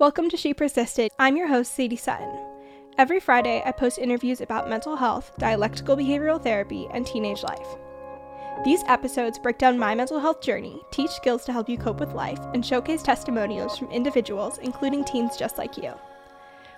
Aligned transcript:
Welcome 0.00 0.28
to 0.30 0.36
She 0.36 0.52
Persisted. 0.52 1.12
I'm 1.20 1.36
your 1.36 1.46
host, 1.46 1.72
Sadie 1.72 1.94
Sutton. 1.94 2.36
Every 2.98 3.20
Friday, 3.20 3.62
I 3.64 3.70
post 3.70 3.96
interviews 3.96 4.40
about 4.40 4.68
mental 4.68 4.96
health, 4.96 5.30
dialectical 5.38 5.96
behavioral 5.96 6.42
therapy, 6.42 6.88
and 6.92 7.06
teenage 7.06 7.44
life. 7.44 7.76
These 8.64 8.82
episodes 8.88 9.38
break 9.38 9.56
down 9.56 9.78
my 9.78 9.94
mental 9.94 10.18
health 10.18 10.40
journey, 10.40 10.82
teach 10.90 11.12
skills 11.12 11.44
to 11.44 11.52
help 11.52 11.68
you 11.68 11.78
cope 11.78 12.00
with 12.00 12.12
life, 12.12 12.40
and 12.54 12.66
showcase 12.66 13.04
testimonials 13.04 13.78
from 13.78 13.88
individuals, 13.92 14.58
including 14.58 15.04
teens 15.04 15.36
just 15.36 15.58
like 15.58 15.76
you. 15.76 15.92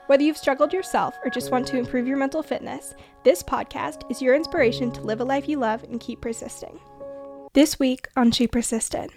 Whether 0.09 0.25
you've 0.25 0.37
struggled 0.37 0.75
yourself 0.75 1.15
or 1.25 1.31
just 1.31 1.51
want 1.51 1.67
to 1.69 1.79
improve 1.79 2.07
your 2.07 2.19
mental 2.19 2.43
fitness, 2.43 2.95
this 3.25 3.43
podcast 3.43 4.11
is 4.11 4.21
your 4.21 4.35
inspiration 4.35 4.93
to 4.93 5.01
live 5.01 5.23
a 5.23 5.25
life 5.25 5.49
you 5.49 5.59
love 5.59 5.85
and 5.85 5.99
keep 6.01 6.21
persisting. 6.21 6.79
This 7.55 7.79
week 7.79 8.09
on 8.15 8.31
She 8.31 8.47
Persisted. 8.47 9.11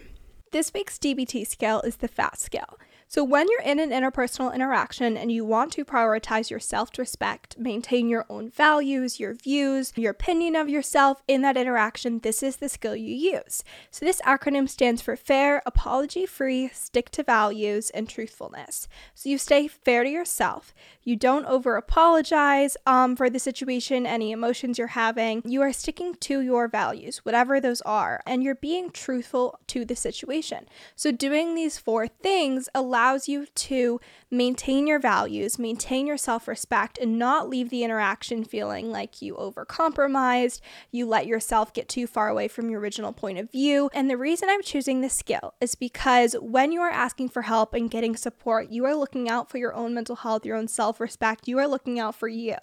This 0.54 0.74
week's 0.74 0.98
DBT 0.98 1.46
skill 1.46 1.82
is 1.82 1.98
the 1.98 2.08
FAST 2.08 2.42
skill. 2.42 2.80
So, 3.12 3.23
when 3.23 3.48
you're 3.50 3.62
in 3.62 3.80
an 3.80 3.89
interpersonal 3.89 4.54
interaction 4.54 5.18
and 5.18 5.32
you 5.32 5.44
want 5.44 5.73
to 5.73 5.84
prioritize 5.84 6.52
your 6.52 6.60
self 6.60 6.96
respect, 7.00 7.57
maintain 7.57 8.07
your 8.07 8.24
own 8.29 8.51
values, 8.51 9.20
your 9.20 9.34
views, 9.34 9.92
your 9.96 10.11
opinion 10.11 10.56
of 10.56 10.70
yourself 10.70 11.24
in 11.28 11.42
that 11.42 11.57
interaction, 11.57 12.20
this 12.20 12.43
is 12.43 12.57
the 12.57 12.70
skill 12.70 12.96
you 12.96 13.15
use. 13.15 13.64
So, 13.89 14.06
this 14.06 14.21
acronym 14.21 14.70
stands 14.70 15.01
for 15.01 15.15
fair, 15.15 15.64
apology 15.65 16.28
free, 16.28 16.70
stick 16.71 17.10
to 17.10 17.24
values, 17.24 17.89
and 17.89 18.07
truthfulness. 18.07 18.87
So, 19.15 19.28
you 19.28 19.39
stay 19.39 19.68
fair 19.68 20.04
to 20.04 20.10
yourself. 20.12 20.76
You 21.01 21.15
don't 21.15 21.48
over 21.48 21.78
apologize 21.78 22.78
um, 22.86 23.15
for 23.15 23.28
the 23.28 23.39
situation, 23.39 24.06
any 24.06 24.32
emotions 24.32 24.78
you're 24.78 24.86
having. 24.86 25.42
You 25.46 25.64
are 25.64 25.73
sticking 25.73 26.14
to 26.14 26.42
your 26.42 26.68
values, 26.68 27.26
whatever 27.26 27.60
those 27.60 27.82
are, 27.82 28.21
and 28.28 28.43
you're 28.43 28.54
being 28.54 28.92
truthful 28.92 29.60
to 29.65 29.84
the 29.84 29.96
situation. 29.96 30.68
So, 30.96 31.12
doing 31.12 31.56
these 31.56 31.79
four 31.79 32.08
things 32.08 32.70
allows 32.76 32.98
allows 33.00 33.30
you 33.30 33.45
to 33.56 34.00
maintain 34.30 34.86
your 34.86 35.00
values, 35.00 35.58
maintain 35.58 36.06
your 36.06 36.17
self 36.17 36.48
respect, 36.48 36.98
and 36.98 37.17
not 37.17 37.50
leave 37.50 37.70
the 37.70 37.84
interaction 37.84 38.44
feeling 38.44 38.92
like 38.92 39.22
you 39.22 39.36
overcompromised, 39.36 40.60
you 40.92 41.06
let 41.06 41.26
yourself 41.26 41.73
get 41.73 41.88
too 41.88 42.06
far 42.06 42.28
away 42.28 42.48
from 42.48 42.70
your 42.70 42.82
original 42.82 43.14
point 43.14 43.38
of 43.38 43.52
view. 43.52 43.90
And 43.94 44.10
the 44.10 44.18
reason 44.18 44.50
I'm 44.50 44.62
choosing 44.62 45.00
this 45.00 45.14
skill 45.14 45.54
is 45.62 45.76
because 45.76 46.36
when 46.42 46.72
you 46.72 46.82
are 46.82 46.90
asking 46.90 47.30
for 47.30 47.44
help 47.44 47.73
and 47.73 47.90
getting 47.90 48.16
support, 48.16 48.70
you 48.70 48.86
are 48.86 48.96
looking 48.96 49.30
out 49.30 49.50
for 49.50 49.58
your 49.58 49.73
own 49.73 49.94
mental 49.94 50.18
health, 50.18 50.45
your 50.45 50.58
own 50.58 50.68
self 50.68 51.00
respect, 51.00 51.48
you 51.48 51.58
are 51.58 51.68
looking 51.68 52.00
out 52.00 52.16
for 52.16 52.28
you. 52.28 52.56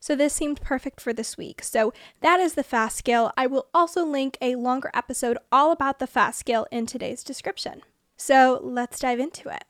So 0.00 0.16
this 0.16 0.32
seemed 0.32 0.62
perfect 0.62 1.00
for 1.00 1.12
this 1.12 1.36
week. 1.36 1.62
So 1.62 1.92
that 2.22 2.40
is 2.40 2.54
the 2.54 2.64
FAST 2.64 2.96
skill. 2.96 3.30
I 3.36 3.46
will 3.46 3.66
also 3.74 4.04
link 4.04 4.38
a 4.40 4.56
longer 4.56 4.90
episode 4.94 5.36
all 5.50 5.70
about 5.70 5.98
the 5.98 6.06
FAST 6.06 6.38
skill 6.38 6.66
in 6.70 6.86
today's 6.86 7.22
description. 7.22 7.82
So 8.16 8.60
let's 8.62 9.00
dive 9.00 9.18
into 9.18 9.48
it. 9.48 9.64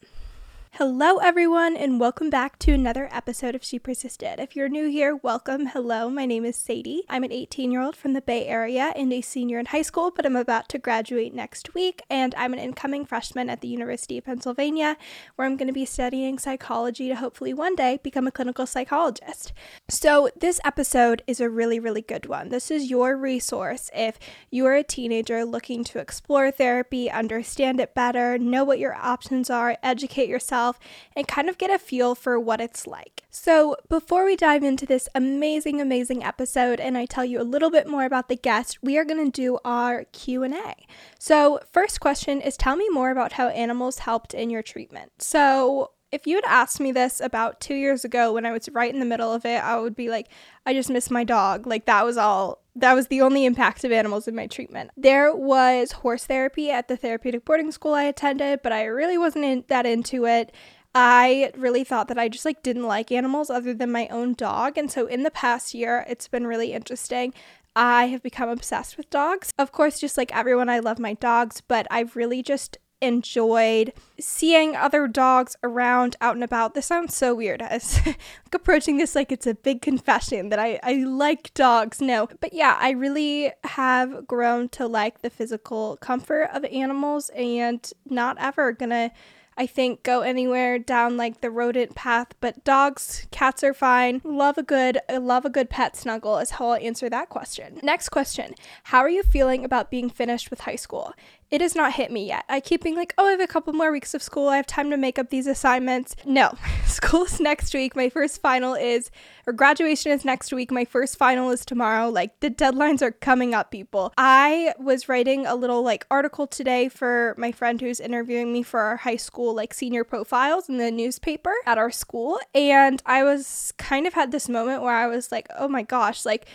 Hello, 0.76 1.18
everyone, 1.18 1.76
and 1.76 2.00
welcome 2.00 2.30
back 2.30 2.58
to 2.60 2.72
another 2.72 3.06
episode 3.12 3.54
of 3.54 3.62
She 3.62 3.78
Persisted. 3.78 4.40
If 4.40 4.56
you're 4.56 4.70
new 4.70 4.88
here, 4.88 5.14
welcome. 5.14 5.66
Hello, 5.66 6.08
my 6.08 6.24
name 6.24 6.46
is 6.46 6.56
Sadie. 6.56 7.02
I'm 7.10 7.24
an 7.24 7.30
18 7.30 7.70
year 7.70 7.82
old 7.82 7.94
from 7.94 8.14
the 8.14 8.22
Bay 8.22 8.46
Area 8.46 8.90
and 8.96 9.12
a 9.12 9.20
senior 9.20 9.58
in 9.58 9.66
high 9.66 9.82
school, 9.82 10.10
but 10.10 10.24
I'm 10.24 10.34
about 10.34 10.70
to 10.70 10.78
graduate 10.78 11.34
next 11.34 11.74
week, 11.74 12.00
and 12.08 12.34
I'm 12.36 12.54
an 12.54 12.58
incoming 12.58 13.04
freshman 13.04 13.50
at 13.50 13.60
the 13.60 13.68
University 13.68 14.16
of 14.16 14.24
Pennsylvania, 14.24 14.96
where 15.36 15.46
I'm 15.46 15.58
going 15.58 15.66
to 15.66 15.74
be 15.74 15.84
studying 15.84 16.38
psychology 16.38 17.06
to 17.08 17.16
hopefully 17.16 17.52
one 17.52 17.76
day 17.76 18.00
become 18.02 18.26
a 18.26 18.32
clinical 18.32 18.64
psychologist. 18.64 19.52
So, 19.90 20.30
this 20.34 20.58
episode 20.64 21.22
is 21.26 21.38
a 21.38 21.50
really, 21.50 21.80
really 21.80 22.00
good 22.00 22.24
one. 22.24 22.48
This 22.48 22.70
is 22.70 22.88
your 22.88 23.14
resource 23.18 23.90
if 23.94 24.18
you 24.50 24.64
are 24.64 24.76
a 24.76 24.82
teenager 24.82 25.44
looking 25.44 25.84
to 25.84 25.98
explore 25.98 26.50
therapy, 26.50 27.10
understand 27.10 27.78
it 27.78 27.94
better, 27.94 28.38
know 28.38 28.64
what 28.64 28.78
your 28.78 28.94
options 28.94 29.50
are, 29.50 29.76
educate 29.82 30.30
yourself 30.30 30.61
yourself 30.62 30.78
and 31.16 31.28
kind 31.28 31.48
of 31.48 31.58
get 31.58 31.70
a 31.70 31.78
feel 31.78 32.14
for 32.14 32.38
what 32.38 32.60
it's 32.60 32.86
like. 32.86 33.22
So, 33.30 33.76
before 33.88 34.24
we 34.24 34.36
dive 34.36 34.62
into 34.62 34.86
this 34.86 35.08
amazing 35.14 35.80
amazing 35.80 36.22
episode 36.22 36.80
and 36.80 36.96
I 36.96 37.06
tell 37.06 37.24
you 37.24 37.40
a 37.40 37.44
little 37.44 37.70
bit 37.70 37.86
more 37.86 38.04
about 38.04 38.28
the 38.28 38.36
guest, 38.36 38.78
we 38.82 38.98
are 38.98 39.04
going 39.04 39.24
to 39.24 39.30
do 39.30 39.58
our 39.64 40.04
Q&A. 40.12 40.74
So, 41.18 41.60
first 41.72 42.00
question 42.00 42.40
is 42.40 42.56
tell 42.56 42.76
me 42.76 42.88
more 42.90 43.10
about 43.10 43.32
how 43.32 43.48
animals 43.48 44.00
helped 44.00 44.34
in 44.34 44.50
your 44.50 44.62
treatment. 44.62 45.12
So, 45.18 45.92
if 46.10 46.26
you 46.26 46.36
had 46.36 46.44
asked 46.44 46.78
me 46.78 46.92
this 46.92 47.20
about 47.20 47.58
two 47.58 47.74
years 47.74 48.04
ago 48.04 48.34
when 48.34 48.44
I 48.44 48.52
was 48.52 48.68
right 48.70 48.92
in 48.92 49.00
the 49.00 49.06
middle 49.06 49.32
of 49.32 49.46
it, 49.46 49.64
I 49.64 49.80
would 49.80 49.96
be 49.96 50.10
like, 50.10 50.28
I 50.66 50.74
just 50.74 50.90
miss 50.90 51.10
my 51.10 51.24
dog. 51.24 51.66
Like, 51.66 51.86
that 51.86 52.04
was 52.04 52.18
all, 52.18 52.61
that 52.74 52.94
was 52.94 53.08
the 53.08 53.20
only 53.20 53.44
impact 53.44 53.84
of 53.84 53.92
animals 53.92 54.26
in 54.26 54.34
my 54.34 54.46
treatment. 54.46 54.90
There 54.96 55.34
was 55.34 55.92
horse 55.92 56.24
therapy 56.24 56.70
at 56.70 56.88
the 56.88 56.96
therapeutic 56.96 57.44
boarding 57.44 57.70
school 57.70 57.94
I 57.94 58.04
attended, 58.04 58.60
but 58.62 58.72
I 58.72 58.84
really 58.84 59.18
wasn't 59.18 59.44
in, 59.44 59.64
that 59.68 59.86
into 59.86 60.24
it. 60.26 60.52
I 60.94 61.52
really 61.56 61.84
thought 61.84 62.08
that 62.08 62.18
I 62.18 62.28
just 62.28 62.44
like 62.44 62.62
didn't 62.62 62.86
like 62.86 63.10
animals 63.10 63.50
other 63.50 63.72
than 63.72 63.92
my 63.92 64.08
own 64.08 64.34
dog. 64.34 64.76
And 64.76 64.90
so 64.90 65.06
in 65.06 65.22
the 65.22 65.30
past 65.30 65.74
year, 65.74 66.04
it's 66.08 66.28
been 66.28 66.46
really 66.46 66.72
interesting. 66.72 67.32
I 67.74 68.08
have 68.08 68.22
become 68.22 68.50
obsessed 68.50 68.96
with 68.96 69.08
dogs. 69.08 69.50
Of 69.58 69.72
course, 69.72 69.98
just 69.98 70.18
like 70.18 70.34
everyone, 70.36 70.68
I 70.68 70.80
love 70.80 70.98
my 70.98 71.14
dogs, 71.14 71.62
but 71.66 71.86
I've 71.90 72.16
really 72.16 72.42
just 72.42 72.76
enjoyed 73.02 73.92
seeing 74.18 74.76
other 74.76 75.08
dogs 75.08 75.56
around 75.62 76.16
out 76.20 76.34
and 76.34 76.44
about. 76.44 76.74
This 76.74 76.86
sounds 76.86 77.14
so 77.14 77.34
weird 77.34 77.60
as 77.60 78.00
like 78.06 78.18
approaching 78.52 78.96
this 78.96 79.14
like 79.14 79.32
it's 79.32 79.46
a 79.46 79.54
big 79.54 79.82
confession 79.82 80.48
that 80.50 80.58
I, 80.58 80.78
I 80.82 80.94
like 80.94 81.52
dogs. 81.54 82.00
No. 82.00 82.28
But 82.40 82.52
yeah, 82.52 82.78
I 82.80 82.90
really 82.90 83.52
have 83.64 84.26
grown 84.26 84.68
to 84.70 84.86
like 84.86 85.22
the 85.22 85.30
physical 85.30 85.96
comfort 85.96 86.50
of 86.52 86.64
animals 86.64 87.30
and 87.30 87.92
not 88.08 88.36
ever 88.38 88.72
gonna 88.72 89.10
I 89.56 89.66
think, 89.66 90.02
go 90.02 90.22
anywhere 90.22 90.78
down 90.78 91.16
like 91.16 91.40
the 91.40 91.50
rodent 91.50 91.94
path. 91.94 92.28
But 92.40 92.64
dogs, 92.64 93.26
cats 93.30 93.62
are 93.62 93.74
fine. 93.74 94.22
Love 94.24 94.56
a 94.56 94.62
good, 94.62 94.98
love 95.10 95.44
a 95.44 95.50
good 95.50 95.68
pet 95.68 95.96
snuggle 95.96 96.38
is 96.38 96.52
how 96.52 96.68
I'll 96.68 96.74
answer 96.76 97.10
that 97.10 97.28
question. 97.28 97.78
Next 97.82 98.08
question: 98.08 98.54
How 98.84 99.00
are 99.00 99.10
you 99.10 99.22
feeling 99.22 99.64
about 99.64 99.90
being 99.90 100.08
finished 100.08 100.50
with 100.50 100.62
high 100.62 100.76
school? 100.76 101.12
It 101.52 101.60
has 101.60 101.76
not 101.76 101.92
hit 101.92 102.10
me 102.10 102.26
yet. 102.26 102.46
I 102.48 102.60
keep 102.60 102.82
being 102.82 102.96
like, 102.96 103.12
oh, 103.18 103.26
I 103.26 103.32
have 103.32 103.40
a 103.40 103.46
couple 103.46 103.74
more 103.74 103.92
weeks 103.92 104.14
of 104.14 104.22
school. 104.22 104.48
I 104.48 104.56
have 104.56 104.66
time 104.66 104.88
to 104.88 104.96
make 104.96 105.18
up 105.18 105.28
these 105.28 105.46
assignments. 105.46 106.16
No, 106.24 106.54
school 106.86 107.24
is 107.24 107.40
next 107.40 107.74
week. 107.74 107.94
My 107.94 108.08
first 108.08 108.40
final 108.40 108.72
is, 108.72 109.10
or 109.46 109.52
graduation 109.52 110.12
is 110.12 110.24
next 110.24 110.50
week. 110.50 110.70
My 110.70 110.86
first 110.86 111.18
final 111.18 111.50
is 111.50 111.66
tomorrow. 111.66 112.08
Like 112.08 112.40
the 112.40 112.48
deadlines 112.48 113.02
are 113.02 113.10
coming 113.10 113.52
up, 113.52 113.70
people. 113.70 114.14
I 114.16 114.72
was 114.78 115.10
writing 115.10 115.44
a 115.44 115.54
little 115.54 115.82
like 115.82 116.06
article 116.10 116.46
today 116.46 116.88
for 116.88 117.34
my 117.36 117.52
friend 117.52 117.78
who's 117.78 118.00
interviewing 118.00 118.50
me 118.50 118.62
for 118.62 118.80
our 118.80 118.96
high 118.96 119.16
school 119.16 119.54
like 119.54 119.74
senior 119.74 120.04
profiles 120.04 120.70
in 120.70 120.78
the 120.78 120.90
newspaper 120.90 121.52
at 121.66 121.76
our 121.76 121.90
school. 121.90 122.40
And 122.54 123.02
I 123.04 123.24
was 123.24 123.74
kind 123.76 124.06
of 124.06 124.14
had 124.14 124.32
this 124.32 124.48
moment 124.48 124.80
where 124.80 124.94
I 124.96 125.06
was 125.06 125.30
like, 125.30 125.48
oh 125.58 125.68
my 125.68 125.82
gosh, 125.82 126.24
like, 126.24 126.46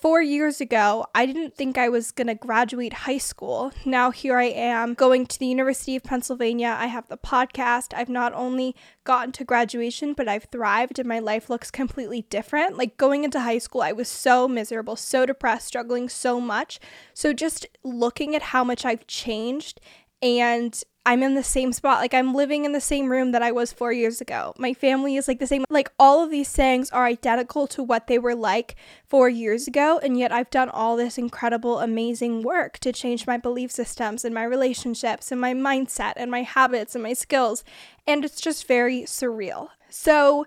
Four 0.00 0.22
years 0.22 0.60
ago, 0.60 1.06
I 1.12 1.26
didn't 1.26 1.56
think 1.56 1.76
I 1.76 1.88
was 1.88 2.12
going 2.12 2.28
to 2.28 2.36
graduate 2.36 2.92
high 2.92 3.18
school. 3.18 3.72
Now, 3.84 4.12
here 4.12 4.38
I 4.38 4.44
am 4.44 4.94
going 4.94 5.26
to 5.26 5.36
the 5.36 5.48
University 5.48 5.96
of 5.96 6.04
Pennsylvania. 6.04 6.76
I 6.78 6.86
have 6.86 7.08
the 7.08 7.16
podcast. 7.16 7.92
I've 7.96 8.08
not 8.08 8.32
only 8.32 8.76
gotten 9.02 9.32
to 9.32 9.44
graduation, 9.44 10.12
but 10.12 10.28
I've 10.28 10.46
thrived 10.52 11.00
and 11.00 11.08
my 11.08 11.18
life 11.18 11.50
looks 11.50 11.72
completely 11.72 12.22
different. 12.30 12.78
Like 12.78 12.96
going 12.96 13.24
into 13.24 13.40
high 13.40 13.58
school, 13.58 13.82
I 13.82 13.90
was 13.90 14.06
so 14.06 14.46
miserable, 14.46 14.94
so 14.94 15.26
depressed, 15.26 15.66
struggling 15.66 16.08
so 16.08 16.40
much. 16.40 16.78
So, 17.12 17.32
just 17.32 17.66
looking 17.82 18.36
at 18.36 18.42
how 18.42 18.62
much 18.62 18.84
I've 18.84 19.06
changed 19.08 19.80
and 20.22 20.80
I'm 21.08 21.22
in 21.22 21.32
the 21.32 21.42
same 21.42 21.72
spot. 21.72 22.02
Like 22.02 22.12
I'm 22.12 22.34
living 22.34 22.66
in 22.66 22.72
the 22.72 22.82
same 22.82 23.10
room 23.10 23.32
that 23.32 23.40
I 23.40 23.50
was 23.50 23.72
four 23.72 23.94
years 23.94 24.20
ago. 24.20 24.52
My 24.58 24.74
family 24.74 25.16
is 25.16 25.26
like 25.26 25.38
the 25.38 25.46
same. 25.46 25.64
Like 25.70 25.90
all 25.98 26.22
of 26.22 26.30
these 26.30 26.50
things 26.50 26.90
are 26.90 27.06
identical 27.06 27.66
to 27.68 27.82
what 27.82 28.08
they 28.08 28.18
were 28.18 28.34
like 28.34 28.76
four 29.06 29.30
years 29.30 29.66
ago. 29.66 29.98
And 30.02 30.18
yet 30.18 30.32
I've 30.32 30.50
done 30.50 30.68
all 30.68 30.96
this 30.96 31.16
incredible, 31.16 31.78
amazing 31.78 32.42
work 32.42 32.78
to 32.80 32.92
change 32.92 33.26
my 33.26 33.38
belief 33.38 33.72
systems 33.72 34.22
and 34.22 34.34
my 34.34 34.44
relationships 34.44 35.32
and 35.32 35.40
my 35.40 35.54
mindset 35.54 36.12
and 36.16 36.30
my 36.30 36.42
habits 36.42 36.94
and 36.94 37.02
my 37.02 37.14
skills. 37.14 37.64
And 38.06 38.22
it's 38.22 38.38
just 38.38 38.66
very 38.66 39.04
surreal. 39.04 39.68
So 39.88 40.44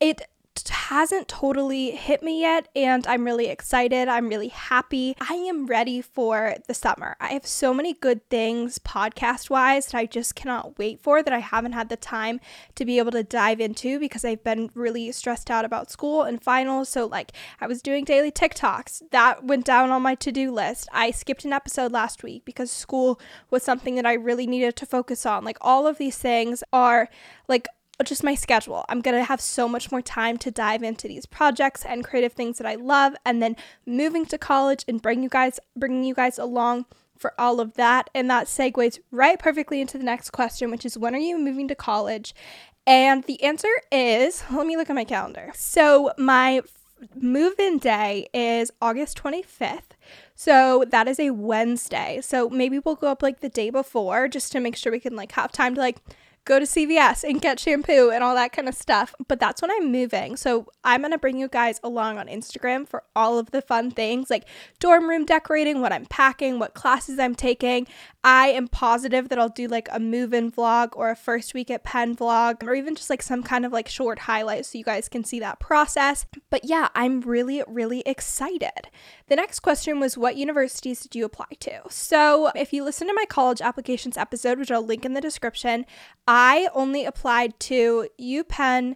it 0.00 0.22
hasn't 0.92 1.26
totally 1.26 1.92
hit 1.92 2.22
me 2.22 2.42
yet, 2.42 2.68
and 2.76 3.06
I'm 3.06 3.24
really 3.24 3.48
excited. 3.48 4.08
I'm 4.08 4.28
really 4.28 4.48
happy. 4.48 5.16
I 5.20 5.34
am 5.34 5.66
ready 5.66 6.02
for 6.02 6.56
the 6.68 6.74
summer. 6.74 7.16
I 7.20 7.28
have 7.28 7.46
so 7.46 7.72
many 7.72 7.94
good 7.94 8.28
things 8.28 8.78
podcast 8.78 9.48
wise 9.48 9.86
that 9.86 9.96
I 9.96 10.06
just 10.06 10.34
cannot 10.34 10.78
wait 10.78 11.00
for 11.00 11.22
that 11.22 11.32
I 11.32 11.38
haven't 11.38 11.72
had 11.72 11.88
the 11.88 11.96
time 11.96 12.40
to 12.74 12.84
be 12.84 12.98
able 12.98 13.12
to 13.12 13.22
dive 13.22 13.60
into 13.60 13.98
because 13.98 14.24
I've 14.24 14.44
been 14.44 14.70
really 14.74 15.10
stressed 15.12 15.50
out 15.50 15.64
about 15.64 15.90
school 15.90 16.22
and 16.22 16.42
finals. 16.42 16.88
So, 16.88 17.06
like, 17.06 17.32
I 17.60 17.66
was 17.66 17.80
doing 17.80 18.04
daily 18.04 18.30
TikToks, 18.30 19.10
that 19.12 19.44
went 19.44 19.64
down 19.64 19.90
on 19.90 20.02
my 20.02 20.14
to 20.16 20.32
do 20.32 20.52
list. 20.52 20.88
I 20.92 21.10
skipped 21.10 21.44
an 21.44 21.52
episode 21.52 21.92
last 21.92 22.22
week 22.22 22.44
because 22.44 22.70
school 22.70 23.18
was 23.50 23.62
something 23.62 23.94
that 23.94 24.06
I 24.06 24.14
really 24.14 24.46
needed 24.46 24.76
to 24.76 24.86
focus 24.86 25.24
on. 25.24 25.44
Like, 25.44 25.58
all 25.60 25.86
of 25.86 25.98
these 25.98 26.18
things 26.18 26.62
are 26.72 27.08
like 27.48 27.66
just 28.06 28.24
my 28.24 28.34
schedule. 28.34 28.84
I'm 28.88 29.00
going 29.00 29.16
to 29.16 29.24
have 29.24 29.40
so 29.40 29.68
much 29.68 29.90
more 29.90 30.02
time 30.02 30.36
to 30.38 30.50
dive 30.50 30.82
into 30.82 31.08
these 31.08 31.26
projects 31.26 31.84
and 31.84 32.04
creative 32.04 32.32
things 32.32 32.58
that 32.58 32.66
I 32.66 32.74
love 32.74 33.14
and 33.24 33.42
then 33.42 33.56
moving 33.86 34.26
to 34.26 34.38
college 34.38 34.84
and 34.88 35.00
bring 35.00 35.22
you 35.22 35.28
guys 35.28 35.58
bringing 35.76 36.04
you 36.04 36.14
guys 36.14 36.38
along 36.38 36.86
for 37.16 37.32
all 37.38 37.60
of 37.60 37.74
that 37.74 38.10
and 38.14 38.28
that 38.30 38.46
segues 38.46 38.98
right 39.12 39.38
perfectly 39.38 39.80
into 39.80 39.96
the 39.96 40.04
next 40.04 40.30
question 40.30 40.72
which 40.72 40.84
is 40.84 40.98
when 40.98 41.14
are 41.14 41.18
you 41.18 41.38
moving 41.38 41.68
to 41.68 41.74
college 41.74 42.34
And 42.86 43.22
the 43.24 43.42
answer 43.42 43.68
is 43.90 44.42
let 44.52 44.66
me 44.66 44.76
look 44.76 44.90
at 44.90 44.96
my 44.96 45.04
calendar. 45.04 45.52
So, 45.54 46.12
my 46.18 46.62
move 47.16 47.54
in 47.58 47.78
day 47.78 48.28
is 48.32 48.70
August 48.80 49.20
25th. 49.22 49.92
So 50.34 50.84
that 50.88 51.08
is 51.08 51.18
a 51.18 51.30
Wednesday. 51.30 52.20
So 52.22 52.48
maybe 52.48 52.78
we'll 52.78 52.94
go 52.94 53.08
up 53.08 53.22
like 53.22 53.40
the 53.40 53.48
day 53.48 53.70
before 53.70 54.28
just 54.28 54.52
to 54.52 54.60
make 54.60 54.76
sure 54.76 54.92
we 54.92 55.00
can 55.00 55.16
like 55.16 55.32
have 55.32 55.52
time 55.52 55.74
to 55.74 55.80
like 55.80 55.98
go 56.44 56.58
to 56.58 56.64
CVS 56.64 57.22
and 57.22 57.40
get 57.40 57.60
shampoo 57.60 58.10
and 58.10 58.24
all 58.24 58.34
that 58.34 58.52
kind 58.52 58.68
of 58.68 58.74
stuff. 58.74 59.14
But 59.28 59.38
that's 59.38 59.62
when 59.62 59.70
I'm 59.70 59.92
moving. 59.92 60.36
So 60.36 60.66
I'm 60.82 61.00
going 61.00 61.12
to 61.12 61.18
bring 61.18 61.38
you 61.38 61.48
guys 61.48 61.80
along 61.84 62.18
on 62.18 62.26
Instagram 62.26 62.88
for 62.88 63.04
all 63.14 63.38
of 63.38 63.50
the 63.50 63.62
fun 63.62 63.90
things 63.90 64.30
like 64.30 64.46
dorm 64.80 65.08
room 65.08 65.24
decorating, 65.24 65.80
what 65.80 65.92
I'm 65.92 66.06
packing, 66.06 66.58
what 66.58 66.74
classes 66.74 67.18
I'm 67.18 67.34
taking. 67.34 67.86
I 68.24 68.48
am 68.48 68.68
positive 68.68 69.28
that 69.28 69.38
I'll 69.38 69.48
do 69.48 69.66
like 69.66 69.88
a 69.90 69.98
move 69.98 70.32
in 70.32 70.52
vlog 70.52 70.90
or 70.94 71.10
a 71.10 71.16
first 71.16 71.54
week 71.54 71.70
at 71.70 71.82
Penn 71.82 72.14
vlog 72.14 72.62
or 72.62 72.74
even 72.74 72.94
just 72.94 73.10
like 73.10 73.22
some 73.22 73.42
kind 73.42 73.66
of 73.66 73.72
like 73.72 73.88
short 73.88 74.20
highlight 74.20 74.64
so 74.64 74.78
you 74.78 74.84
guys 74.84 75.08
can 75.08 75.24
see 75.24 75.40
that 75.40 75.58
process. 75.58 76.26
But 76.48 76.64
yeah, 76.64 76.88
I'm 76.94 77.20
really, 77.22 77.64
really 77.66 78.02
excited. 78.06 78.88
The 79.26 79.36
next 79.36 79.60
question 79.60 79.98
was 79.98 80.16
what 80.16 80.36
universities 80.36 81.00
did 81.00 81.16
you 81.16 81.24
apply 81.24 81.56
to? 81.60 81.80
So 81.88 82.52
if 82.54 82.72
you 82.72 82.84
listen 82.84 83.08
to 83.08 83.14
my 83.14 83.24
college 83.28 83.60
applications 83.60 84.16
episode, 84.16 84.58
which 84.58 84.70
I'll 84.70 84.86
link 84.86 85.04
in 85.04 85.14
the 85.14 85.20
description, 85.20 85.84
I 86.28 86.68
only 86.74 87.04
applied 87.04 87.58
to 87.60 88.08
UPenn. 88.20 88.94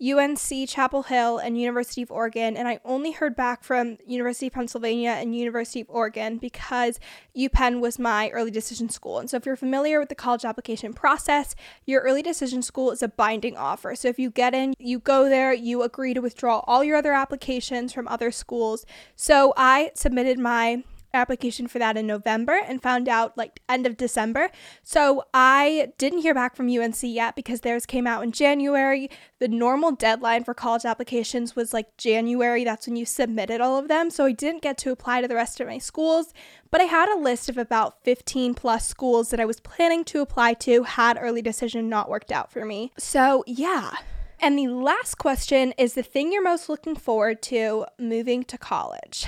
UNC 0.00 0.68
Chapel 0.68 1.04
Hill 1.04 1.38
and 1.38 1.58
University 1.58 2.02
of 2.02 2.10
Oregon, 2.10 2.56
and 2.56 2.68
I 2.68 2.80
only 2.84 3.12
heard 3.12 3.34
back 3.34 3.64
from 3.64 3.96
University 4.06 4.48
of 4.48 4.52
Pennsylvania 4.52 5.12
and 5.12 5.34
University 5.34 5.80
of 5.80 5.88
Oregon 5.88 6.36
because 6.36 7.00
UPenn 7.36 7.80
was 7.80 7.98
my 7.98 8.28
early 8.30 8.50
decision 8.50 8.90
school. 8.90 9.18
And 9.18 9.30
so, 9.30 9.38
if 9.38 9.46
you're 9.46 9.56
familiar 9.56 9.98
with 9.98 10.10
the 10.10 10.14
college 10.14 10.44
application 10.44 10.92
process, 10.92 11.54
your 11.86 12.02
early 12.02 12.20
decision 12.22 12.60
school 12.60 12.90
is 12.90 13.02
a 13.02 13.08
binding 13.08 13.56
offer. 13.56 13.94
So, 13.94 14.08
if 14.08 14.18
you 14.18 14.30
get 14.30 14.54
in, 14.54 14.74
you 14.78 14.98
go 14.98 15.30
there, 15.30 15.54
you 15.54 15.82
agree 15.82 16.12
to 16.12 16.20
withdraw 16.20 16.58
all 16.66 16.84
your 16.84 16.96
other 16.96 17.14
applications 17.14 17.92
from 17.94 18.06
other 18.08 18.30
schools. 18.30 18.84
So, 19.14 19.54
I 19.56 19.92
submitted 19.94 20.38
my 20.38 20.84
application 21.14 21.66
for 21.66 21.78
that 21.78 21.96
in 21.96 22.06
November 22.06 22.60
and 22.66 22.82
found 22.82 23.08
out 23.08 23.36
like 23.36 23.60
end 23.68 23.86
of 23.86 23.96
December. 23.96 24.50
So 24.82 25.24
I 25.32 25.92
didn't 25.98 26.20
hear 26.20 26.34
back 26.34 26.56
from 26.56 26.68
UNC 26.68 27.02
yet 27.02 27.36
because 27.36 27.60
theirs 27.60 27.86
came 27.86 28.06
out 28.06 28.22
in 28.22 28.32
January. 28.32 29.10
The 29.38 29.48
normal 29.48 29.92
deadline 29.92 30.44
for 30.44 30.54
college 30.54 30.84
applications 30.84 31.56
was 31.56 31.72
like 31.72 31.96
January. 31.96 32.64
That's 32.64 32.86
when 32.86 32.96
you 32.96 33.04
submitted 33.04 33.60
all 33.60 33.78
of 33.78 33.88
them. 33.88 34.10
So 34.10 34.26
I 34.26 34.32
didn't 34.32 34.62
get 34.62 34.78
to 34.78 34.90
apply 34.90 35.22
to 35.22 35.28
the 35.28 35.34
rest 35.34 35.60
of 35.60 35.66
my 35.66 35.78
schools, 35.78 36.32
but 36.70 36.80
I 36.80 36.84
had 36.84 37.08
a 37.08 37.18
list 37.18 37.48
of 37.48 37.58
about 37.58 38.02
15 38.04 38.54
plus 38.54 38.86
schools 38.86 39.30
that 39.30 39.40
I 39.40 39.44
was 39.44 39.60
planning 39.60 40.04
to 40.04 40.20
apply 40.20 40.54
to 40.54 40.84
had 40.84 41.18
early 41.20 41.42
decision 41.42 41.88
not 41.88 42.08
worked 42.08 42.32
out 42.32 42.52
for 42.52 42.64
me. 42.64 42.92
So 42.98 43.44
yeah. 43.46 43.92
And 44.38 44.58
the 44.58 44.68
last 44.68 45.16
question 45.16 45.72
is 45.78 45.94
the 45.94 46.02
thing 46.02 46.30
you're 46.30 46.42
most 46.42 46.68
looking 46.68 46.94
forward 46.94 47.40
to 47.42 47.86
moving 47.98 48.44
to 48.44 48.58
college. 48.58 49.26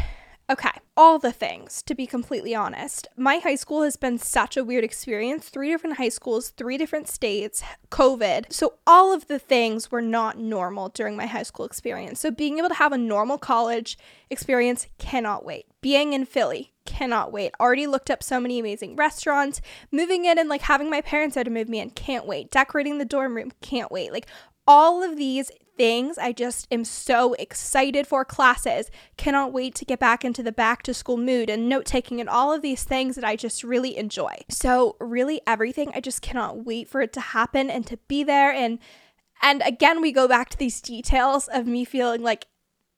Okay, 0.51 0.71
all 0.97 1.19
the 1.19 1.31
things, 1.31 1.83
to 1.83 1.95
be 1.95 2.07
completely 2.07 2.55
honest. 2.55 3.07
My 3.19 3.37
high 3.37 3.55
school 3.55 3.83
has 3.83 3.97
been 3.97 4.17
such 4.17 4.57
a 4.57 4.65
weird 4.65 4.83
experience. 4.83 5.51
Three 5.51 5.71
different 5.71 5.99
high 5.99 6.09
schools, 6.09 6.49
three 6.49 6.79
different 6.79 7.07
states, 7.07 7.63
COVID. 7.91 8.51
So, 8.51 8.79
all 8.87 9.13
of 9.13 9.27
the 9.27 9.39
things 9.39 9.91
were 9.91 10.01
not 10.01 10.39
normal 10.39 10.89
during 10.89 11.17
my 11.17 11.27
high 11.27 11.43
school 11.43 11.67
experience. 11.67 12.21
So, 12.21 12.31
being 12.31 12.57
able 12.57 12.71
to 12.71 12.77
have 12.77 12.93
a 12.93 12.99
normal 12.99 13.37
college 13.37 13.99
experience 14.31 14.87
cannot 14.97 15.45
wait. 15.45 15.67
Being 15.83 16.15
in 16.15 16.25
Philly, 16.25 16.73
cannot 16.87 17.31
wait. 17.31 17.53
Already 17.61 17.87
looked 17.87 18.11
up 18.11 18.23
so 18.23 18.41
many 18.41 18.59
amazing 18.59 18.97
restaurants. 18.97 19.61
Moving 19.93 20.25
in 20.25 20.39
and 20.39 20.49
like 20.49 20.63
having 20.63 20.89
my 20.89 21.03
parents 21.03 21.35
there 21.35 21.45
to 21.45 21.51
move 21.51 21.69
me 21.69 21.79
in, 21.79 21.91
can't 21.91 22.27
wait. 22.27 22.51
Decorating 22.51 22.97
the 22.97 23.05
dorm 23.05 23.37
room, 23.37 23.53
can't 23.61 23.93
wait. 23.93 24.13
Like 24.13 24.27
all 24.67 25.03
of 25.03 25.19
these 25.19 25.51
things 25.79 26.19
I 26.19 26.33
just 26.33 26.67
am 26.71 26.85
so 26.85 27.33
excited 27.35 28.07
for 28.07 28.25
classes. 28.25 28.91
Cannot 29.17 29.53
wait 29.53 29.75
to 29.77 29.87
get 29.87 29.99
back 29.99 30.25
into 30.25 30.43
the 30.43 30.53
back 30.53 30.83
to 30.83 30.93
school 30.93 31.17
mood 31.17 31.49
and 31.49 31.69
note 31.69 31.87
taking 31.87 32.21
and 32.21 32.29
all 32.29 32.53
of 32.53 32.61
these 32.61 32.85
things 32.85 33.15
that 33.15 33.25
I 33.25 33.37
just 33.37 33.65
really 33.65 33.97
enjoy. 33.97 34.35
So, 34.51 34.97
really 35.01 35.41
everything 35.47 35.91
I 35.95 36.01
just 36.01 36.21
cannot 36.21 36.67
wait 36.67 36.89
for 36.89 37.01
it 37.01 37.15
to 37.15 37.21
happen 37.21 37.71
and 37.71 37.87
to 37.87 37.97
be 38.09 38.23
there 38.25 38.53
and 38.53 38.79
and 39.41 39.63
again 39.65 40.01
we 40.01 40.11
go 40.11 40.27
back 40.27 40.51
to 40.51 40.59
these 40.59 40.81
details 40.81 41.49
of 41.49 41.67
me 41.67 41.85
feeling 41.85 42.23
like 42.23 42.49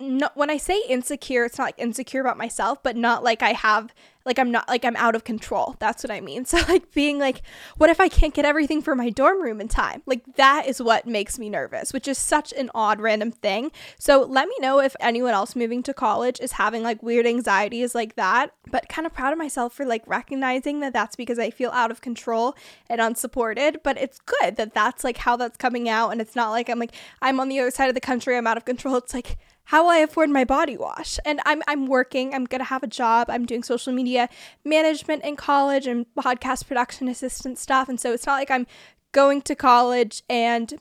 when 0.01 0.49
I 0.49 0.57
say 0.57 0.83
insecure, 0.89 1.45
it's 1.45 1.59
not 1.59 1.65
like 1.65 1.79
insecure 1.79 2.23
about 2.23 2.39
myself, 2.39 2.83
but 2.83 2.97
not 2.97 3.23
like 3.23 3.43
I 3.43 3.53
have 3.53 3.93
like 4.25 4.39
I'm 4.39 4.51
not 4.51 4.69
like 4.69 4.85
I'm 4.85 4.97
out 4.97 5.15
of 5.15 5.25
control. 5.25 5.77
That's 5.79 6.03
what 6.03 6.11
I 6.11 6.21
mean. 6.21 6.45
So 6.51 6.59
like 6.69 6.93
being 6.93 7.19
like 7.19 7.43
what 7.77 7.91
if 7.91 8.01
I 8.01 8.09
can't 8.09 8.35
get 8.35 8.45
everything 8.45 8.83
for 8.83 8.95
my 8.95 9.09
dorm 9.09 9.43
room 9.43 9.61
in 9.61 9.69
time? 9.69 10.03
Like 10.05 10.23
that 10.37 10.67
is 10.67 10.83
what 10.83 11.07
makes 11.07 11.39
me 11.39 11.49
nervous, 11.49 11.93
which 11.93 12.09
is 12.09 12.19
such 12.19 12.53
an 12.53 12.71
odd 12.75 13.01
random 13.01 13.31
thing. 13.31 13.71
So 13.99 14.23
let 14.23 14.49
me 14.49 14.55
know 14.59 14.81
if 14.81 14.97
anyone 15.01 15.33
else 15.33 15.55
moving 15.55 15.83
to 15.85 15.95
college 15.95 16.41
is 16.41 16.53
having 16.53 16.83
like 16.83 17.03
weird 17.03 17.27
anxieties 17.27 17.95
like 17.95 18.17
that, 18.17 18.53
but 18.71 18.89
kind 18.89 19.07
of 19.07 19.15
proud 19.15 19.33
of 19.33 19.39
myself 19.39 19.75
for 19.75 19.85
like 19.85 20.03
recognizing 20.07 20.81
that 20.81 20.93
that's 20.93 21.15
because 21.15 21.39
I 21.39 21.51
feel 21.51 21.71
out 21.71 21.91
of 21.91 22.01
control 22.01 22.57
and 22.89 23.01
unsupported, 23.01 23.81
but 23.85 23.97
it's 23.97 24.19
good 24.21 24.57
that 24.57 24.75
that's 24.75 25.05
like 25.05 25.19
how 25.19 25.37
that's 25.37 25.57
coming 25.57 25.89
out 25.89 26.11
and 26.11 26.21
it's 26.21 26.35
not 26.35 26.51
like 26.51 26.69
I'm 26.69 26.79
like 26.79 26.95
I'm 27.23 27.39
on 27.39 27.49
the 27.49 27.61
other 27.61 27.71
side 27.71 27.89
of 27.89 27.95
the 27.95 28.01
country, 28.01 28.37
I'm 28.37 28.47
out 28.47 28.57
of 28.57 28.65
control. 28.65 28.97
It's 29.01 29.15
like 29.15 29.39
how 29.65 29.85
will 29.85 29.91
I 29.91 29.99
afford 29.99 30.31
my 30.31 30.45
body 30.45 30.77
wash? 30.77 31.19
And 31.25 31.41
I'm 31.47 31.63
I'm 31.69 31.87
working, 31.87 32.35
I'm 32.35 32.45
gonna 32.45 32.65
have 32.65 32.83
a 32.83 32.89
job, 32.89 33.29
I'm 33.31 33.47
doing 33.47 33.63
social 33.63 33.93
media 33.93 34.29
management 34.65 35.25
in 35.25 35.37
college 35.37 35.87
and 35.87 36.07
podcast 36.19 36.67
production 36.67 37.09
assistant 37.09 37.59
stuff. 37.59 37.89
And 37.89 38.01
so 38.01 38.13
it's 38.13 38.27
not 38.27 38.35
like 38.35 38.51
I'm 38.51 38.67
going 39.13 39.43
to 39.43 39.55
college 39.55 40.23
and 40.29 40.75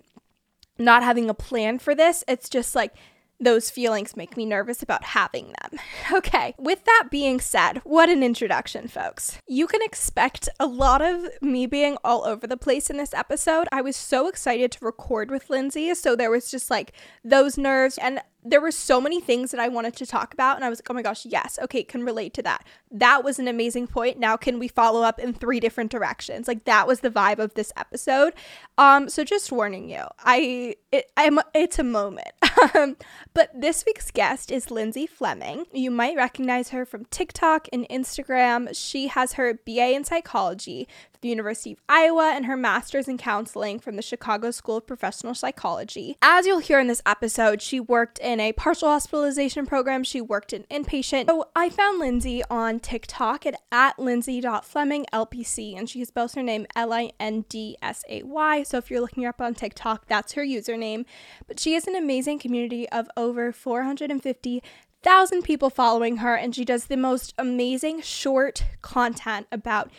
not 0.77 1.03
having 1.03 1.29
a 1.29 1.33
plan 1.33 1.79
for 1.79 1.93
this. 1.93 2.23
It's 2.27 2.49
just 2.49 2.75
like 2.75 2.93
those 3.41 3.69
feelings 3.69 4.17
make 4.17 4.35
me 4.35 4.45
nervous 4.45 4.83
about 4.83 5.03
having 5.03 5.53
them. 5.61 5.79
Okay, 6.11 6.55
with 6.57 6.85
that 6.85 7.09
being 7.11 7.39
said, 7.39 7.81
what 7.83 8.09
an 8.09 8.23
introduction, 8.23 8.87
folks. 8.87 9.37
You 9.47 9.67
can 9.67 9.81
expect 9.83 10.49
a 10.59 10.65
lot 10.65 11.03
of 11.03 11.27
me 11.39 11.67
being 11.67 11.97
all 12.03 12.25
over 12.25 12.47
the 12.47 12.57
place 12.57 12.89
in 12.89 12.97
this 12.97 13.13
episode. 13.13 13.67
I 13.71 13.81
was 13.81 13.95
so 13.95 14.27
excited 14.27 14.71
to 14.71 14.85
record 14.85 15.29
with 15.29 15.51
Lindsay, 15.51 15.93
so 15.93 16.15
there 16.15 16.31
was 16.31 16.49
just 16.49 16.71
like 16.71 16.93
those 17.23 17.57
nerves 17.59 17.99
and 17.99 18.21
there 18.43 18.61
were 18.61 18.71
so 18.71 19.01
many 19.01 19.19
things 19.19 19.51
that 19.51 19.59
I 19.59 19.67
wanted 19.67 19.95
to 19.97 20.05
talk 20.05 20.33
about, 20.33 20.55
and 20.55 20.63
I 20.63 20.69
was 20.69 20.79
like, 20.79 20.89
oh 20.89 20.93
my 20.93 21.01
gosh, 21.01 21.25
yes, 21.25 21.59
okay, 21.61 21.83
can 21.83 22.03
relate 22.03 22.33
to 22.35 22.43
that. 22.43 22.65
That 22.91 23.23
was 23.23 23.37
an 23.37 23.47
amazing 23.47 23.87
point. 23.87 24.17
Now, 24.17 24.37
can 24.37 24.59
we 24.59 24.67
follow 24.67 25.03
up 25.03 25.19
in 25.19 25.33
three 25.33 25.59
different 25.59 25.91
directions? 25.91 26.47
Like 26.47 26.65
that 26.65 26.87
was 26.87 27.01
the 27.01 27.09
vibe 27.09 27.39
of 27.39 27.53
this 27.55 27.73
episode. 27.75 28.33
Um, 28.77 29.09
so 29.09 29.23
just 29.23 29.51
warning 29.51 29.89
you, 29.89 30.03
I 30.19 30.75
it, 30.91 31.11
I'm 31.17 31.39
it's 31.53 31.79
a 31.79 31.83
moment. 31.83 32.31
Um, 32.75 32.97
but 33.33 33.49
this 33.55 33.85
week's 33.85 34.11
guest 34.11 34.51
is 34.51 34.69
Lindsay 34.69 35.07
Fleming. 35.07 35.65
You 35.71 35.89
might 35.89 36.17
recognize 36.17 36.69
her 36.69 36.85
from 36.85 37.05
TikTok 37.05 37.69
and 37.71 37.87
Instagram. 37.87 38.75
She 38.75 39.07
has 39.07 39.33
her 39.33 39.53
BA 39.65 39.93
in 39.93 40.03
psychology 40.03 40.85
the 41.21 41.29
University 41.29 41.73
of 41.73 41.79
Iowa 41.87 42.33
and 42.35 42.45
her 42.45 42.57
master's 42.57 43.07
in 43.07 43.17
counseling 43.17 43.79
from 43.79 43.95
the 43.95 44.01
Chicago 44.01 44.51
School 44.51 44.77
of 44.77 44.87
Professional 44.87 45.35
Psychology. 45.35 46.17
As 46.21 46.45
you'll 46.45 46.59
hear 46.59 46.79
in 46.79 46.87
this 46.87 47.01
episode, 47.05 47.61
she 47.61 47.79
worked 47.79 48.19
in 48.19 48.39
a 48.39 48.53
partial 48.53 48.89
hospitalization 48.89 49.65
program, 49.65 50.03
she 50.03 50.21
worked 50.21 50.53
in 50.53 50.63
inpatient. 50.71 51.27
So 51.27 51.49
I 51.55 51.69
found 51.69 51.99
Lindsay 51.99 52.43
on 52.49 52.79
TikTok 52.79 53.45
at, 53.45 53.55
at 53.71 53.99
lindsay.fleminglpc, 53.99 55.77
and 55.77 55.89
she 55.89 56.05
spells 56.05 56.35
her 56.35 56.43
name 56.43 56.65
L 56.75 56.93
I 56.93 57.11
N 57.19 57.45
D 57.49 57.77
S 57.81 58.03
A 58.09 58.23
Y. 58.23 58.63
So 58.63 58.77
if 58.77 58.89
you're 58.89 59.01
looking 59.01 59.23
her 59.23 59.29
up 59.29 59.41
on 59.41 59.55
TikTok, 59.55 60.07
that's 60.07 60.33
her 60.33 60.43
username. 60.43 61.05
But 61.47 61.59
she 61.59 61.73
has 61.73 61.87
an 61.87 61.95
amazing 61.95 62.39
community 62.39 62.87
of 62.89 63.09
over 63.17 63.51
450 63.51 64.63
thousand 65.01 65.43
people 65.43 65.69
following 65.69 66.17
her, 66.17 66.35
and 66.35 66.53
she 66.53 66.65
does 66.65 66.85
the 66.85 66.97
most 66.97 67.33
amazing 67.37 68.01
short 68.01 68.65
content 68.81 69.47
about 69.51 69.89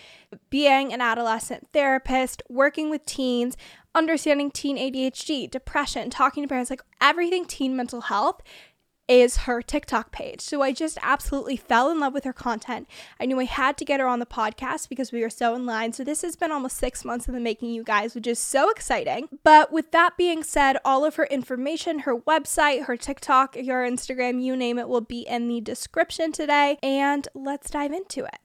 being 0.51 0.93
an 0.93 1.01
adolescent 1.01 1.69
therapist, 1.73 2.43
working 2.49 2.91
with 2.91 3.05
teens, 3.07 3.57
understanding 3.95 4.51
teen 4.51 4.77
ADHD, 4.77 5.51
depression, 5.51 6.11
talking 6.11 6.43
to 6.43 6.49
parents, 6.49 6.71
like 6.71 6.83
everything 7.01 7.45
teen 7.45 7.77
mental 7.77 8.03
health 8.03 8.43
is 9.11 9.39
her 9.39 9.61
TikTok 9.61 10.13
page. 10.13 10.41
So 10.41 10.63
I 10.63 10.73
just 10.73 10.97
absolutely 11.03 11.57
fell 11.57 11.91
in 11.91 11.99
love 11.99 12.15
with 12.15 12.23
her 12.23 12.33
content. 12.33 12.89
I 13.19 13.27
knew 13.27 13.41
I 13.41 13.45
had 13.45 13.77
to 13.79 13.85
get 13.85 13.99
her 13.99 14.07
on 14.07 14.21
the 14.21 14.25
podcast 14.25 14.89
because 14.89 15.11
we 15.11 15.25
are 15.25 15.29
so 15.29 15.53
in 15.57 15.67
line. 15.67 15.93
So 15.93 16.05
this 16.05 16.23
has 16.23 16.37
been 16.37 16.53
almost 16.53 16.77
six 16.77 17.05
months 17.05 17.27
in 17.27 17.35
the 17.35 17.41
making, 17.41 17.71
you 17.71 17.83
guys, 17.83 18.15
which 18.15 18.29
is 18.29 18.39
so 18.39 18.71
exciting. 18.71 19.29
But 19.43 19.73
with 19.73 19.91
that 19.91 20.17
being 20.17 20.45
said, 20.45 20.77
all 20.85 21.05
of 21.05 21.17
her 21.17 21.25
information, 21.25 22.01
her 22.01 22.17
website, 22.19 22.85
her 22.85 22.97
TikTok, 22.97 23.57
your 23.57 23.85
Instagram, 23.85 24.41
you 24.41 24.55
name 24.55 24.79
it, 24.79 24.89
will 24.89 25.01
be 25.01 25.23
in 25.23 25.49
the 25.49 25.61
description 25.61 26.31
today. 26.31 26.79
And 26.81 27.27
let's 27.35 27.69
dive 27.69 27.93
into 27.93 28.25
it. 28.25 28.39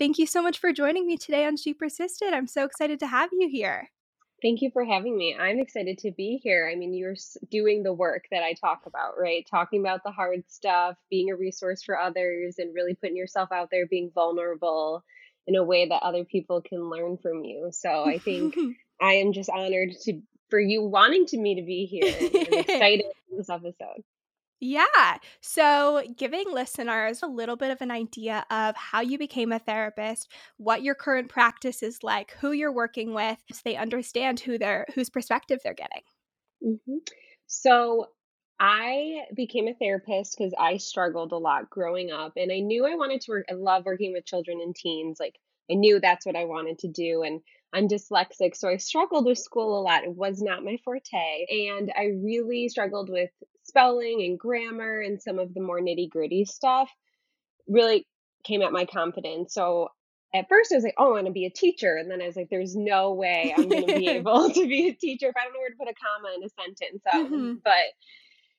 Thank 0.00 0.18
you 0.18 0.24
so 0.24 0.40
much 0.40 0.58
for 0.58 0.72
joining 0.72 1.06
me 1.06 1.18
today 1.18 1.44
on 1.44 1.58
She 1.58 1.74
Persisted. 1.74 2.32
I'm 2.32 2.46
so 2.46 2.64
excited 2.64 2.98
to 3.00 3.06
have 3.06 3.28
you 3.34 3.50
here. 3.50 3.90
Thank 4.40 4.62
you 4.62 4.70
for 4.70 4.82
having 4.82 5.14
me. 5.14 5.36
I'm 5.38 5.58
excited 5.58 5.98
to 5.98 6.10
be 6.10 6.40
here. 6.42 6.70
I 6.72 6.74
mean, 6.74 6.94
you're 6.94 7.16
doing 7.50 7.82
the 7.82 7.92
work 7.92 8.24
that 8.30 8.42
I 8.42 8.54
talk 8.54 8.84
about, 8.86 9.18
right? 9.20 9.46
Talking 9.50 9.80
about 9.80 10.02
the 10.02 10.10
hard 10.10 10.42
stuff, 10.48 10.96
being 11.10 11.30
a 11.30 11.36
resource 11.36 11.82
for 11.82 11.98
others, 11.98 12.54
and 12.56 12.74
really 12.74 12.94
putting 12.94 13.14
yourself 13.14 13.52
out 13.52 13.68
there, 13.70 13.86
being 13.86 14.10
vulnerable 14.14 15.04
in 15.46 15.54
a 15.54 15.62
way 15.62 15.86
that 15.86 16.02
other 16.02 16.24
people 16.24 16.62
can 16.62 16.88
learn 16.88 17.18
from 17.18 17.44
you. 17.44 17.68
So 17.70 18.06
I 18.06 18.16
think 18.16 18.56
I 19.02 19.16
am 19.16 19.34
just 19.34 19.50
honored 19.50 19.90
to 20.04 20.22
for 20.48 20.58
you 20.58 20.82
wanting 20.82 21.26
to 21.26 21.36
me 21.36 21.56
to 21.56 21.62
be 21.62 21.84
here. 21.84 22.10
I'm 22.18 22.58
excited 22.60 23.04
for 23.28 23.36
this 23.36 23.50
episode. 23.50 24.02
Yeah. 24.60 25.16
So, 25.40 26.02
giving 26.16 26.44
listeners 26.52 27.22
a 27.22 27.26
little 27.26 27.56
bit 27.56 27.70
of 27.70 27.80
an 27.80 27.90
idea 27.90 28.44
of 28.50 28.76
how 28.76 29.00
you 29.00 29.16
became 29.16 29.52
a 29.52 29.58
therapist, 29.58 30.30
what 30.58 30.82
your 30.82 30.94
current 30.94 31.30
practice 31.30 31.82
is 31.82 32.02
like, 32.02 32.32
who 32.40 32.52
you're 32.52 32.72
working 32.72 33.14
with, 33.14 33.38
so 33.50 33.60
they 33.64 33.76
understand 33.76 34.40
who 34.40 34.58
they're 34.58 34.86
whose 34.94 35.08
perspective 35.08 35.60
they're 35.64 35.72
getting. 35.72 36.02
Mm-hmm. 36.62 36.98
So, 37.46 38.08
I 38.60 39.22
became 39.34 39.66
a 39.68 39.74
therapist 39.74 40.36
because 40.36 40.52
I 40.58 40.76
struggled 40.76 41.32
a 41.32 41.38
lot 41.38 41.70
growing 41.70 42.10
up, 42.10 42.34
and 42.36 42.52
I 42.52 42.58
knew 42.60 42.86
I 42.86 42.96
wanted 42.96 43.22
to 43.22 43.30
work. 43.30 43.46
I 43.50 43.54
love 43.54 43.86
working 43.86 44.12
with 44.12 44.26
children 44.26 44.60
and 44.60 44.76
teens. 44.76 45.18
Like 45.18 45.40
I 45.70 45.74
knew 45.74 46.00
that's 46.00 46.26
what 46.26 46.36
I 46.36 46.44
wanted 46.44 46.78
to 46.80 46.88
do, 46.88 47.22
and 47.22 47.40
I'm 47.72 47.88
dyslexic, 47.88 48.56
so 48.56 48.68
I 48.68 48.78
struggled 48.78 49.26
with 49.26 49.38
school 49.38 49.78
a 49.78 49.82
lot. 49.82 50.04
It 50.04 50.14
was 50.14 50.42
not 50.42 50.64
my 50.64 50.78
forte. 50.84 51.46
And 51.68 51.92
I 51.96 52.06
really 52.22 52.68
struggled 52.68 53.08
with 53.08 53.30
spelling 53.62 54.22
and 54.22 54.38
grammar 54.38 55.00
and 55.00 55.22
some 55.22 55.38
of 55.38 55.54
the 55.54 55.60
more 55.60 55.80
nitty 55.80 56.10
gritty 56.10 56.44
stuff. 56.44 56.90
Really 57.68 58.06
came 58.44 58.62
at 58.62 58.72
my 58.72 58.86
confidence. 58.86 59.54
So 59.54 59.90
at 60.34 60.48
first 60.48 60.72
I 60.72 60.76
was 60.76 60.84
like, 60.84 60.94
oh, 60.98 61.10
I 61.10 61.12
want 61.12 61.26
to 61.26 61.32
be 61.32 61.46
a 61.46 61.50
teacher. 61.50 61.96
And 61.96 62.10
then 62.10 62.20
I 62.20 62.26
was 62.26 62.36
like, 62.36 62.48
there's 62.50 62.74
no 62.74 63.12
way 63.12 63.54
I'm 63.56 63.68
going 63.68 63.86
to 63.86 63.98
be 63.98 64.08
able 64.10 64.50
to 64.52 64.68
be 64.68 64.88
a 64.88 64.94
teacher 64.94 65.28
if 65.28 65.36
I 65.36 65.44
don't 65.44 65.52
know 65.52 65.60
where 65.60 65.70
to 65.70 65.76
put 65.76 65.88
a 65.88 65.94
comma 65.94 66.34
in 66.36 66.44
a 66.44 66.48
sentence. 66.48 67.02
Um, 67.12 67.26
mm-hmm. 67.26 67.54
But 67.62 67.72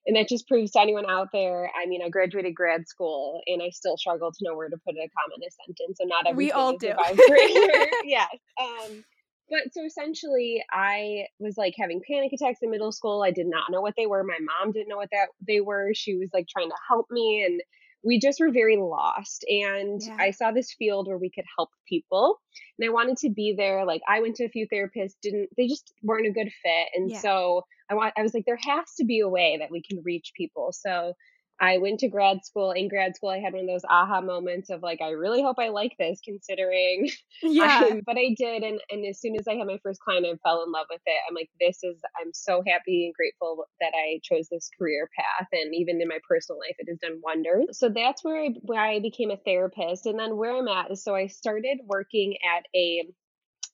and 0.05 0.15
that 0.15 0.27
just 0.27 0.48
proves 0.48 0.72
to 0.72 0.81
anyone 0.81 1.10
out 1.10 1.29
there. 1.31 1.70
I 1.79 1.86
mean, 1.86 2.01
I 2.03 2.10
graduated 2.10 2.55
grad 2.55 2.88
school 2.88 3.41
and 3.48 3.62
I 3.62 3.70
still 3.70 3.98
struggle 3.98 4.31
to 4.31 4.38
know 4.41 4.55
where 4.55 4.70
to 4.70 4.77
put 4.86 4.96
a 4.96 5.10
comma 5.10 5.36
in 5.38 5.43
a 5.43 5.51
sentence. 5.65 5.98
So 6.00 6.05
not 6.05 6.25
every 6.27 6.46
we 6.46 6.51
all 6.51 6.77
do. 6.77 6.93
yes. 8.03 8.27
Um, 8.60 9.03
but 9.50 9.74
so 9.74 9.86
essentially, 9.86 10.63
I 10.72 11.25
was 11.39 11.58
like 11.58 11.74
having 11.77 12.01
panic 12.10 12.31
attacks 12.34 12.60
in 12.62 12.72
middle 12.72 12.91
school. 12.91 13.22
I 13.22 13.31
did 13.31 13.48
not 13.48 13.70
know 13.70 13.81
what 13.81 13.96
they 13.98 14.08
were. 14.08 14.24
My 14.24 14.39
mom 14.39 14.72
didn't 14.72 14.88
know 14.88 14.98
what 14.98 15.10
that 15.12 15.27
they 15.46 15.60
were. 15.60 15.91
She 15.93 16.15
was 16.15 16.29
like 16.34 16.48
trying 16.48 16.70
to 16.70 16.75
help 16.88 17.08
me, 17.12 17.43
and 17.46 17.62
we 18.03 18.20
just 18.20 18.39
were 18.39 18.51
very 18.51 18.77
lost. 18.77 19.46
And 19.48 20.01
yeah. 20.01 20.17
I 20.20 20.31
saw 20.31 20.51
this 20.51 20.74
field 20.74 21.08
where 21.08 21.17
we 21.17 21.29
could 21.29 21.46
help 21.58 21.70
people, 21.88 22.39
and 22.77 22.88
I 22.88 22.91
wanted 22.91 23.17
to 23.17 23.29
be 23.29 23.53
there. 23.58 23.86
Like 23.86 24.01
I 24.08 24.22
went 24.22 24.36
to 24.38 24.46
a 24.46 24.50
few 24.50 24.67
therapists, 24.67 25.15
didn't 25.22 25.50
they 25.58 25.67
just 25.67 25.93
weren't 26.03 26.27
a 26.27 26.31
good 26.31 26.51
fit, 26.63 26.88
and 26.96 27.12
yeah. 27.12 27.20
so 27.20 27.65
I 27.89 27.96
want. 27.96 28.13
I 28.17 28.22
was 28.22 28.34
like, 28.34 28.46
there 28.46 28.60
has 28.62 28.86
to 28.98 29.05
be 29.05 29.20
a 29.20 29.29
way 29.29 29.58
that 29.60 29.72
we 29.72 29.81
can 29.81 30.01
reach 30.03 30.31
people. 30.36 30.72
So 30.72 31.13
I 31.62 31.77
went 31.80 32.01
to 32.01 32.10
grad 32.10 32.46
school. 32.46 32.72
In 32.72 32.89
grad 32.89 33.15
school, 33.15 33.30
I 33.30 33.39
had 33.39 33.53
one 33.53 33.63
of 33.63 33.70
those 33.70 33.86
aha 33.89 34.22
moments 34.22 34.72
of 34.72 34.84
like, 34.84 35.01
I 35.01 35.12
really 35.12 35.44
hope 35.44 35.58
I 35.60 35.70
like 35.70 35.96
this, 36.00 36.22
considering. 36.25 37.10
Yeah. 37.44 38.00
But 38.06 38.18
I 38.18 38.36
did, 38.38 38.63
and 38.63 38.82
and 38.91 39.06
as 39.06 39.22
soon 39.22 39.36
as 39.38 39.48
I 39.48 39.56
had 39.56 39.68
my 39.68 39.80
first 39.84 40.01
client, 40.01 40.25
I 40.27 40.36
fell 40.48 40.63
in 40.63 40.72
love 40.74 40.88
with 40.91 41.01
it. 41.06 41.22
I'm 41.30 41.36
like, 41.36 41.51
this 41.62 41.80
is. 41.84 42.01
I'm 42.22 42.32
so 42.34 42.63
happy 42.68 43.06
and 43.08 43.15
grateful 43.15 43.65
that 43.82 43.94
I 43.96 44.22
chose 44.24 44.50
this 44.50 44.70
career 44.77 45.10
path, 45.18 45.48
and 45.53 45.75
even 45.75 46.01
in 46.01 46.10
my 46.10 46.20
personal 46.27 46.60
life, 46.60 46.75
it 46.80 46.89
has 46.89 47.00
done 47.00 47.22
wonders. 47.24 47.77
So 47.80 47.89
that's 47.89 48.24
where 48.25 48.41
I 48.41 48.50
where 48.63 48.82
I 48.82 49.00
became 49.01 49.32
a 49.32 49.38
therapist, 49.38 50.08
and 50.08 50.20
then 50.20 50.38
where 50.38 50.56
I'm 50.58 50.68
at 50.70 50.91
is 50.91 51.03
so 51.03 51.15
I 51.15 51.27
started 51.27 51.80
working 51.86 52.38
at 52.58 52.65
a 52.75 53.08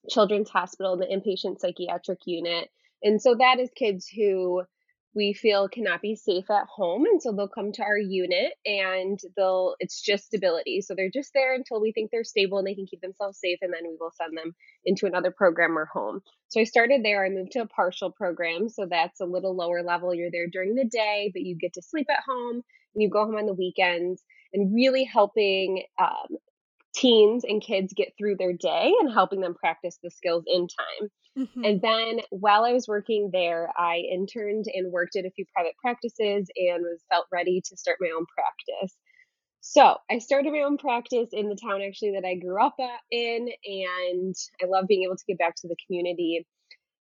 children's 0.09 0.49
hospital, 0.49 0.97
the 0.97 1.05
inpatient 1.07 1.59
psychiatric 1.59 2.19
unit, 2.25 2.69
and 3.03 3.21
so 3.21 3.35
that 3.35 3.59
is 3.59 3.69
kids 3.77 4.07
who 4.07 4.63
we 5.17 5.33
feel 5.33 5.67
cannot 5.67 5.99
be 5.99 6.15
safe 6.15 6.49
at 6.51 6.67
home 6.67 7.05
and 7.05 7.19
so 7.19 7.31
they'll 7.31 7.47
come 7.47 7.71
to 7.71 7.81
our 7.81 7.97
unit 7.97 8.53
and 8.67 9.19
they'll 9.35 9.75
it's 9.79 9.99
just 9.99 10.25
stability. 10.25 10.79
So 10.81 10.93
they're 10.93 11.09
just 11.09 11.33
there 11.33 11.55
until 11.55 11.81
we 11.81 11.91
think 11.91 12.11
they're 12.11 12.23
stable 12.23 12.59
and 12.59 12.67
they 12.67 12.75
can 12.75 12.85
keep 12.85 13.01
themselves 13.01 13.39
safe 13.39 13.57
and 13.63 13.73
then 13.73 13.81
we 13.83 13.97
will 13.99 14.13
send 14.15 14.37
them 14.37 14.53
into 14.85 15.07
another 15.07 15.31
program 15.31 15.75
or 15.75 15.85
home. 15.85 16.21
So 16.49 16.61
i 16.61 16.65
started 16.65 17.03
there. 17.03 17.25
I 17.25 17.29
moved 17.29 17.53
to 17.53 17.61
a 17.61 17.67
partial 17.67 18.11
program 18.11 18.69
so 18.69 18.85
that's 18.87 19.19
a 19.19 19.25
little 19.25 19.55
lower 19.55 19.81
level. 19.81 20.13
You're 20.13 20.31
there 20.31 20.47
during 20.47 20.75
the 20.75 20.85
day 20.85 21.31
but 21.33 21.41
you 21.41 21.57
get 21.57 21.73
to 21.73 21.81
sleep 21.81 22.07
at 22.11 22.23
home 22.23 22.61
and 22.93 23.01
you 23.01 23.09
go 23.09 23.25
home 23.25 23.37
on 23.37 23.47
the 23.47 23.55
weekends 23.55 24.23
and 24.53 24.75
really 24.75 25.03
helping 25.03 25.81
um, 25.99 26.37
teens 26.97 27.43
and 27.47 27.61
kids 27.61 27.93
get 27.95 28.13
through 28.17 28.35
their 28.35 28.53
day 28.53 28.91
and 28.99 29.13
helping 29.13 29.39
them 29.39 29.53
practice 29.53 29.97
the 30.01 30.11
skills 30.11 30.43
in 30.47 30.67
time 30.67 31.09
Mm-hmm. 31.37 31.63
And 31.63 31.81
then 31.81 32.19
while 32.31 32.63
I 32.63 32.73
was 32.73 32.87
working 32.87 33.29
there, 33.31 33.69
I 33.77 33.97
interned 34.11 34.65
and 34.73 34.91
worked 34.91 35.15
at 35.15 35.25
a 35.25 35.31
few 35.31 35.45
private 35.53 35.75
practices 35.79 36.49
and 36.55 36.81
was 36.81 37.03
felt 37.11 37.27
ready 37.31 37.61
to 37.63 37.77
start 37.77 37.97
my 38.01 38.09
own 38.15 38.25
practice. 38.25 38.97
So 39.61 39.97
I 40.09 40.17
started 40.17 40.51
my 40.51 40.61
own 40.61 40.77
practice 40.77 41.29
in 41.33 41.49
the 41.49 41.57
town 41.61 41.81
actually 41.81 42.11
that 42.11 42.25
I 42.25 42.35
grew 42.35 42.63
up 42.63 42.75
in, 43.11 43.49
and 43.65 44.35
I 44.63 44.65
love 44.65 44.87
being 44.87 45.03
able 45.03 45.17
to 45.17 45.23
give 45.27 45.37
back 45.37 45.55
to 45.57 45.67
the 45.67 45.75
community 45.85 46.45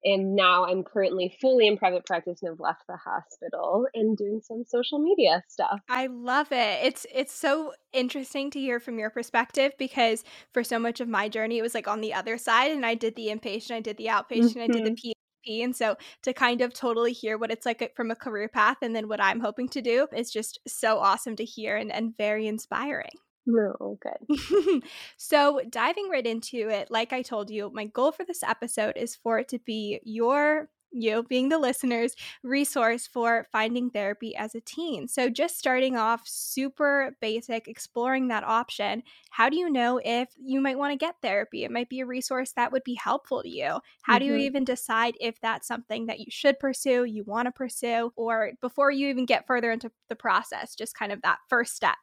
and 0.05 0.37
now 0.37 0.67
I'm 0.67 0.83
currently 0.83 1.37
fully 1.41 1.67
in 1.67 1.77
private 1.77 2.05
practice 2.05 2.41
and 2.43 2.51
have 2.51 2.61
left 2.61 2.83
the 2.87 2.97
hospital 2.97 3.87
and 3.95 4.17
doing 4.17 4.41
some 4.43 4.65
social 4.67 4.99
media 4.99 5.43
stuff. 5.49 5.81
I 5.89 6.07
love 6.07 6.49
it. 6.53 6.85
It's 6.85 7.07
it's 7.13 7.33
so 7.33 7.73
interesting 7.93 8.51
to 8.51 8.61
hear 8.61 8.81
from 8.81 8.99
your 8.99 9.11
perspective 9.11 9.73
because 9.79 10.25
for 10.53 10.63
so 10.63 10.79
much 10.79 11.01
of 11.01 11.09
my 11.09 11.29
journey 11.29 11.59
it 11.59 11.63
was 11.63 11.75
like 11.75 11.89
on 11.89 12.01
the 12.01 12.15
other 12.15 12.37
side 12.39 12.73
and 12.73 12.85
I 12.85 12.95
did 12.95 13.17
the 13.17 13.29
inpatient, 13.29 13.73
I 13.73 13.81
did 13.81 13.97
the 13.97 14.07
outpatient, 14.07 14.57
mm-hmm. 14.57 14.61
I 14.61 14.67
did 14.67 14.85
the 14.85 14.91
PHP 14.91 15.13
mm-hmm. 15.49 15.65
and 15.65 15.77
so 15.77 15.97
to 16.23 16.33
kind 16.33 16.61
of 16.61 16.75
totally 16.75 17.13
hear 17.13 17.39
what 17.39 17.51
it's 17.51 17.67
like 17.67 17.81
uh, 17.81 17.89
from 17.97 18.11
a 18.11 18.17
career 18.17 18.49
path 18.49 18.79
and 18.83 18.95
then 18.95 19.09
what 19.09 19.23
I'm 19.23 19.41
hoping 19.41 19.69
to 19.71 19.83
do 19.83 20.07
is 20.15 20.31
just 20.31 20.59
so 20.67 20.99
awesome 20.99 21.37
to 21.37 21.45
hear 21.45 21.77
and, 21.77 21.91
and 21.93 22.17
very 22.17 22.47
inspiring. 22.47 23.19
No, 23.47 23.99
good. 24.01 24.83
so, 25.17 25.61
diving 25.69 26.09
right 26.09 26.27
into 26.27 26.69
it, 26.69 26.91
like 26.91 27.13
I 27.13 27.23
told 27.23 27.51
you, 27.51 27.71
my 27.75 27.85
goal 27.85 28.11
for 28.11 28.25
this 28.25 28.43
episode 28.43 28.97
is 28.97 29.17
for 29.17 29.39
it 29.39 29.49
to 29.49 29.59
be 29.59 30.01
your 30.03 30.71
you 30.95 31.25
being 31.25 31.49
the 31.49 31.59
listeners 31.59 32.15
resource 32.43 33.07
for 33.07 33.47
finding 33.51 33.91
therapy 33.91 34.35
as 34.37 34.55
a 34.55 34.61
teen. 34.61 35.09
So 35.09 35.29
just 35.29 35.59
starting 35.59 35.97
off 35.97 36.23
super 36.27 37.17
basic 37.21 37.69
exploring 37.69 38.29
that 38.29 38.45
option, 38.45 39.03
how 39.31 39.49
do 39.49 39.57
you 39.57 39.69
know 39.69 40.01
if 40.05 40.29
you 40.37 40.61
might 40.61 40.79
want 40.79 40.93
to 40.93 41.05
get 41.05 41.17
therapy? 41.21 41.65
It 41.65 41.73
might 41.73 41.89
be 41.89 42.01
a 42.01 42.07
resource 42.07 42.53
that 42.53 42.73
would 42.73 42.85
be 42.85 42.95
helpful 42.95 43.43
to 43.43 43.49
you. 43.49 43.81
How 44.03 44.15
mm-hmm. 44.15 44.19
do 44.21 44.25
you 44.27 44.33
mm-hmm. 44.33 44.41
even 44.41 44.65
decide 44.65 45.17
if 45.21 45.41
that's 45.41 45.67
something 45.67 46.07
that 46.07 46.21
you 46.21 46.27
should 46.29 46.59
pursue, 46.61 47.05
you 47.05 47.25
want 47.25 47.47
to 47.47 47.53
pursue 47.53 48.13
or 48.17 48.53
before 48.61 48.91
you 48.91 49.09
even 49.09 49.27
get 49.27 49.47
further 49.47 49.73
into 49.73 49.91
the 50.09 50.17
process, 50.17 50.75
just 50.75 50.97
kind 50.97 51.11
of 51.13 51.21
that 51.23 51.39
first 51.49 51.75
step? 51.75 51.97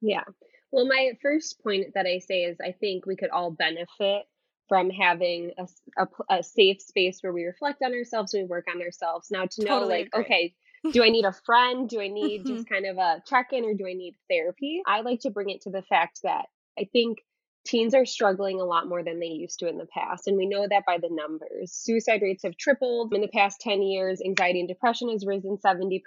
Yeah. 0.00 0.24
Well, 0.72 0.86
my 0.86 1.12
first 1.20 1.62
point 1.62 1.94
that 1.94 2.06
I 2.06 2.18
say 2.18 2.44
is 2.44 2.56
I 2.60 2.72
think 2.72 3.06
we 3.06 3.16
could 3.16 3.30
all 3.30 3.50
benefit 3.50 4.24
from 4.68 4.88
having 4.88 5.52
a, 5.58 5.66
a, 5.98 6.36
a 6.38 6.42
safe 6.42 6.80
space 6.80 7.18
where 7.20 7.32
we 7.32 7.44
reflect 7.44 7.82
on 7.84 7.92
ourselves 7.92 8.32
we 8.32 8.44
work 8.44 8.66
on 8.74 8.80
ourselves. 8.80 9.30
Now, 9.30 9.44
to 9.44 9.64
know, 9.64 9.80
totally 9.80 9.98
like, 9.98 10.06
agree. 10.06 10.24
okay, 10.24 10.54
do 10.92 11.04
I 11.04 11.10
need 11.10 11.26
a 11.26 11.32
friend? 11.32 11.88
Do 11.88 12.00
I 12.00 12.08
need 12.08 12.46
just 12.46 12.68
kind 12.68 12.86
of 12.86 12.96
a 12.96 13.22
check 13.26 13.48
in 13.52 13.64
or 13.64 13.74
do 13.74 13.86
I 13.86 13.92
need 13.92 14.14
therapy? 14.30 14.80
I 14.86 15.02
like 15.02 15.20
to 15.20 15.30
bring 15.30 15.50
it 15.50 15.62
to 15.62 15.70
the 15.70 15.82
fact 15.82 16.20
that 16.22 16.46
I 16.78 16.88
think 16.90 17.18
teens 17.64 17.94
are 17.94 18.06
struggling 18.06 18.60
a 18.60 18.64
lot 18.64 18.88
more 18.88 19.04
than 19.04 19.20
they 19.20 19.26
used 19.26 19.58
to 19.60 19.68
in 19.68 19.78
the 19.78 19.86
past. 19.86 20.26
And 20.26 20.36
we 20.36 20.46
know 20.46 20.66
that 20.68 20.84
by 20.86 20.98
the 20.98 21.10
numbers. 21.10 21.72
Suicide 21.72 22.22
rates 22.22 22.42
have 22.42 22.56
tripled 22.56 23.14
in 23.14 23.20
the 23.20 23.28
past 23.28 23.60
10 23.60 23.82
years, 23.82 24.20
anxiety 24.24 24.60
and 24.60 24.68
depression 24.68 25.10
has 25.10 25.26
risen 25.26 25.58
70%. 25.64 26.00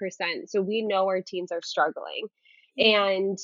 So 0.47 0.61
we 0.61 0.81
know 0.81 1.05
our 1.05 1.21
teens 1.21 1.51
are 1.51 1.61
struggling. 1.61 2.27
And 2.77 3.37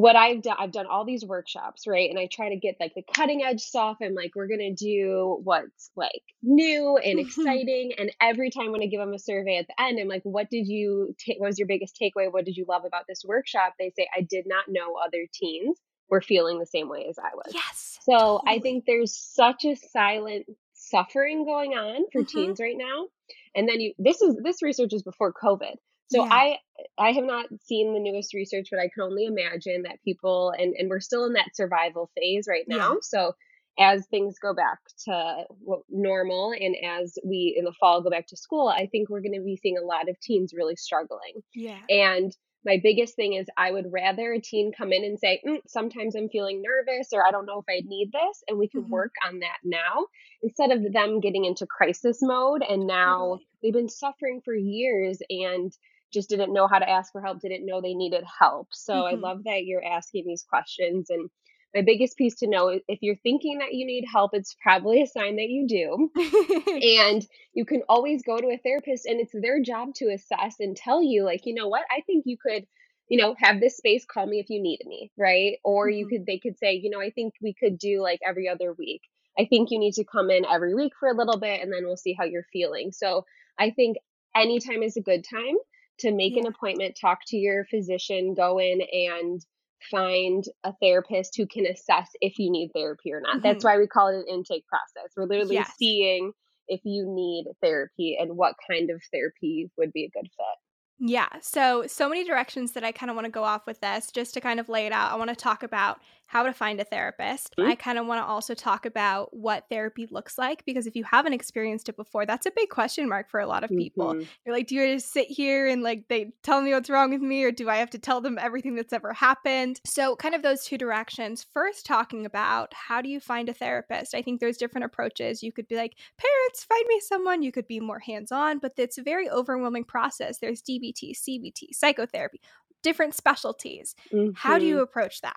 what 0.00 0.16
I've 0.16 0.42
done, 0.42 0.56
I've 0.58 0.72
done 0.72 0.86
all 0.86 1.04
these 1.04 1.24
workshops, 1.24 1.86
right? 1.86 2.08
And 2.08 2.18
I 2.18 2.26
try 2.30 2.48
to 2.48 2.56
get 2.56 2.76
like 2.80 2.94
the 2.94 3.02
cutting 3.14 3.42
edge 3.42 3.60
stuff. 3.60 3.98
I'm 4.02 4.14
like, 4.14 4.32
we're 4.34 4.48
going 4.48 4.74
to 4.74 4.74
do 4.74 5.38
what's 5.42 5.90
like 5.94 6.22
new 6.42 6.96
and 6.96 7.18
exciting. 7.26 7.92
and 7.98 8.10
every 8.20 8.50
time 8.50 8.72
when 8.72 8.82
I 8.82 8.86
give 8.86 9.00
them 9.00 9.12
a 9.12 9.18
survey 9.18 9.58
at 9.58 9.66
the 9.66 9.80
end, 9.82 9.98
I'm 10.00 10.08
like, 10.08 10.22
what 10.22 10.48
did 10.48 10.66
you 10.66 11.14
take? 11.18 11.38
What 11.38 11.48
was 11.48 11.58
your 11.58 11.68
biggest 11.68 11.98
takeaway? 12.00 12.32
What 12.32 12.44
did 12.46 12.56
you 12.56 12.64
love 12.68 12.84
about 12.86 13.04
this 13.08 13.22
workshop? 13.26 13.74
They 13.78 13.92
say, 13.96 14.08
I 14.16 14.22
did 14.22 14.46
not 14.46 14.64
know 14.68 14.94
other 14.94 15.26
teens 15.34 15.78
were 16.08 16.22
feeling 16.22 16.58
the 16.58 16.66
same 16.66 16.88
way 16.88 17.06
as 17.08 17.18
I 17.18 17.34
was. 17.34 17.52
Yes. 17.52 17.98
So 18.02 18.12
totally. 18.12 18.40
I 18.46 18.58
think 18.60 18.84
there's 18.86 19.14
such 19.14 19.64
a 19.64 19.76
silent 19.76 20.46
suffering 20.72 21.44
going 21.44 21.72
on 21.72 22.04
for 22.10 22.22
mm-hmm. 22.22 22.38
teens 22.38 22.60
right 22.60 22.76
now. 22.76 23.06
And 23.54 23.68
then 23.68 23.80
you, 23.80 23.92
this 23.98 24.22
is, 24.22 24.36
this 24.42 24.62
research 24.62 24.92
is 24.92 25.02
before 25.02 25.32
COVID. 25.32 25.74
So 26.10 26.24
yeah. 26.24 26.32
I 26.32 26.56
I 26.98 27.12
have 27.12 27.24
not 27.24 27.46
seen 27.62 27.94
the 27.94 28.00
newest 28.00 28.34
research, 28.34 28.68
but 28.70 28.80
I 28.80 28.88
can 28.92 29.02
only 29.02 29.26
imagine 29.26 29.82
that 29.82 30.02
people 30.04 30.52
and 30.56 30.74
and 30.78 30.88
we're 30.88 31.00
still 31.00 31.24
in 31.24 31.34
that 31.34 31.54
survival 31.54 32.10
phase 32.16 32.46
right 32.48 32.64
now. 32.66 32.94
Yeah. 32.94 32.98
So 33.02 33.32
as 33.78 34.06
things 34.06 34.36
go 34.38 34.52
back 34.52 34.78
to 35.06 35.44
normal 35.88 36.52
and 36.52 36.76
as 36.84 37.16
we 37.24 37.54
in 37.56 37.64
the 37.64 37.72
fall 37.78 38.02
go 38.02 38.10
back 38.10 38.26
to 38.28 38.36
school, 38.36 38.68
I 38.68 38.86
think 38.86 39.08
we're 39.08 39.22
going 39.22 39.38
to 39.38 39.44
be 39.44 39.56
seeing 39.56 39.78
a 39.78 39.86
lot 39.86 40.08
of 40.08 40.20
teens 40.20 40.52
really 40.54 40.76
struggling. 40.76 41.42
Yeah. 41.54 41.78
And 41.88 42.34
my 42.64 42.78
biggest 42.82 43.16
thing 43.16 43.34
is 43.34 43.46
I 43.56 43.70
would 43.70 43.86
rather 43.90 44.32
a 44.32 44.40
teen 44.40 44.72
come 44.76 44.92
in 44.92 45.04
and 45.04 45.18
say, 45.18 45.40
mm, 45.46 45.60
sometimes 45.66 46.14
I'm 46.14 46.28
feeling 46.28 46.62
nervous 46.62 47.08
or 47.12 47.26
I 47.26 47.30
don't 47.30 47.46
know 47.46 47.60
if 47.60 47.64
I 47.70 47.80
need 47.86 48.10
this. 48.12 48.42
And 48.48 48.58
we 48.58 48.68
can 48.68 48.82
mm-hmm. 48.82 48.92
work 48.92 49.12
on 49.26 49.38
that 49.38 49.58
now 49.64 50.06
instead 50.42 50.70
of 50.70 50.92
them 50.92 51.20
getting 51.20 51.46
into 51.46 51.66
crisis 51.66 52.18
mode. 52.20 52.62
And 52.68 52.86
now 52.86 53.38
they've 53.62 53.72
been 53.72 53.88
suffering 53.88 54.42
for 54.44 54.54
years 54.54 55.20
and 55.30 55.72
just 56.12 56.28
didn't 56.28 56.52
know 56.52 56.66
how 56.66 56.78
to 56.78 56.88
ask 56.88 57.12
for 57.12 57.20
help, 57.20 57.40
didn't 57.40 57.66
know 57.66 57.80
they 57.80 57.94
needed 57.94 58.24
help. 58.38 58.68
So 58.72 58.94
mm-hmm. 58.94 59.14
I 59.14 59.18
love 59.18 59.44
that 59.44 59.64
you're 59.64 59.84
asking 59.84 60.24
these 60.26 60.42
questions. 60.42 61.10
And 61.10 61.30
my 61.74 61.82
biggest 61.82 62.16
piece 62.16 62.36
to 62.36 62.48
know 62.48 62.68
if 62.88 62.98
you're 63.00 63.16
thinking 63.16 63.58
that 63.58 63.74
you 63.74 63.86
need 63.86 64.04
help, 64.10 64.32
it's 64.34 64.56
probably 64.62 65.02
a 65.02 65.06
sign 65.06 65.36
that 65.36 65.48
you 65.48 65.66
do. 65.68 66.10
and 67.00 67.26
you 67.54 67.64
can 67.64 67.82
always 67.88 68.22
go 68.22 68.36
to 68.36 68.48
a 68.48 68.58
therapist, 68.58 69.06
and 69.06 69.20
it's 69.20 69.32
their 69.32 69.62
job 69.62 69.94
to 69.96 70.12
assess 70.12 70.56
and 70.58 70.76
tell 70.76 71.02
you, 71.02 71.24
like, 71.24 71.46
you 71.46 71.54
know 71.54 71.68
what, 71.68 71.84
I 71.90 72.00
think 72.02 72.24
you 72.26 72.36
could 72.36 72.66
you 73.10 73.18
know 73.18 73.34
have 73.38 73.60
this 73.60 73.76
space 73.76 74.06
call 74.06 74.24
me 74.24 74.38
if 74.38 74.48
you 74.48 74.62
need 74.62 74.78
me 74.86 75.10
right 75.18 75.58
or 75.64 75.88
mm-hmm. 75.88 75.98
you 75.98 76.06
could 76.06 76.26
they 76.26 76.38
could 76.38 76.56
say 76.56 76.74
you 76.74 76.88
know 76.88 77.00
i 77.00 77.10
think 77.10 77.34
we 77.42 77.52
could 77.52 77.76
do 77.76 78.00
like 78.00 78.20
every 78.26 78.48
other 78.48 78.72
week 78.72 79.02
i 79.38 79.44
think 79.44 79.70
you 79.70 79.78
need 79.78 79.94
to 79.94 80.04
come 80.04 80.30
in 80.30 80.46
every 80.46 80.74
week 80.74 80.92
for 80.98 81.08
a 81.08 81.16
little 81.16 81.38
bit 81.38 81.60
and 81.60 81.72
then 81.72 81.84
we'll 81.84 81.96
see 81.96 82.14
how 82.16 82.24
you're 82.24 82.46
feeling 82.52 82.92
so 82.92 83.24
i 83.58 83.70
think 83.70 83.96
anytime 84.34 84.82
is 84.82 84.96
a 84.96 85.02
good 85.02 85.24
time 85.28 85.56
to 86.00 86.12
make 86.12 86.34
yeah. 86.34 86.40
an 86.40 86.46
appointment 86.46 86.98
talk 87.00 87.20
to 87.28 87.36
your 87.36 87.64
physician 87.66 88.34
go 88.34 88.58
in 88.58 88.80
and 88.92 89.44
find 89.90 90.44
a 90.64 90.72
therapist 90.82 91.36
who 91.36 91.46
can 91.46 91.66
assess 91.66 92.08
if 92.20 92.38
you 92.38 92.50
need 92.50 92.70
therapy 92.74 93.12
or 93.12 93.20
not. 93.20 93.36
Mm-hmm. 93.36 93.42
That's 93.42 93.64
why 93.64 93.78
we 93.78 93.86
call 93.86 94.08
it 94.08 94.16
an 94.16 94.24
intake 94.28 94.64
process. 94.66 95.12
We're 95.16 95.24
literally 95.24 95.54
yes. 95.54 95.72
seeing 95.78 96.32
if 96.68 96.80
you 96.84 97.06
need 97.06 97.46
therapy 97.62 98.16
and 98.20 98.36
what 98.36 98.54
kind 98.70 98.90
of 98.90 99.00
therapy 99.12 99.70
would 99.76 99.92
be 99.92 100.04
a 100.04 100.10
good 100.10 100.28
fit. 100.36 100.58
Yeah. 101.02 101.28
So, 101.40 101.86
so 101.86 102.08
many 102.08 102.24
directions 102.24 102.72
that 102.72 102.84
I 102.84 102.92
kind 102.92 103.08
of 103.08 103.16
want 103.16 103.24
to 103.24 103.30
go 103.30 103.42
off 103.42 103.66
with 103.66 103.80
this 103.80 104.10
just 104.10 104.34
to 104.34 104.40
kind 104.40 104.60
of 104.60 104.68
lay 104.68 104.86
it 104.86 104.92
out. 104.92 105.10
I 105.10 105.16
want 105.16 105.30
to 105.30 105.36
talk 105.36 105.62
about 105.62 106.00
how 106.30 106.44
to 106.44 106.52
find 106.52 106.80
a 106.80 106.84
therapist. 106.84 107.56
Mm-hmm. 107.58 107.70
I 107.70 107.74
kind 107.74 107.98
of 107.98 108.06
want 108.06 108.20
to 108.20 108.24
also 108.24 108.54
talk 108.54 108.86
about 108.86 109.36
what 109.36 109.64
therapy 109.68 110.06
looks 110.12 110.38
like 110.38 110.64
because 110.64 110.86
if 110.86 110.94
you 110.94 111.02
haven't 111.02 111.32
experienced 111.32 111.88
it 111.88 111.96
before, 111.96 112.24
that's 112.24 112.46
a 112.46 112.52
big 112.52 112.68
question 112.68 113.08
mark 113.08 113.28
for 113.28 113.40
a 113.40 113.48
lot 113.48 113.64
of 113.64 113.70
people. 113.70 114.12
Mm-hmm. 114.12 114.22
You're 114.46 114.54
like, 114.54 114.68
do 114.68 114.76
you 114.76 114.94
just 114.94 115.12
sit 115.12 115.26
here 115.26 115.66
and 115.66 115.82
like 115.82 116.06
they 116.06 116.32
tell 116.44 116.62
me 116.62 116.72
what's 116.72 116.88
wrong 116.88 117.10
with 117.10 117.20
me 117.20 117.42
or 117.42 117.50
do 117.50 117.68
I 117.68 117.78
have 117.78 117.90
to 117.90 117.98
tell 117.98 118.20
them 118.20 118.38
everything 118.40 118.76
that's 118.76 118.92
ever 118.92 119.12
happened? 119.12 119.80
So, 119.84 120.14
kind 120.14 120.36
of 120.36 120.42
those 120.42 120.62
two 120.62 120.78
directions. 120.78 121.44
First, 121.52 121.84
talking 121.84 122.24
about 122.24 122.72
how 122.74 123.02
do 123.02 123.08
you 123.08 123.18
find 123.18 123.48
a 123.48 123.52
therapist? 123.52 124.14
I 124.14 124.22
think 124.22 124.38
there's 124.38 124.56
different 124.56 124.84
approaches. 124.84 125.42
You 125.42 125.50
could 125.50 125.66
be 125.66 125.74
like, 125.74 125.96
parents, 126.16 126.62
find 126.62 126.84
me 126.86 127.00
someone. 127.00 127.42
You 127.42 127.50
could 127.50 127.66
be 127.66 127.80
more 127.80 127.98
hands 127.98 128.30
on, 128.30 128.60
but 128.60 128.74
it's 128.76 128.98
a 128.98 129.02
very 129.02 129.28
overwhelming 129.28 129.82
process. 129.82 130.38
There's 130.38 130.62
DBT, 130.62 131.10
CBT, 131.10 131.72
psychotherapy, 131.72 132.40
different 132.84 133.16
specialties. 133.16 133.96
Mm-hmm. 134.12 134.30
How 134.36 134.60
do 134.60 134.64
you 134.64 134.76
mm-hmm. 134.76 134.84
approach 134.84 135.22
that? 135.22 135.36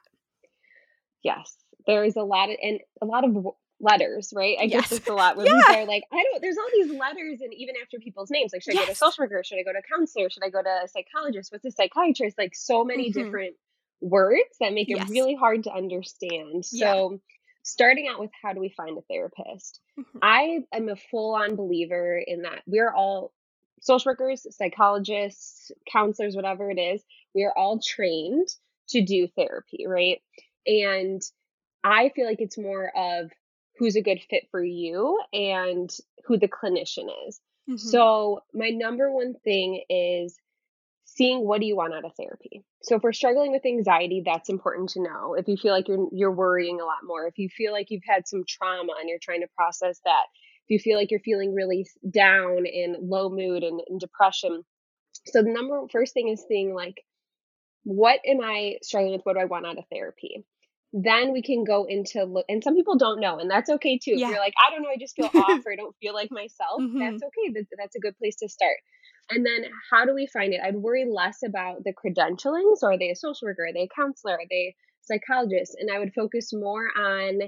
Yes, 1.23 1.55
there 1.87 2.03
is 2.03 2.15
a 2.15 2.23
lot 2.23 2.49
of 2.49 2.57
and 2.61 2.79
a 3.01 3.05
lot 3.05 3.23
of 3.23 3.47
letters, 3.79 4.33
right? 4.35 4.57
I 4.59 4.63
yes. 4.63 4.89
guess 4.89 4.99
it's 4.99 5.07
a 5.07 5.13
lot 5.23 5.37
when 5.37 5.47
yeah. 5.47 5.81
are 5.81 5.85
like, 5.85 6.03
I 6.11 6.23
don't. 6.23 6.41
There's 6.41 6.57
all 6.57 6.69
these 6.73 6.91
letters, 6.91 7.41
and 7.41 7.53
even 7.53 7.75
after 7.81 7.99
people's 7.99 8.29
names, 8.29 8.51
like, 8.53 8.63
should 8.63 8.73
yes. 8.73 8.83
I 8.83 8.85
go 8.87 8.93
to 8.93 8.97
social 8.97 9.23
worker? 9.23 9.43
Should 9.43 9.59
I 9.59 9.63
go 9.63 9.73
to 9.73 9.81
counselor? 9.91 10.29
Should 10.29 10.43
I 10.43 10.49
go 10.49 10.61
to 10.61 10.69
a 10.83 10.87
psychologist? 10.87 11.51
What's 11.51 11.65
a 11.65 11.71
psychiatrist? 11.71 12.37
Like, 12.37 12.55
so 12.55 12.83
many 12.83 13.09
mm-hmm. 13.09 13.23
different 13.23 13.55
words 14.01 14.57
that 14.59 14.73
make 14.73 14.89
it 14.89 14.97
yes. 14.97 15.09
really 15.09 15.35
hard 15.35 15.63
to 15.65 15.73
understand. 15.73 16.65
So. 16.65 17.19
Starting 17.65 18.09
out 18.09 18.19
with 18.19 18.29
how 18.41 18.51
do 18.51 18.59
we 18.59 18.67
find 18.75 18.97
a 18.97 19.01
therapist? 19.03 19.79
Mm-hmm. 19.97 20.17
I 20.21 20.59
am 20.73 20.89
a 20.89 20.97
full 20.97 21.33
on 21.33 21.55
believer 21.55 22.17
in 22.17 22.41
that 22.41 22.61
we're 22.67 22.93
all 22.93 23.31
social 23.83 24.11
workers, 24.11 24.45
psychologists, 24.49 25.71
counselors, 25.91 26.35
whatever 26.35 26.71
it 26.71 26.79
is, 26.79 27.01
we 27.35 27.43
are 27.43 27.53
all 27.55 27.79
trained 27.79 28.47
to 28.89 29.03
do 29.03 29.27
therapy, 29.27 29.85
right? 29.87 30.21
And 30.65 31.21
I 31.83 32.09
feel 32.15 32.25
like 32.25 32.41
it's 32.41 32.57
more 32.57 32.91
of 32.95 33.31
who's 33.77 33.95
a 33.95 34.01
good 34.01 34.19
fit 34.29 34.43
for 34.51 34.63
you 34.63 35.19
and 35.33 35.89
who 36.25 36.37
the 36.37 36.47
clinician 36.47 37.07
is. 37.27 37.39
Mm-hmm. 37.69 37.77
So, 37.77 38.41
my 38.53 38.69
number 38.69 39.11
one 39.11 39.35
thing 39.43 39.83
is 39.89 40.37
seeing 41.05 41.45
what 41.45 41.61
do 41.61 41.67
you 41.67 41.75
want 41.75 41.93
out 41.93 42.05
of 42.05 42.13
therapy. 42.15 42.63
So, 42.81 42.95
if 42.95 43.03
we're 43.03 43.13
struggling 43.13 43.51
with 43.51 43.65
anxiety, 43.65 44.21
that's 44.25 44.49
important 44.49 44.89
to 44.89 45.01
know. 45.01 45.35
If 45.37 45.47
you 45.47 45.55
feel 45.55 45.71
like 45.71 45.87
you're 45.87 46.07
you're 46.11 46.31
worrying 46.31 46.81
a 46.81 46.85
lot 46.85 47.05
more, 47.05 47.25
if 47.25 47.37
you 47.37 47.49
feel 47.49 47.71
like 47.71 47.87
you've 47.89 48.03
had 48.05 48.27
some 48.27 48.43
trauma 48.47 48.93
and 48.99 49.09
you're 49.09 49.19
trying 49.21 49.41
to 49.41 49.47
process 49.55 49.99
that, 50.03 50.25
if 50.67 50.69
you 50.69 50.79
feel 50.79 50.97
like 50.97 51.09
you're 51.09 51.21
feeling 51.21 51.53
really 51.53 51.85
down 52.09 52.65
and 52.65 52.97
low 53.09 53.29
mood 53.29 53.63
and, 53.63 53.81
and 53.87 53.99
depression. 53.99 54.63
So, 55.27 55.41
the 55.41 55.51
number 55.51 55.81
first 55.89 56.13
thing 56.13 56.27
is 56.27 56.43
seeing 56.47 56.73
like 56.73 57.01
what 57.83 58.19
am 58.25 58.39
I 58.41 58.77
struggling 58.81 59.13
with? 59.13 59.25
What 59.25 59.33
do 59.33 59.39
I 59.39 59.45
want 59.45 59.65
out 59.65 59.77
of 59.77 59.85
therapy? 59.91 60.45
Then 60.93 61.33
we 61.33 61.41
can 61.41 61.63
go 61.63 61.85
into 61.89 62.23
look 62.23 62.45
and 62.47 62.63
some 62.63 62.75
people 62.75 62.95
don't 62.95 63.19
know 63.19 63.39
and 63.39 63.49
that's 63.49 63.69
okay 63.69 63.97
too. 63.97 64.11
Yeah. 64.15 64.27
if 64.27 64.31
you're 64.31 64.39
like 64.39 64.53
i 64.63 64.71
don't 64.71 64.83
know 64.83 64.89
i 64.89 64.97
just 64.99 65.15
feel 65.15 65.25
off 65.33 65.65
or 65.65 65.73
i 65.73 65.75
don't 65.75 65.95
feel 65.99 66.13
like 66.13 66.29
myself 66.31 66.79
mm-hmm. 66.79 66.99
that's 66.99 67.23
okay 67.23 67.51
that's, 67.53 67.67
that's 67.77 67.95
a 67.95 67.99
good 67.99 68.17
place 68.17 68.35
to 68.37 68.47
start. 68.47 68.77
And 69.29 69.45
then 69.45 69.63
how 69.89 70.05
do 70.05 70.13
we 70.13 70.27
find 70.27 70.53
it? 70.53 70.59
I'd 70.61 70.75
worry 70.75 71.05
less 71.09 71.43
about 71.47 71.85
the 71.85 71.93
credentialing 71.93 72.75
so 72.75 72.87
are 72.87 72.99
they 72.99 73.09
a 73.09 73.15
social 73.15 73.47
worker? 73.47 73.65
Are 73.65 73.73
they 73.73 73.83
a 73.83 73.95
counselor? 73.95 74.33
Are 74.33 74.47
they 74.49 74.55
a 74.55 74.75
psychologist? 75.01 75.75
And 75.79 75.89
i 75.93 75.97
would 75.97 76.13
focus 76.13 76.51
more 76.53 76.87
on 76.95 77.39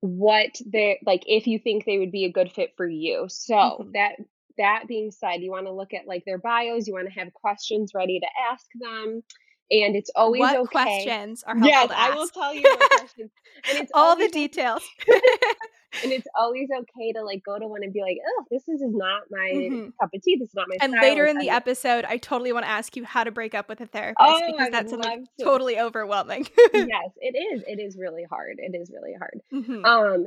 what 0.00 0.50
they're 0.66 0.96
like 1.04 1.22
if 1.26 1.46
you 1.46 1.58
think 1.58 1.84
they 1.84 1.98
would 1.98 2.12
be 2.12 2.26
a 2.26 2.32
good 2.32 2.52
fit 2.52 2.74
for 2.76 2.86
you. 2.86 3.26
So 3.28 3.54
mm-hmm. 3.54 3.90
that 3.94 4.12
that 4.58 4.84
being 4.86 5.10
said 5.10 5.40
you 5.40 5.50
want 5.50 5.66
to 5.66 5.72
look 5.72 5.94
at 5.94 6.06
like 6.06 6.24
their 6.26 6.38
bios 6.38 6.86
you 6.86 6.92
want 6.92 7.08
to 7.10 7.18
have 7.18 7.32
questions 7.32 7.92
ready 7.94 8.20
to 8.20 8.26
ask 8.52 8.66
them 8.78 9.22
and 9.70 9.96
it's 9.96 10.10
always 10.14 10.40
what 10.40 10.56
okay. 10.56 10.70
questions 10.70 11.42
are 11.46 11.56
yes, 11.58 11.88
to. 11.88 11.98
I 11.98 12.14
will 12.14 12.28
tell 12.28 12.54
you 12.54 12.62
questions. 12.90 13.30
And 13.68 13.78
it's 13.78 13.92
all 13.94 14.16
the 14.16 14.28
details. 14.28 14.82
and 16.02 16.12
it's 16.12 16.26
always 16.38 16.68
okay 16.70 17.12
to 17.12 17.22
like 17.22 17.42
go 17.44 17.58
to 17.58 17.66
one 17.66 17.82
and 17.82 17.92
be 17.92 18.00
like, 18.00 18.18
oh, 18.26 18.44
this 18.50 18.62
is, 18.68 18.80
is 18.80 18.94
not 18.94 19.22
my 19.30 19.50
mm-hmm. 19.54 19.88
cup 20.00 20.10
of 20.14 20.22
tea. 20.22 20.36
This 20.38 20.48
is 20.48 20.54
not 20.54 20.66
my. 20.68 20.76
And 20.80 20.92
later 20.92 21.26
in 21.26 21.38
the 21.38 21.50
episode, 21.50 22.04
I 22.04 22.16
totally 22.18 22.52
want 22.52 22.64
to 22.64 22.70
ask 22.70 22.96
you 22.96 23.04
how 23.04 23.24
to 23.24 23.30
break 23.30 23.54
up 23.54 23.68
with 23.68 23.80
a 23.80 23.86
therapist 23.86 24.16
oh, 24.20 24.52
because 24.52 24.70
that's 24.70 24.92
like, 24.92 25.20
totally 25.40 25.78
overwhelming. 25.78 26.46
yes, 26.74 27.10
it 27.16 27.36
is. 27.36 27.62
It 27.66 27.80
is 27.80 27.96
really 27.98 28.24
hard. 28.28 28.56
It 28.58 28.76
is 28.76 28.90
really 28.92 29.14
hard. 29.18 29.40
Mm-hmm. 29.52 29.84
Um, 29.84 30.26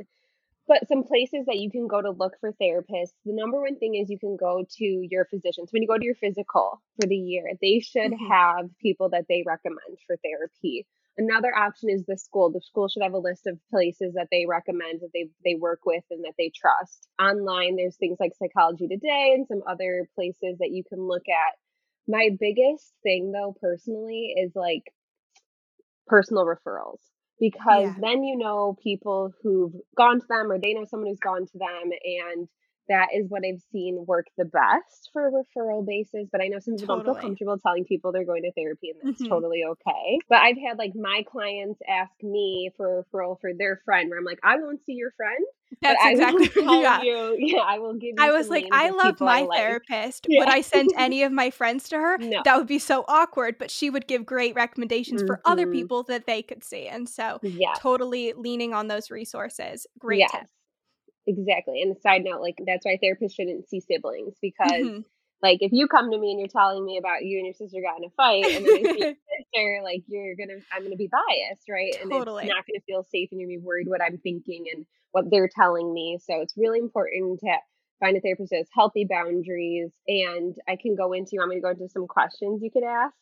but 0.68 0.88
some 0.88 1.04
places 1.04 1.46
that 1.46 1.58
you 1.58 1.70
can 1.70 1.86
go 1.86 2.02
to 2.02 2.10
look 2.10 2.34
for 2.40 2.52
therapists 2.60 3.14
the 3.24 3.32
number 3.32 3.60
one 3.60 3.78
thing 3.78 3.94
is 3.94 4.10
you 4.10 4.18
can 4.18 4.36
go 4.36 4.64
to 4.78 4.84
your 5.10 5.24
physicians. 5.26 5.72
When 5.72 5.82
you 5.82 5.88
go 5.88 5.98
to 5.98 6.04
your 6.04 6.14
physical 6.14 6.82
for 7.00 7.06
the 7.06 7.16
year 7.16 7.44
they 7.60 7.80
should 7.80 8.12
mm-hmm. 8.12 8.32
have 8.32 8.66
people 8.80 9.10
that 9.10 9.26
they 9.28 9.44
recommend 9.46 9.98
for 10.06 10.16
therapy. 10.22 10.86
Another 11.18 11.56
option 11.56 11.88
is 11.88 12.04
the 12.04 12.18
school. 12.18 12.52
The 12.52 12.60
school 12.60 12.88
should 12.88 13.02
have 13.02 13.14
a 13.14 13.18
list 13.18 13.46
of 13.46 13.58
places 13.70 14.14
that 14.14 14.28
they 14.30 14.44
recommend 14.46 15.00
that 15.00 15.10
they 15.14 15.30
they 15.44 15.54
work 15.54 15.80
with 15.86 16.04
and 16.10 16.24
that 16.24 16.34
they 16.38 16.52
trust. 16.54 17.08
Online 17.20 17.76
there's 17.76 17.96
things 17.96 18.18
like 18.20 18.32
psychology 18.38 18.86
today 18.88 19.32
and 19.34 19.46
some 19.46 19.62
other 19.66 20.08
places 20.14 20.58
that 20.58 20.70
you 20.72 20.84
can 20.84 21.06
look 21.06 21.24
at. 21.28 21.54
My 22.08 22.30
biggest 22.38 22.92
thing 23.02 23.32
though 23.32 23.56
personally 23.60 24.34
is 24.36 24.52
like 24.54 24.92
personal 26.06 26.44
referrals 26.44 27.00
because 27.38 27.84
yeah. 27.84 27.94
then 28.00 28.24
you 28.24 28.36
know 28.36 28.76
people 28.82 29.32
who've 29.42 29.72
gone 29.96 30.20
to 30.20 30.26
them 30.28 30.50
or 30.50 30.58
they 30.58 30.72
know 30.72 30.84
someone 30.84 31.08
who's 31.08 31.18
gone 31.18 31.46
to 31.46 31.58
them 31.58 31.90
and 32.04 32.48
that 32.88 33.08
is 33.14 33.26
what 33.28 33.42
I've 33.46 33.62
seen 33.72 34.04
work 34.06 34.26
the 34.36 34.44
best 34.44 35.10
for 35.12 35.28
a 35.28 35.30
referral 35.30 35.84
basis. 35.84 36.28
But 36.30 36.40
I 36.40 36.48
know 36.48 36.58
some 36.58 36.76
people 36.76 36.96
totally. 36.96 37.04
don't 37.04 37.14
feel 37.14 37.22
comfortable 37.22 37.58
telling 37.58 37.84
people 37.84 38.12
they're 38.12 38.24
going 38.24 38.42
to 38.42 38.52
therapy, 38.52 38.90
and 38.90 39.00
that's 39.02 39.22
mm-hmm. 39.22 39.32
totally 39.32 39.62
okay. 39.64 40.18
But 40.28 40.38
I've 40.38 40.56
had 40.56 40.78
like 40.78 40.92
my 40.94 41.24
clients 41.30 41.80
ask 41.88 42.12
me 42.22 42.70
for 42.76 42.98
a 42.98 43.02
referral 43.04 43.40
for 43.40 43.52
their 43.56 43.80
friend, 43.84 44.10
where 44.10 44.18
I'm 44.18 44.24
like, 44.24 44.40
I 44.42 44.56
won't 44.56 44.84
see 44.84 44.92
your 44.92 45.12
friend. 45.12 45.44
That's 45.82 46.00
exactly 46.04 46.50
yeah. 46.54 47.02
You, 47.02 47.36
yeah, 47.38 47.60
I 47.60 47.78
will 47.78 47.94
give 47.94 48.14
you. 48.16 48.16
I 48.18 48.30
was 48.30 48.48
like, 48.48 48.66
I 48.72 48.90
love 48.90 49.20
my 49.20 49.46
I 49.50 49.56
therapist. 49.56 50.26
Yeah. 50.28 50.40
Would 50.40 50.48
I 50.48 50.60
send 50.60 50.90
any 50.96 51.22
of 51.22 51.32
my 51.32 51.50
friends 51.50 51.88
to 51.90 51.96
her? 51.96 52.18
No. 52.18 52.42
That 52.44 52.56
would 52.56 52.68
be 52.68 52.78
so 52.78 53.04
awkward. 53.08 53.58
But 53.58 53.70
she 53.70 53.90
would 53.90 54.06
give 54.06 54.24
great 54.24 54.54
recommendations 54.54 55.22
mm-hmm. 55.22 55.26
for 55.26 55.40
other 55.44 55.64
mm-hmm. 55.64 55.72
people 55.72 56.02
that 56.04 56.26
they 56.26 56.42
could 56.42 56.62
see, 56.62 56.86
and 56.86 57.08
so 57.08 57.38
yeah. 57.42 57.74
totally 57.78 58.32
leaning 58.36 58.74
on 58.74 58.88
those 58.88 59.10
resources. 59.10 59.86
Great 59.98 60.20
yes. 60.20 60.30
tip. 60.32 60.46
Exactly. 61.26 61.82
And 61.82 61.96
a 61.96 62.00
side 62.00 62.22
note, 62.24 62.40
like 62.40 62.56
that's 62.64 62.84
why 62.84 62.98
therapists 63.02 63.34
shouldn't 63.34 63.68
see 63.68 63.80
siblings 63.80 64.34
because 64.40 64.70
mm-hmm. 64.70 65.00
like 65.42 65.58
if 65.60 65.72
you 65.72 65.88
come 65.88 66.10
to 66.10 66.18
me 66.18 66.30
and 66.30 66.38
you're 66.38 66.48
telling 66.48 66.84
me 66.84 66.98
about 66.98 67.24
you 67.24 67.38
and 67.38 67.46
your 67.46 67.54
sister 67.54 67.80
got 67.82 67.98
in 67.98 68.04
a 68.04 68.10
fight 68.16 68.44
and 68.44 68.64
then 68.64 68.72
I 68.72 68.92
see 68.92 68.98
your 69.00 69.14
sister, 69.14 69.80
like 69.82 70.04
you're 70.06 70.36
gonna 70.36 70.60
I'm 70.72 70.84
gonna 70.84 70.96
be 70.96 71.10
biased, 71.10 71.68
right? 71.68 71.92
Totally. 72.08 72.42
And 72.42 72.50
it's 72.50 72.56
not 72.56 72.64
gonna 72.66 72.84
feel 72.86 73.04
safe 73.10 73.30
and 73.32 73.40
you're 73.40 73.48
gonna 73.48 73.60
be 73.60 73.64
worried 73.64 73.88
what 73.88 74.02
I'm 74.02 74.18
thinking 74.18 74.66
and 74.72 74.86
what 75.10 75.24
they're 75.30 75.50
telling 75.52 75.92
me. 75.92 76.18
So 76.22 76.40
it's 76.40 76.54
really 76.56 76.78
important 76.78 77.40
to 77.40 77.56
find 77.98 78.16
a 78.16 78.20
therapist 78.20 78.50
that 78.50 78.58
has 78.58 78.68
healthy 78.72 79.06
boundaries 79.08 79.92
and 80.06 80.54
I 80.68 80.76
can 80.76 80.94
go 80.94 81.12
into 81.12 81.30
you 81.32 81.40
want 81.40 81.50
me 81.50 81.56
to 81.56 81.62
go 81.62 81.70
into 81.70 81.88
some 81.88 82.06
questions 82.06 82.62
you 82.62 82.70
could 82.70 82.84
ask? 82.84 83.14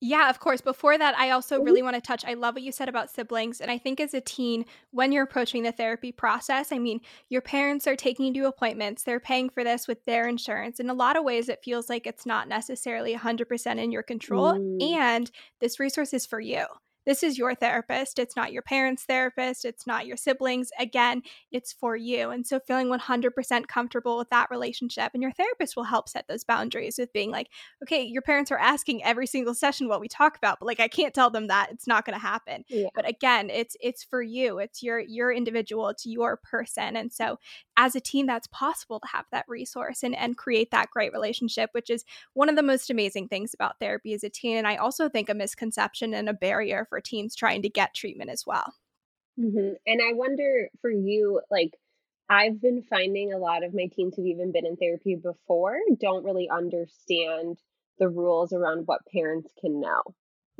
Yeah, 0.00 0.30
of 0.30 0.40
course. 0.40 0.62
Before 0.62 0.96
that, 0.96 1.16
I 1.18 1.30
also 1.30 1.56
mm-hmm. 1.56 1.64
really 1.64 1.82
want 1.82 1.94
to 1.94 2.00
touch. 2.00 2.24
I 2.24 2.34
love 2.34 2.54
what 2.54 2.62
you 2.62 2.72
said 2.72 2.88
about 2.88 3.10
siblings. 3.10 3.60
And 3.60 3.70
I 3.70 3.76
think 3.76 4.00
as 4.00 4.14
a 4.14 4.20
teen, 4.20 4.64
when 4.92 5.12
you're 5.12 5.24
approaching 5.24 5.62
the 5.62 5.72
therapy 5.72 6.10
process, 6.10 6.72
I 6.72 6.78
mean, 6.78 7.00
your 7.28 7.42
parents 7.42 7.86
are 7.86 7.96
taking 7.96 8.26
you 8.26 8.42
to 8.42 8.48
appointments, 8.48 9.02
they're 9.02 9.20
paying 9.20 9.50
for 9.50 9.62
this 9.62 9.86
with 9.86 10.04
their 10.06 10.26
insurance. 10.26 10.80
In 10.80 10.88
a 10.88 10.94
lot 10.94 11.16
of 11.16 11.24
ways, 11.24 11.48
it 11.48 11.62
feels 11.62 11.90
like 11.90 12.06
it's 12.06 12.24
not 12.24 12.48
necessarily 12.48 13.14
100% 13.14 13.78
in 13.78 13.92
your 13.92 14.02
control. 14.02 14.54
Mm. 14.54 14.82
And 14.92 15.30
this 15.60 15.78
resource 15.78 16.14
is 16.14 16.24
for 16.24 16.40
you 16.40 16.64
this 17.10 17.24
is 17.24 17.36
your 17.36 17.56
therapist. 17.56 18.20
It's 18.20 18.36
not 18.36 18.52
your 18.52 18.62
parents' 18.62 19.02
therapist. 19.02 19.64
It's 19.64 19.84
not 19.84 20.06
your 20.06 20.16
siblings. 20.16 20.70
Again, 20.78 21.22
it's 21.50 21.72
for 21.72 21.96
you. 21.96 22.30
And 22.30 22.46
so 22.46 22.60
feeling 22.60 22.86
100% 22.86 23.66
comfortable 23.66 24.16
with 24.16 24.30
that 24.30 24.48
relationship. 24.48 25.10
And 25.12 25.20
your 25.20 25.32
therapist 25.32 25.74
will 25.74 25.82
help 25.82 26.08
set 26.08 26.28
those 26.28 26.44
boundaries 26.44 26.98
with 26.98 27.12
being 27.12 27.32
like, 27.32 27.48
okay, 27.82 28.04
your 28.04 28.22
parents 28.22 28.52
are 28.52 28.58
asking 28.58 29.02
every 29.02 29.26
single 29.26 29.54
session 29.54 29.88
what 29.88 30.00
we 30.00 30.06
talk 30.06 30.36
about, 30.36 30.60
but 30.60 30.66
like 30.66 30.78
I 30.78 30.86
can't 30.86 31.12
tell 31.12 31.30
them 31.30 31.48
that. 31.48 31.72
It's 31.72 31.88
not 31.88 32.04
going 32.04 32.14
to 32.14 32.24
happen. 32.24 32.64
Yeah. 32.68 32.90
But 32.94 33.08
again, 33.08 33.50
it's 33.50 33.76
it's 33.80 34.04
for 34.04 34.22
you. 34.22 34.60
It's 34.60 34.80
your 34.80 35.00
your 35.00 35.32
individual. 35.32 35.88
It's 35.88 36.06
your 36.06 36.36
person. 36.36 36.96
And 36.96 37.12
so 37.12 37.40
as 37.76 37.96
a 37.96 38.00
team, 38.00 38.26
that's 38.26 38.46
possible 38.48 39.00
to 39.00 39.08
have 39.08 39.24
that 39.32 39.46
resource 39.48 40.04
and, 40.04 40.14
and 40.14 40.36
create 40.36 40.70
that 40.70 40.90
great 40.90 41.12
relationship, 41.12 41.70
which 41.72 41.90
is 41.90 42.04
one 42.34 42.48
of 42.48 42.54
the 42.54 42.62
most 42.62 42.88
amazing 42.88 43.26
things 43.26 43.52
about 43.52 43.80
therapy 43.80 44.12
as 44.14 44.22
a 44.22 44.28
teen. 44.28 44.58
And 44.58 44.68
I 44.68 44.76
also 44.76 45.08
think 45.08 45.28
a 45.28 45.34
misconception 45.34 46.14
and 46.14 46.28
a 46.28 46.34
barrier 46.34 46.86
for 46.88 46.99
teens 47.00 47.34
trying 47.34 47.62
to 47.62 47.68
get 47.68 47.94
treatment 47.94 48.30
as 48.30 48.44
well. 48.46 48.74
Mm-hmm. 49.38 49.74
And 49.86 50.00
I 50.02 50.12
wonder 50.12 50.68
for 50.80 50.90
you, 50.90 51.40
like, 51.50 51.70
I've 52.28 52.60
been 52.60 52.82
finding 52.88 53.32
a 53.32 53.38
lot 53.38 53.64
of 53.64 53.74
my 53.74 53.88
teens 53.92 54.14
who've 54.16 54.26
even 54.26 54.52
been 54.52 54.66
in 54.66 54.76
therapy 54.76 55.16
before 55.16 55.76
don't 56.00 56.24
really 56.24 56.48
understand 56.48 57.58
the 57.98 58.08
rules 58.08 58.52
around 58.52 58.86
what 58.86 59.00
parents 59.12 59.52
can 59.60 59.80
know 59.80 60.02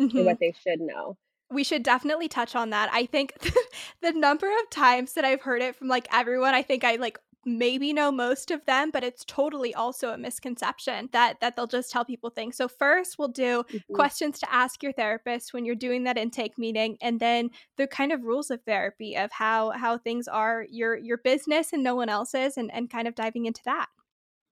mm-hmm. 0.01 0.17
and 0.17 0.27
what 0.27 0.39
they 0.41 0.53
should 0.65 0.81
know 0.81 1.17
we 1.51 1.65
should 1.65 1.83
definitely 1.83 2.29
touch 2.29 2.55
on 2.55 2.71
that. 2.71 2.91
I 2.93 3.07
think 3.07 3.35
the 4.03 4.13
number 4.13 4.47
of 4.47 4.71
times 4.71 5.15
that 5.15 5.25
I've 5.25 5.43
heard 5.43 5.63
it 5.63 5.77
from 5.77 5.89
like 5.89 6.07
everyone, 6.13 6.55
I 6.55 6.63
think 6.63 6.85
I 6.85 6.97
like 6.97 7.19
maybe 7.45 7.93
know 7.93 8.11
most 8.13 8.51
of 8.51 8.65
them 8.67 8.91
but 8.91 9.05
it's 9.05 9.25
totally 9.25 9.75
also 9.75 10.11
a 10.11 10.19
misconception 10.19 11.09
that 11.13 11.41
that 11.41 11.57
they'll 11.57 11.67
just 11.67 11.91
tell 11.91 12.05
people 12.05 12.31
things 12.31 12.57
so 12.57 12.69
first 12.69 13.19
we'll 13.19 13.29
do 13.29 13.63
mm-hmm. 13.63 13.95
questions 13.95 14.39
to 14.39 14.53
ask 14.53 14.83
your 14.83 14.93
therapist 14.93 15.53
when 15.53 15.65
you're 15.65 15.75
doing 15.75 16.05
that 16.05 16.19
intake 16.19 16.59
meeting 16.59 16.97
and 17.01 17.21
then 17.21 17.51
the 17.77 17.87
kind 17.87 18.13
of 18.13 18.23
rules 18.23 18.51
of 18.51 18.61
therapy 18.63 19.17
of 19.17 19.31
how 19.33 19.71
how 19.71 19.97
things 19.97 20.29
are 20.29 20.67
your 20.71 20.97
your 20.97 21.19
business 21.19 21.73
and 21.73 21.83
no 21.83 21.95
one 21.95 22.09
else's 22.09 22.57
and 22.57 22.71
and 22.73 22.91
kind 22.91 23.09
of 23.09 23.15
diving 23.15 23.47
into 23.47 23.63
that 23.65 23.87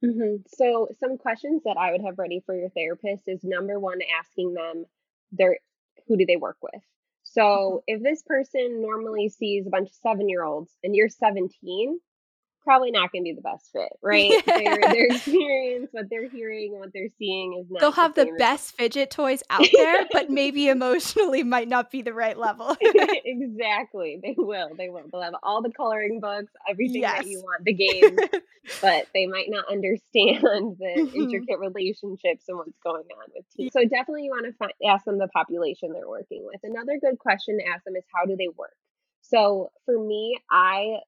mm-hmm. 0.04 0.36
so 0.46 0.88
some 0.98 1.18
questions 1.18 1.62
that 1.64 1.76
i 1.76 1.90
would 1.92 2.02
have 2.02 2.18
ready 2.18 2.42
for 2.46 2.54
your 2.54 2.70
therapist 2.70 3.24
is 3.26 3.40
number 3.44 3.78
one 3.78 3.98
asking 4.20 4.54
them 4.54 4.84
their 5.32 5.58
who 6.08 6.16
do 6.16 6.26
they 6.26 6.36
work 6.36 6.56
with? 6.62 6.82
So 7.22 7.42
mm-hmm. 7.42 7.78
if 7.86 8.02
this 8.02 8.22
person 8.26 8.80
normally 8.80 9.28
sees 9.28 9.66
a 9.66 9.70
bunch 9.70 9.90
of 9.90 9.94
seven 9.94 10.28
year 10.28 10.42
olds 10.42 10.72
and 10.82 10.96
you're 10.96 11.08
17, 11.08 12.00
probably 12.68 12.90
not 12.90 13.10
going 13.10 13.24
to 13.24 13.30
be 13.30 13.34
the 13.34 13.40
best 13.40 13.72
fit, 13.72 13.88
right? 14.02 14.30
their, 14.44 14.76
their 14.76 15.06
experience, 15.06 15.88
what 15.92 16.10
they're 16.10 16.28
hearing, 16.28 16.78
what 16.78 16.90
they're 16.92 17.08
seeing 17.18 17.58
is 17.58 17.66
not. 17.70 17.80
They'll 17.80 17.92
have 17.92 18.14
the, 18.14 18.26
the 18.26 18.32
best 18.38 18.76
fidget 18.76 19.10
toys 19.10 19.42
out 19.48 19.66
there, 19.72 20.06
but 20.12 20.28
maybe 20.28 20.68
emotionally 20.68 21.42
might 21.42 21.66
not 21.66 21.90
be 21.90 22.02
the 22.02 22.12
right 22.12 22.36
level. 22.36 22.76
exactly, 22.80 24.20
they 24.22 24.34
will. 24.36 24.74
They 24.76 24.90
will. 24.90 25.04
They'll 25.10 25.22
have 25.22 25.34
all 25.42 25.62
the 25.62 25.72
coloring 25.72 26.20
books, 26.20 26.52
everything 26.68 27.00
yes. 27.00 27.18
that 27.18 27.26
you 27.26 27.40
want, 27.40 27.64
the 27.64 27.72
games, 27.72 28.20
but 28.82 29.06
they 29.14 29.26
might 29.26 29.48
not 29.48 29.64
understand 29.70 30.42
the 30.78 30.94
mm-hmm. 30.98 31.16
intricate 31.16 31.58
relationships 31.58 32.44
and 32.48 32.58
what's 32.58 32.78
going 32.84 33.04
on 33.04 33.30
with 33.34 33.46
teens. 33.56 33.72
So 33.72 33.82
definitely, 33.84 34.24
you 34.24 34.30
want 34.30 34.44
to 34.44 34.52
find, 34.52 34.72
ask 34.86 35.06
them 35.06 35.18
the 35.18 35.28
population 35.28 35.92
they're 35.94 36.06
working 36.06 36.44
with. 36.44 36.60
Another 36.62 36.98
good 37.00 37.18
question 37.18 37.58
to 37.58 37.66
ask 37.66 37.84
them 37.84 37.96
is 37.96 38.04
how 38.14 38.26
do 38.26 38.36
they 38.36 38.48
work. 38.48 38.76
So 39.22 39.70
for 39.86 39.98
me, 39.98 40.38
I 40.50 40.98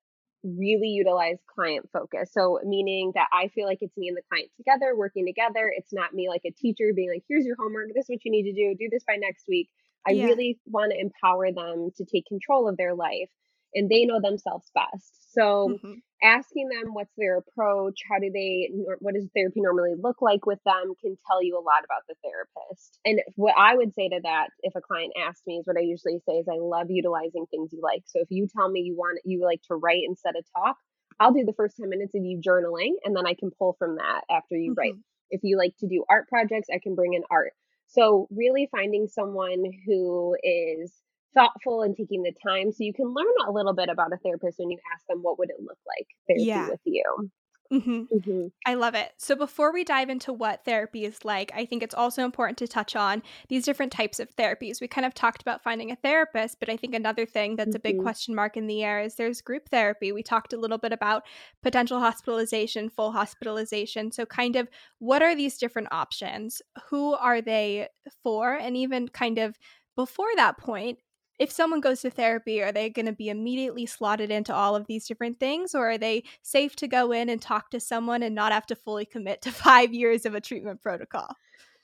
really 0.42 0.88
utilize 0.88 1.36
client 1.54 1.88
focus. 1.92 2.30
So, 2.32 2.60
meaning 2.64 3.12
that 3.14 3.28
I 3.32 3.48
feel 3.48 3.66
like 3.66 3.78
it's 3.80 3.96
me 3.96 4.08
and 4.08 4.16
the 4.16 4.22
client 4.28 4.50
together, 4.56 4.96
working 4.96 5.26
together. 5.26 5.72
It's 5.74 5.92
not 5.92 6.14
me 6.14 6.28
like 6.28 6.42
a 6.46 6.50
teacher 6.50 6.92
being 6.94 7.10
like, 7.10 7.24
here's 7.28 7.44
your 7.44 7.56
homework, 7.58 7.88
this 7.94 8.04
is 8.04 8.10
what 8.10 8.24
you 8.24 8.30
need 8.30 8.44
to 8.44 8.52
do, 8.52 8.74
do 8.78 8.88
this 8.90 9.04
by 9.06 9.16
next 9.16 9.44
week. 9.48 9.68
I 10.06 10.12
yeah. 10.12 10.24
really 10.24 10.58
want 10.66 10.92
to 10.92 10.98
empower 10.98 11.52
them 11.52 11.90
to 11.96 12.04
take 12.04 12.26
control 12.26 12.68
of 12.68 12.76
their 12.76 12.94
life 12.94 13.28
and 13.74 13.88
they 13.90 14.04
know 14.04 14.20
themselves 14.20 14.70
best. 14.74 15.32
So 15.32 15.76
mm-hmm. 15.76 15.92
Asking 16.22 16.68
them 16.68 16.94
what's 16.94 17.12
their 17.16 17.38
approach, 17.38 18.00
how 18.08 18.18
do 18.18 18.30
they, 18.32 18.70
what 18.98 19.14
does 19.14 19.26
therapy 19.34 19.60
normally 19.60 19.94
look 19.98 20.20
like 20.20 20.46
with 20.46 20.58
them 20.64 20.94
can 21.00 21.16
tell 21.26 21.42
you 21.42 21.56
a 21.56 21.64
lot 21.64 21.84
about 21.84 22.02
the 22.08 22.14
therapist. 22.22 22.98
And 23.04 23.20
what 23.36 23.54
I 23.58 23.74
would 23.74 23.94
say 23.94 24.08
to 24.08 24.20
that, 24.22 24.48
if 24.62 24.74
a 24.76 24.80
client 24.80 25.12
asks 25.18 25.42
me, 25.46 25.56
is 25.56 25.66
what 25.66 25.76
I 25.76 25.80
usually 25.80 26.18
say 26.28 26.34
is 26.34 26.46
I 26.48 26.58
love 26.58 26.90
utilizing 26.90 27.46
things 27.50 27.72
you 27.72 27.80
like. 27.82 28.02
So 28.06 28.20
if 28.20 28.28
you 28.30 28.48
tell 28.54 28.68
me 28.68 28.80
you 28.80 28.96
want, 28.96 29.20
you 29.24 29.44
like 29.44 29.62
to 29.68 29.74
write 29.74 30.02
instead 30.06 30.36
of 30.36 30.44
talk, 30.56 30.76
I'll 31.18 31.32
do 31.32 31.44
the 31.44 31.54
first 31.54 31.76
10 31.76 31.88
minutes 31.88 32.14
of 32.14 32.24
you 32.24 32.40
journaling 32.40 32.92
and 33.04 33.14
then 33.14 33.26
I 33.26 33.34
can 33.34 33.50
pull 33.50 33.76
from 33.78 33.96
that 33.96 34.22
after 34.30 34.56
you 34.56 34.72
mm-hmm. 34.72 34.78
write. 34.78 34.94
If 35.30 35.40
you 35.44 35.56
like 35.56 35.76
to 35.78 35.86
do 35.86 36.04
art 36.08 36.28
projects, 36.28 36.68
I 36.74 36.80
can 36.82 36.94
bring 36.94 37.14
in 37.14 37.22
art. 37.30 37.52
So 37.88 38.28
really 38.30 38.68
finding 38.70 39.08
someone 39.08 39.64
who 39.86 40.36
is 40.42 40.92
thoughtful 41.34 41.82
and 41.82 41.96
taking 41.96 42.22
the 42.22 42.32
time 42.46 42.72
so 42.72 42.84
you 42.84 42.92
can 42.92 43.06
learn 43.06 43.26
a 43.46 43.52
little 43.52 43.74
bit 43.74 43.88
about 43.88 44.12
a 44.12 44.16
therapist 44.18 44.58
when 44.58 44.70
you 44.70 44.78
ask 44.94 45.06
them 45.08 45.18
what 45.22 45.38
would 45.38 45.50
it 45.50 45.60
look 45.60 45.78
like 45.86 46.06
therapy 46.28 46.44
yeah. 46.44 46.68
with 46.68 46.80
you 46.84 47.30
Mm-hmm. 47.72 48.00
Mm-hmm. 48.12 48.46
I 48.66 48.74
love 48.74 48.96
it. 48.96 49.12
So, 49.16 49.36
before 49.36 49.72
we 49.72 49.84
dive 49.84 50.10
into 50.10 50.32
what 50.32 50.64
therapy 50.64 51.04
is 51.04 51.24
like, 51.24 51.52
I 51.54 51.64
think 51.64 51.84
it's 51.84 51.94
also 51.94 52.24
important 52.24 52.58
to 52.58 52.66
touch 52.66 52.96
on 52.96 53.22
these 53.48 53.64
different 53.64 53.92
types 53.92 54.18
of 54.18 54.34
therapies. 54.34 54.80
We 54.80 54.88
kind 54.88 55.06
of 55.06 55.14
talked 55.14 55.40
about 55.40 55.62
finding 55.62 55.92
a 55.92 55.96
therapist, 55.96 56.58
but 56.58 56.68
I 56.68 56.76
think 56.76 56.94
another 56.94 57.26
thing 57.26 57.54
that's 57.54 57.68
mm-hmm. 57.68 57.76
a 57.76 57.80
big 57.80 57.94
mm-hmm. 57.96 58.02
question 58.02 58.34
mark 58.34 58.56
in 58.56 58.66
the 58.66 58.82
air 58.82 59.00
is 59.00 59.14
there's 59.14 59.40
group 59.40 59.68
therapy. 59.68 60.10
We 60.10 60.24
talked 60.24 60.52
a 60.52 60.58
little 60.58 60.78
bit 60.78 60.92
about 60.92 61.22
potential 61.62 62.00
hospitalization, 62.00 62.90
full 62.90 63.12
hospitalization. 63.12 64.10
So, 64.10 64.26
kind 64.26 64.56
of 64.56 64.68
what 64.98 65.22
are 65.22 65.36
these 65.36 65.56
different 65.56 65.88
options? 65.92 66.60
Who 66.88 67.14
are 67.14 67.40
they 67.40 67.86
for? 68.24 68.52
And 68.52 68.76
even 68.76 69.06
kind 69.06 69.38
of 69.38 69.56
before 69.94 70.34
that 70.34 70.58
point, 70.58 70.98
if 71.40 71.50
someone 71.50 71.80
goes 71.80 72.02
to 72.02 72.10
therapy, 72.10 72.62
are 72.62 72.70
they 72.70 72.90
going 72.90 73.06
to 73.06 73.12
be 73.12 73.30
immediately 73.30 73.86
slotted 73.86 74.30
into 74.30 74.54
all 74.54 74.76
of 74.76 74.86
these 74.86 75.08
different 75.08 75.40
things, 75.40 75.74
or 75.74 75.92
are 75.92 75.98
they 75.98 76.22
safe 76.42 76.76
to 76.76 76.86
go 76.86 77.12
in 77.12 77.30
and 77.30 77.40
talk 77.40 77.70
to 77.70 77.80
someone 77.80 78.22
and 78.22 78.34
not 78.34 78.52
have 78.52 78.66
to 78.66 78.76
fully 78.76 79.06
commit 79.06 79.40
to 79.42 79.50
five 79.52 79.94
years 79.94 80.26
of 80.26 80.34
a 80.34 80.40
treatment 80.40 80.82
protocol? 80.82 81.28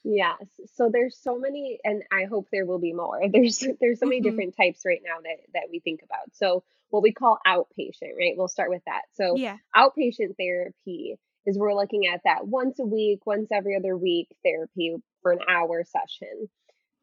Yes. 0.04 0.44
So 0.74 0.90
there's 0.92 1.16
so 1.16 1.38
many, 1.38 1.80
and 1.82 2.02
I 2.12 2.26
hope 2.26 2.48
there 2.52 2.66
will 2.66 2.78
be 2.78 2.92
more. 2.92 3.20
There's 3.32 3.66
there's 3.80 3.98
so 3.98 4.06
many 4.06 4.20
mm-hmm. 4.20 4.30
different 4.30 4.56
types 4.56 4.82
right 4.86 5.00
now 5.02 5.20
that 5.22 5.38
that 5.54 5.64
we 5.70 5.80
think 5.80 6.02
about. 6.04 6.34
So 6.34 6.62
what 6.90 7.02
we 7.02 7.12
call 7.12 7.38
outpatient, 7.44 8.14
right? 8.16 8.34
We'll 8.36 8.46
start 8.46 8.70
with 8.70 8.82
that. 8.86 9.02
So 9.14 9.36
yeah. 9.36 9.56
outpatient 9.74 10.36
therapy 10.38 11.16
is 11.46 11.58
we're 11.58 11.74
looking 11.74 12.06
at 12.06 12.20
that 12.24 12.46
once 12.46 12.78
a 12.78 12.84
week, 12.84 13.26
once 13.26 13.48
every 13.50 13.74
other 13.74 13.96
week 13.96 14.28
therapy 14.44 14.94
for 15.22 15.32
an 15.32 15.40
hour 15.48 15.82
session. 15.84 16.48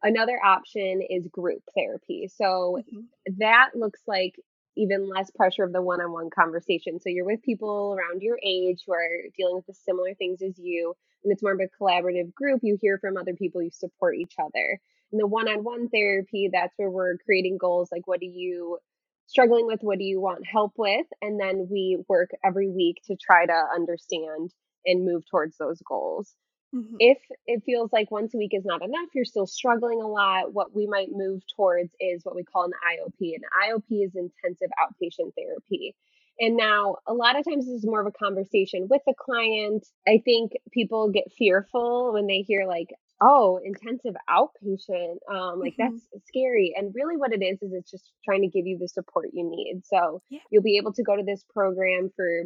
Another 0.03 0.39
option 0.43 1.01
is 1.09 1.27
group 1.27 1.61
therapy. 1.75 2.29
So 2.35 2.79
mm-hmm. 2.79 2.99
that 3.39 3.69
looks 3.73 4.01
like 4.05 4.35
even 4.75 5.09
less 5.09 5.29
pressure 5.31 5.63
of 5.63 5.71
the 5.71 5.81
one 5.81 6.01
on 6.01 6.11
one 6.11 6.29
conversation. 6.29 6.99
So 6.99 7.09
you're 7.09 7.25
with 7.25 7.43
people 7.43 7.95
around 7.97 8.21
your 8.21 8.39
age 8.43 8.83
who 8.85 8.93
are 8.93 9.29
dealing 9.37 9.55
with 9.55 9.67
the 9.67 9.73
similar 9.73 10.13
things 10.15 10.41
as 10.41 10.57
you, 10.57 10.93
and 11.23 11.31
it's 11.31 11.43
more 11.43 11.53
of 11.53 11.59
a 11.59 11.83
collaborative 11.83 12.33
group. 12.33 12.61
You 12.63 12.77
hear 12.81 12.97
from 12.97 13.17
other 13.17 13.33
people, 13.33 13.61
you 13.61 13.69
support 13.71 14.17
each 14.17 14.33
other. 14.39 14.79
And 15.11 15.21
the 15.21 15.27
one 15.27 15.47
on 15.47 15.63
one 15.63 15.89
therapy, 15.89 16.49
that's 16.51 16.73
where 16.77 16.89
we're 16.89 17.17
creating 17.23 17.57
goals 17.59 17.89
like 17.91 18.07
what 18.07 18.19
do 18.19 18.25
you 18.25 18.79
struggling 19.27 19.67
with, 19.67 19.79
what 19.81 19.99
do 19.99 20.03
you 20.03 20.19
want 20.19 20.45
help 20.45 20.73
with? 20.77 21.05
And 21.21 21.39
then 21.39 21.67
we 21.69 21.97
work 22.09 22.31
every 22.43 22.69
week 22.69 22.97
to 23.05 23.15
try 23.15 23.45
to 23.45 23.63
understand 23.73 24.51
and 24.85 25.05
move 25.05 25.23
towards 25.29 25.57
those 25.57 25.81
goals. 25.87 26.33
Mm-hmm. 26.73 26.95
If 26.99 27.17
it 27.45 27.63
feels 27.65 27.91
like 27.93 28.09
once 28.09 28.33
a 28.33 28.38
week 28.38 28.53
is 28.53 28.65
not 28.65 28.83
enough, 28.83 29.09
you're 29.13 29.25
still 29.25 29.45
struggling 29.45 30.01
a 30.01 30.07
lot, 30.07 30.53
what 30.53 30.75
we 30.75 30.88
might 30.88 31.09
move 31.12 31.41
towards 31.55 31.91
is 31.99 32.23
what 32.23 32.36
we 32.36 32.43
call 32.43 32.63
an 32.63 32.71
IOP. 32.71 33.36
An 33.36 33.41
IOP 33.69 34.05
is 34.05 34.15
intensive 34.15 34.69
outpatient 34.81 35.33
therapy. 35.36 35.95
And 36.39 36.57
now, 36.57 36.97
a 37.05 37.13
lot 37.13 37.38
of 37.38 37.45
times, 37.45 37.65
this 37.65 37.75
is 37.75 37.86
more 37.86 38.01
of 38.01 38.07
a 38.07 38.12
conversation 38.12 38.88
with 38.89 39.01
the 39.05 39.13
client. 39.13 39.86
I 40.07 40.19
think 40.25 40.53
people 40.71 41.12
get 41.12 41.31
fearful 41.38 42.12
when 42.12 42.25
they 42.25 42.41
hear, 42.41 42.65
like, 42.65 42.88
oh, 43.21 43.59
intensive 43.63 44.15
outpatient. 44.27 45.17
Um, 45.31 45.59
like, 45.59 45.73
mm-hmm. 45.73 45.93
that's 45.93 46.27
scary. 46.27 46.73
And 46.75 46.91
really, 46.95 47.17
what 47.17 47.33
it 47.33 47.43
is, 47.43 47.62
is 47.62 47.71
it's 47.73 47.91
just 47.91 48.12
trying 48.25 48.41
to 48.41 48.47
give 48.47 48.65
you 48.65 48.79
the 48.79 48.88
support 48.88 49.29
you 49.31 49.47
need. 49.47 49.83
So, 49.86 50.23
yeah. 50.31 50.39
you'll 50.49 50.63
be 50.63 50.77
able 50.77 50.93
to 50.93 51.03
go 51.03 51.15
to 51.15 51.23
this 51.23 51.43
program 51.53 52.09
for 52.15 52.45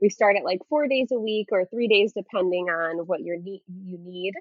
we 0.00 0.08
start 0.08 0.36
at 0.36 0.44
like 0.44 0.60
four 0.68 0.88
days 0.88 1.08
a 1.12 1.18
week 1.18 1.48
or 1.52 1.64
three 1.66 1.88
days 1.88 2.12
depending 2.12 2.68
on 2.68 3.06
what 3.06 3.20
your 3.20 3.38
need 3.38 3.62
you 3.68 3.98
need. 3.98 4.34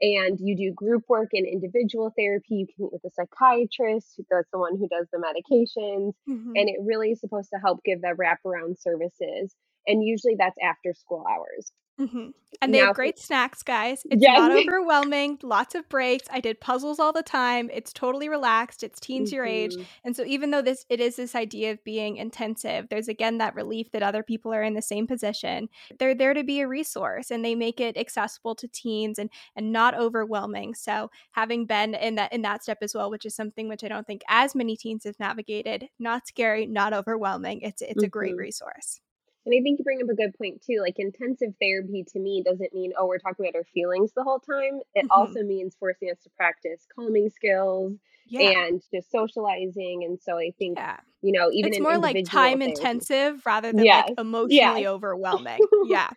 And 0.00 0.38
you 0.38 0.54
do 0.56 0.72
group 0.72 1.04
work 1.08 1.30
and 1.32 1.46
individual 1.46 2.12
therapy. 2.16 2.56
You 2.56 2.66
can 2.66 2.84
meet 2.84 2.92
with 2.92 3.04
a 3.04 3.10
psychiatrist 3.10 4.20
that's 4.30 4.50
the 4.52 4.58
one 4.58 4.76
who 4.76 4.88
does 4.88 5.06
the 5.10 5.18
medications. 5.18 6.12
Mm-hmm. 6.28 6.52
and 6.54 6.68
it 6.68 6.76
really 6.82 7.12
is 7.12 7.20
supposed 7.20 7.48
to 7.54 7.58
help 7.58 7.82
give 7.84 8.02
the 8.02 8.14
wraparound 8.14 8.78
services. 8.78 9.54
And 9.86 10.04
usually 10.04 10.34
that's 10.38 10.58
after 10.62 10.92
school 10.92 11.24
hours 11.30 11.72
Mm-hmm. 12.00 12.28
And 12.62 12.74
they 12.74 12.80
now, 12.80 12.86
have 12.86 12.94
great 12.94 13.18
snacks, 13.18 13.62
guys. 13.62 14.02
It's 14.10 14.22
yes. 14.22 14.38
not 14.38 14.52
overwhelming. 14.56 15.38
Lots 15.42 15.74
of 15.74 15.88
breaks. 15.88 16.26
I 16.30 16.40
did 16.40 16.60
puzzles 16.60 16.98
all 16.98 17.12
the 17.12 17.22
time. 17.22 17.70
It's 17.72 17.92
totally 17.92 18.28
relaxed. 18.28 18.82
It's 18.82 19.00
teens 19.00 19.30
mm-hmm. 19.30 19.36
your 19.36 19.44
age, 19.44 19.72
mm-hmm. 19.72 19.82
and 20.04 20.16
so 20.16 20.24
even 20.24 20.50
though 20.50 20.62
this 20.62 20.84
it 20.88 21.00
is 21.00 21.16
this 21.16 21.34
idea 21.34 21.72
of 21.72 21.82
being 21.84 22.16
intensive, 22.16 22.86
there's 22.88 23.08
again 23.08 23.38
that 23.38 23.54
relief 23.54 23.90
that 23.92 24.02
other 24.02 24.22
people 24.22 24.52
are 24.52 24.62
in 24.62 24.74
the 24.74 24.82
same 24.82 25.06
position. 25.06 25.68
They're 25.98 26.14
there 26.14 26.34
to 26.34 26.44
be 26.44 26.60
a 26.60 26.68
resource, 26.68 27.30
and 27.30 27.44
they 27.44 27.54
make 27.54 27.80
it 27.80 27.96
accessible 27.96 28.54
to 28.56 28.68
teens 28.68 29.18
and 29.18 29.30
and 29.54 29.72
not 29.72 29.94
overwhelming. 29.94 30.74
So 30.74 31.10
having 31.32 31.66
been 31.66 31.94
in 31.94 32.16
that 32.16 32.32
in 32.32 32.42
that 32.42 32.62
step 32.62 32.78
as 32.82 32.94
well, 32.94 33.10
which 33.10 33.26
is 33.26 33.34
something 33.34 33.68
which 33.68 33.84
I 33.84 33.88
don't 33.88 34.06
think 34.06 34.22
as 34.28 34.54
many 34.54 34.76
teens 34.76 35.04
have 35.04 35.18
navigated, 35.18 35.88
not 35.98 36.26
scary, 36.26 36.66
not 36.66 36.92
overwhelming. 36.92 37.60
It's 37.62 37.82
it's 37.82 37.94
mm-hmm. 37.94 38.04
a 38.04 38.08
great 38.08 38.32
mm-hmm. 38.32 38.40
resource. 38.40 39.00
And 39.46 39.54
I 39.54 39.62
think 39.62 39.78
you 39.78 39.84
bring 39.84 40.02
up 40.02 40.08
a 40.08 40.14
good 40.14 40.36
point 40.36 40.62
too. 40.62 40.80
Like 40.80 40.98
intensive 40.98 41.54
therapy 41.60 42.04
to 42.12 42.18
me 42.18 42.42
doesn't 42.44 42.74
mean, 42.74 42.92
oh, 42.98 43.06
we're 43.06 43.18
talking 43.18 43.46
about 43.46 43.54
our 43.54 43.64
feelings 43.72 44.12
the 44.14 44.24
whole 44.24 44.40
time. 44.40 44.80
It 44.94 45.04
mm-hmm. 45.04 45.10
also 45.10 45.42
means 45.42 45.76
forcing 45.78 46.10
us 46.10 46.18
to 46.24 46.30
practice 46.36 46.84
calming 46.94 47.30
skills 47.30 47.92
yeah. 48.26 48.66
and 48.66 48.82
just 48.92 49.10
socializing. 49.12 50.02
And 50.04 50.18
so 50.20 50.36
I 50.36 50.52
think, 50.58 50.78
yeah. 50.78 50.98
you 51.22 51.30
know, 51.30 51.50
even 51.52 51.68
in- 51.68 51.74
it's 51.74 51.82
more 51.82 51.96
like 51.96 52.16
time 52.24 52.58
therapy, 52.58 52.72
intensive 52.72 53.46
rather 53.46 53.72
than 53.72 53.84
yes. 53.84 54.08
like 54.08 54.18
emotionally 54.18 54.82
yes. 54.82 54.88
overwhelming. 54.88 55.60
yeah. 55.86 56.10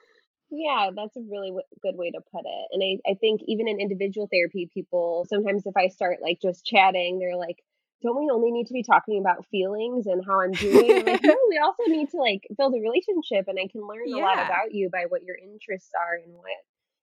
Yeah, 0.52 0.90
that's 0.96 1.16
a 1.16 1.22
really 1.30 1.50
w- 1.50 1.62
good 1.84 1.96
way 1.96 2.10
to 2.10 2.22
put 2.32 2.42
it. 2.44 2.68
And 2.72 2.82
I, 2.84 3.12
I 3.12 3.14
think 3.14 3.42
even 3.46 3.68
in 3.68 3.80
individual 3.80 4.28
therapy, 4.32 4.68
people 4.74 5.28
sometimes 5.30 5.68
if 5.68 5.78
I 5.78 5.90
start 5.90 6.18
like 6.24 6.40
just 6.42 6.66
chatting, 6.66 7.20
they're 7.20 7.38
like, 7.38 7.58
don't 8.02 8.18
we 8.18 8.30
only 8.32 8.52
need 8.52 8.68
to 8.68 8.74
be 8.74 8.84
talking 8.84 9.20
about 9.20 9.46
feelings 9.52 10.08
and 10.08 10.24
how 10.26 10.42
I'm 10.42 10.52
doing? 10.52 11.06
like, 11.06 11.24
no, 11.24 11.36
we 11.50 11.58
also 11.58 11.84
need 11.88 12.10
to 12.12 12.18
like 12.18 12.48
build 12.58 12.74
a 12.74 12.80
relationship 12.80 13.48
and 13.48 13.60
I 13.60 13.68
can 13.72 13.86
learn 13.88 14.08
yeah. 14.08 14.16
a 14.16 14.20
lot 14.22 14.46
about 14.46 14.74
you 14.74 14.90
by 14.92 15.06
what 15.10 15.24
your 15.24 15.36
interests 15.36 15.92
are 16.00 16.16
and 16.16 16.34
what 16.34 16.46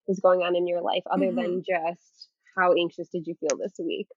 is 0.09 0.21
going 0.21 0.41
on 0.41 0.57
in 0.57 0.67
your 0.67 0.81
life 0.81 1.03
other 1.11 1.27
mm-hmm. 1.27 1.37
than 1.37 1.63
just 1.63 2.29
how 2.57 2.73
anxious 2.73 3.09
did 3.09 3.27
you 3.27 3.35
feel 3.41 3.59
this 3.59 3.75
week. 3.79 4.09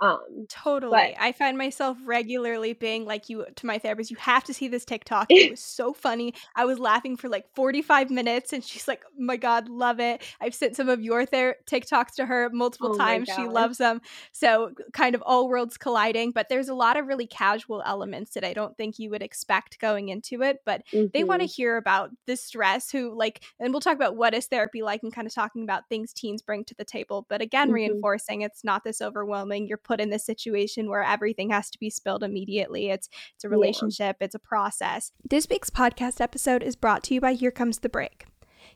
Um, 0.00 0.46
totally. 0.48 1.14
But, 1.16 1.22
I 1.22 1.32
find 1.32 1.58
myself 1.58 1.98
regularly 2.04 2.72
being 2.72 3.04
like 3.04 3.28
you 3.28 3.46
to 3.56 3.66
my 3.66 3.78
therapist, 3.78 4.10
you 4.10 4.16
have 4.18 4.44
to 4.44 4.54
see 4.54 4.68
this 4.68 4.84
TikTok. 4.84 5.26
It 5.28 5.50
was 5.52 5.60
so 5.60 5.92
funny. 5.92 6.34
I 6.54 6.64
was 6.64 6.78
laughing 6.78 7.16
for 7.16 7.28
like 7.28 7.46
45 7.54 8.10
minutes 8.10 8.52
and 8.52 8.62
she's 8.62 8.86
like, 8.86 9.02
oh 9.06 9.22
my 9.22 9.36
God, 9.36 9.68
love 9.68 9.98
it. 9.98 10.22
I've 10.40 10.54
sent 10.54 10.76
some 10.76 10.88
of 10.88 11.02
your 11.02 11.26
ther- 11.26 11.56
TikToks 11.66 12.14
to 12.16 12.26
her 12.26 12.48
multiple 12.52 12.92
oh 12.94 12.98
times. 12.98 13.28
She 13.34 13.46
loves 13.46 13.78
them. 13.78 14.00
So 14.32 14.72
kind 14.92 15.14
of 15.14 15.22
all 15.26 15.48
worlds 15.48 15.76
colliding, 15.76 16.30
but 16.30 16.48
there's 16.48 16.68
a 16.68 16.74
lot 16.74 16.96
of 16.96 17.06
really 17.06 17.26
casual 17.26 17.82
elements 17.84 18.34
that 18.34 18.44
I 18.44 18.52
don't 18.52 18.76
think 18.76 18.98
you 18.98 19.10
would 19.10 19.22
expect 19.22 19.80
going 19.80 20.10
into 20.10 20.42
it, 20.42 20.62
but 20.64 20.82
mm-hmm. 20.92 21.06
they 21.12 21.24
want 21.24 21.40
to 21.40 21.46
hear 21.46 21.76
about 21.76 22.10
the 22.26 22.36
stress 22.36 22.90
who 22.90 23.16
like, 23.16 23.42
and 23.58 23.72
we'll 23.72 23.80
talk 23.80 23.96
about 23.96 24.16
what 24.16 24.34
is 24.34 24.46
therapy 24.46 24.82
like 24.82 25.02
and 25.02 25.12
kind 25.12 25.26
of 25.26 25.34
talking 25.34 25.64
about 25.64 25.88
things 25.88 26.12
teens 26.12 26.42
bring 26.42 26.64
to 26.64 26.74
the 26.74 26.84
table. 26.84 27.26
But 27.28 27.42
again, 27.42 27.68
mm-hmm. 27.68 27.74
reinforcing 27.74 28.42
it's 28.42 28.62
not 28.62 28.84
this 28.84 29.02
overwhelming. 29.02 29.66
You're 29.66 29.78
put 29.88 30.00
in 30.00 30.10
this 30.10 30.24
situation 30.24 30.88
where 30.88 31.02
everything 31.02 31.50
has 31.50 31.70
to 31.70 31.78
be 31.78 31.90
spilled 31.90 32.22
immediately. 32.22 32.90
It's 32.90 33.08
it's 33.34 33.44
a 33.44 33.48
relationship, 33.48 34.16
yeah. 34.20 34.24
it's 34.26 34.34
a 34.34 34.38
process. 34.38 35.12
This 35.28 35.48
week's 35.48 35.70
podcast 35.70 36.20
episode 36.20 36.62
is 36.62 36.76
brought 36.76 37.02
to 37.04 37.14
you 37.14 37.20
by 37.20 37.32
Here 37.32 37.50
Comes 37.50 37.78
the 37.78 37.88
Break. 37.88 38.26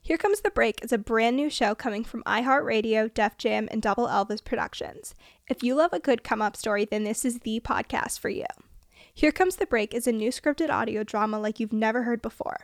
Here 0.00 0.18
Comes 0.18 0.40
the 0.40 0.50
Break 0.50 0.82
is 0.82 0.92
a 0.92 0.98
brand 0.98 1.36
new 1.36 1.50
show 1.50 1.74
coming 1.74 2.02
from 2.02 2.24
iHeartRadio, 2.24 3.12
Def 3.12 3.36
Jam, 3.36 3.68
and 3.70 3.80
Double 3.80 4.08
Elvis 4.08 4.42
Productions. 4.42 5.14
If 5.48 5.62
you 5.62 5.74
love 5.74 5.92
a 5.92 6.00
good 6.00 6.24
come 6.24 6.42
up 6.42 6.56
story, 6.56 6.86
then 6.86 7.04
this 7.04 7.24
is 7.24 7.40
the 7.40 7.60
podcast 7.60 8.18
for 8.18 8.30
you. 8.30 8.46
Here 9.14 9.30
Comes 9.30 9.56
the 9.56 9.66
Break 9.66 9.92
is 9.92 10.06
a 10.06 10.12
new 10.12 10.30
scripted 10.30 10.70
audio 10.70 11.04
drama 11.04 11.38
like 11.38 11.60
you've 11.60 11.72
never 11.72 12.04
heard 12.04 12.22
before. 12.22 12.60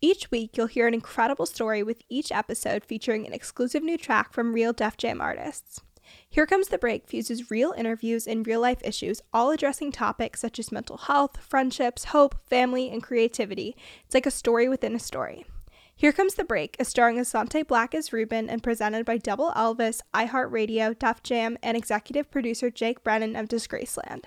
Each 0.00 0.30
week, 0.30 0.56
you'll 0.56 0.66
hear 0.66 0.86
an 0.86 0.94
incredible 0.94 1.46
story 1.46 1.82
with 1.82 2.02
each 2.10 2.30
episode 2.30 2.84
featuring 2.84 3.26
an 3.26 3.32
exclusive 3.32 3.82
new 3.82 3.96
track 3.96 4.32
from 4.32 4.52
real 4.52 4.74
Def 4.74 4.98
Jam 4.98 5.22
artists. 5.22 5.80
Here 6.28 6.46
Comes 6.46 6.68
the 6.68 6.78
Break 6.78 7.06
fuses 7.06 7.50
real 7.50 7.72
interviews 7.76 8.26
and 8.26 8.46
real 8.46 8.60
life 8.60 8.80
issues, 8.84 9.22
all 9.32 9.50
addressing 9.50 9.92
topics 9.92 10.40
such 10.40 10.58
as 10.58 10.72
mental 10.72 10.96
health, 10.96 11.38
friendships, 11.38 12.06
hope, 12.06 12.36
family, 12.48 12.90
and 12.90 13.02
creativity. 13.02 13.76
It's 14.04 14.14
like 14.14 14.26
a 14.26 14.30
story 14.30 14.68
within 14.68 14.94
a 14.94 14.98
story. 15.00 15.46
Here 15.94 16.12
Comes 16.12 16.34
the 16.34 16.44
Break 16.44 16.76
is 16.78 16.88
starring 16.88 17.16
Asante 17.16 17.64
Blackk 17.64 17.94
as 17.94 18.12
Ruben 18.12 18.50
and 18.50 18.62
presented 18.62 19.06
by 19.06 19.16
Double 19.16 19.50
Elvis, 19.52 20.02
iHeartRadio, 20.12 20.98
Def 20.98 21.22
Jam, 21.22 21.56
and 21.62 21.74
executive 21.74 22.30
producer 22.30 22.70
Jake 22.70 23.02
Brennan 23.02 23.34
of 23.34 23.48
Disgraceland. 23.48 24.24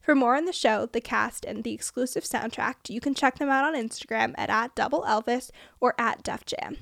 For 0.00 0.14
more 0.14 0.36
on 0.36 0.44
the 0.44 0.52
show, 0.52 0.86
the 0.86 1.00
cast, 1.00 1.44
and 1.44 1.64
the 1.64 1.74
exclusive 1.74 2.24
soundtrack, 2.24 2.88
you 2.88 3.00
can 3.00 3.14
check 3.14 3.38
them 3.38 3.50
out 3.50 3.64
on 3.64 3.74
Instagram 3.74 4.34
at, 4.38 4.50
at 4.50 4.74
Double 4.74 5.02
Elvis 5.02 5.50
or 5.80 5.94
at 5.98 6.22
Def 6.22 6.46
Jam. 6.46 6.76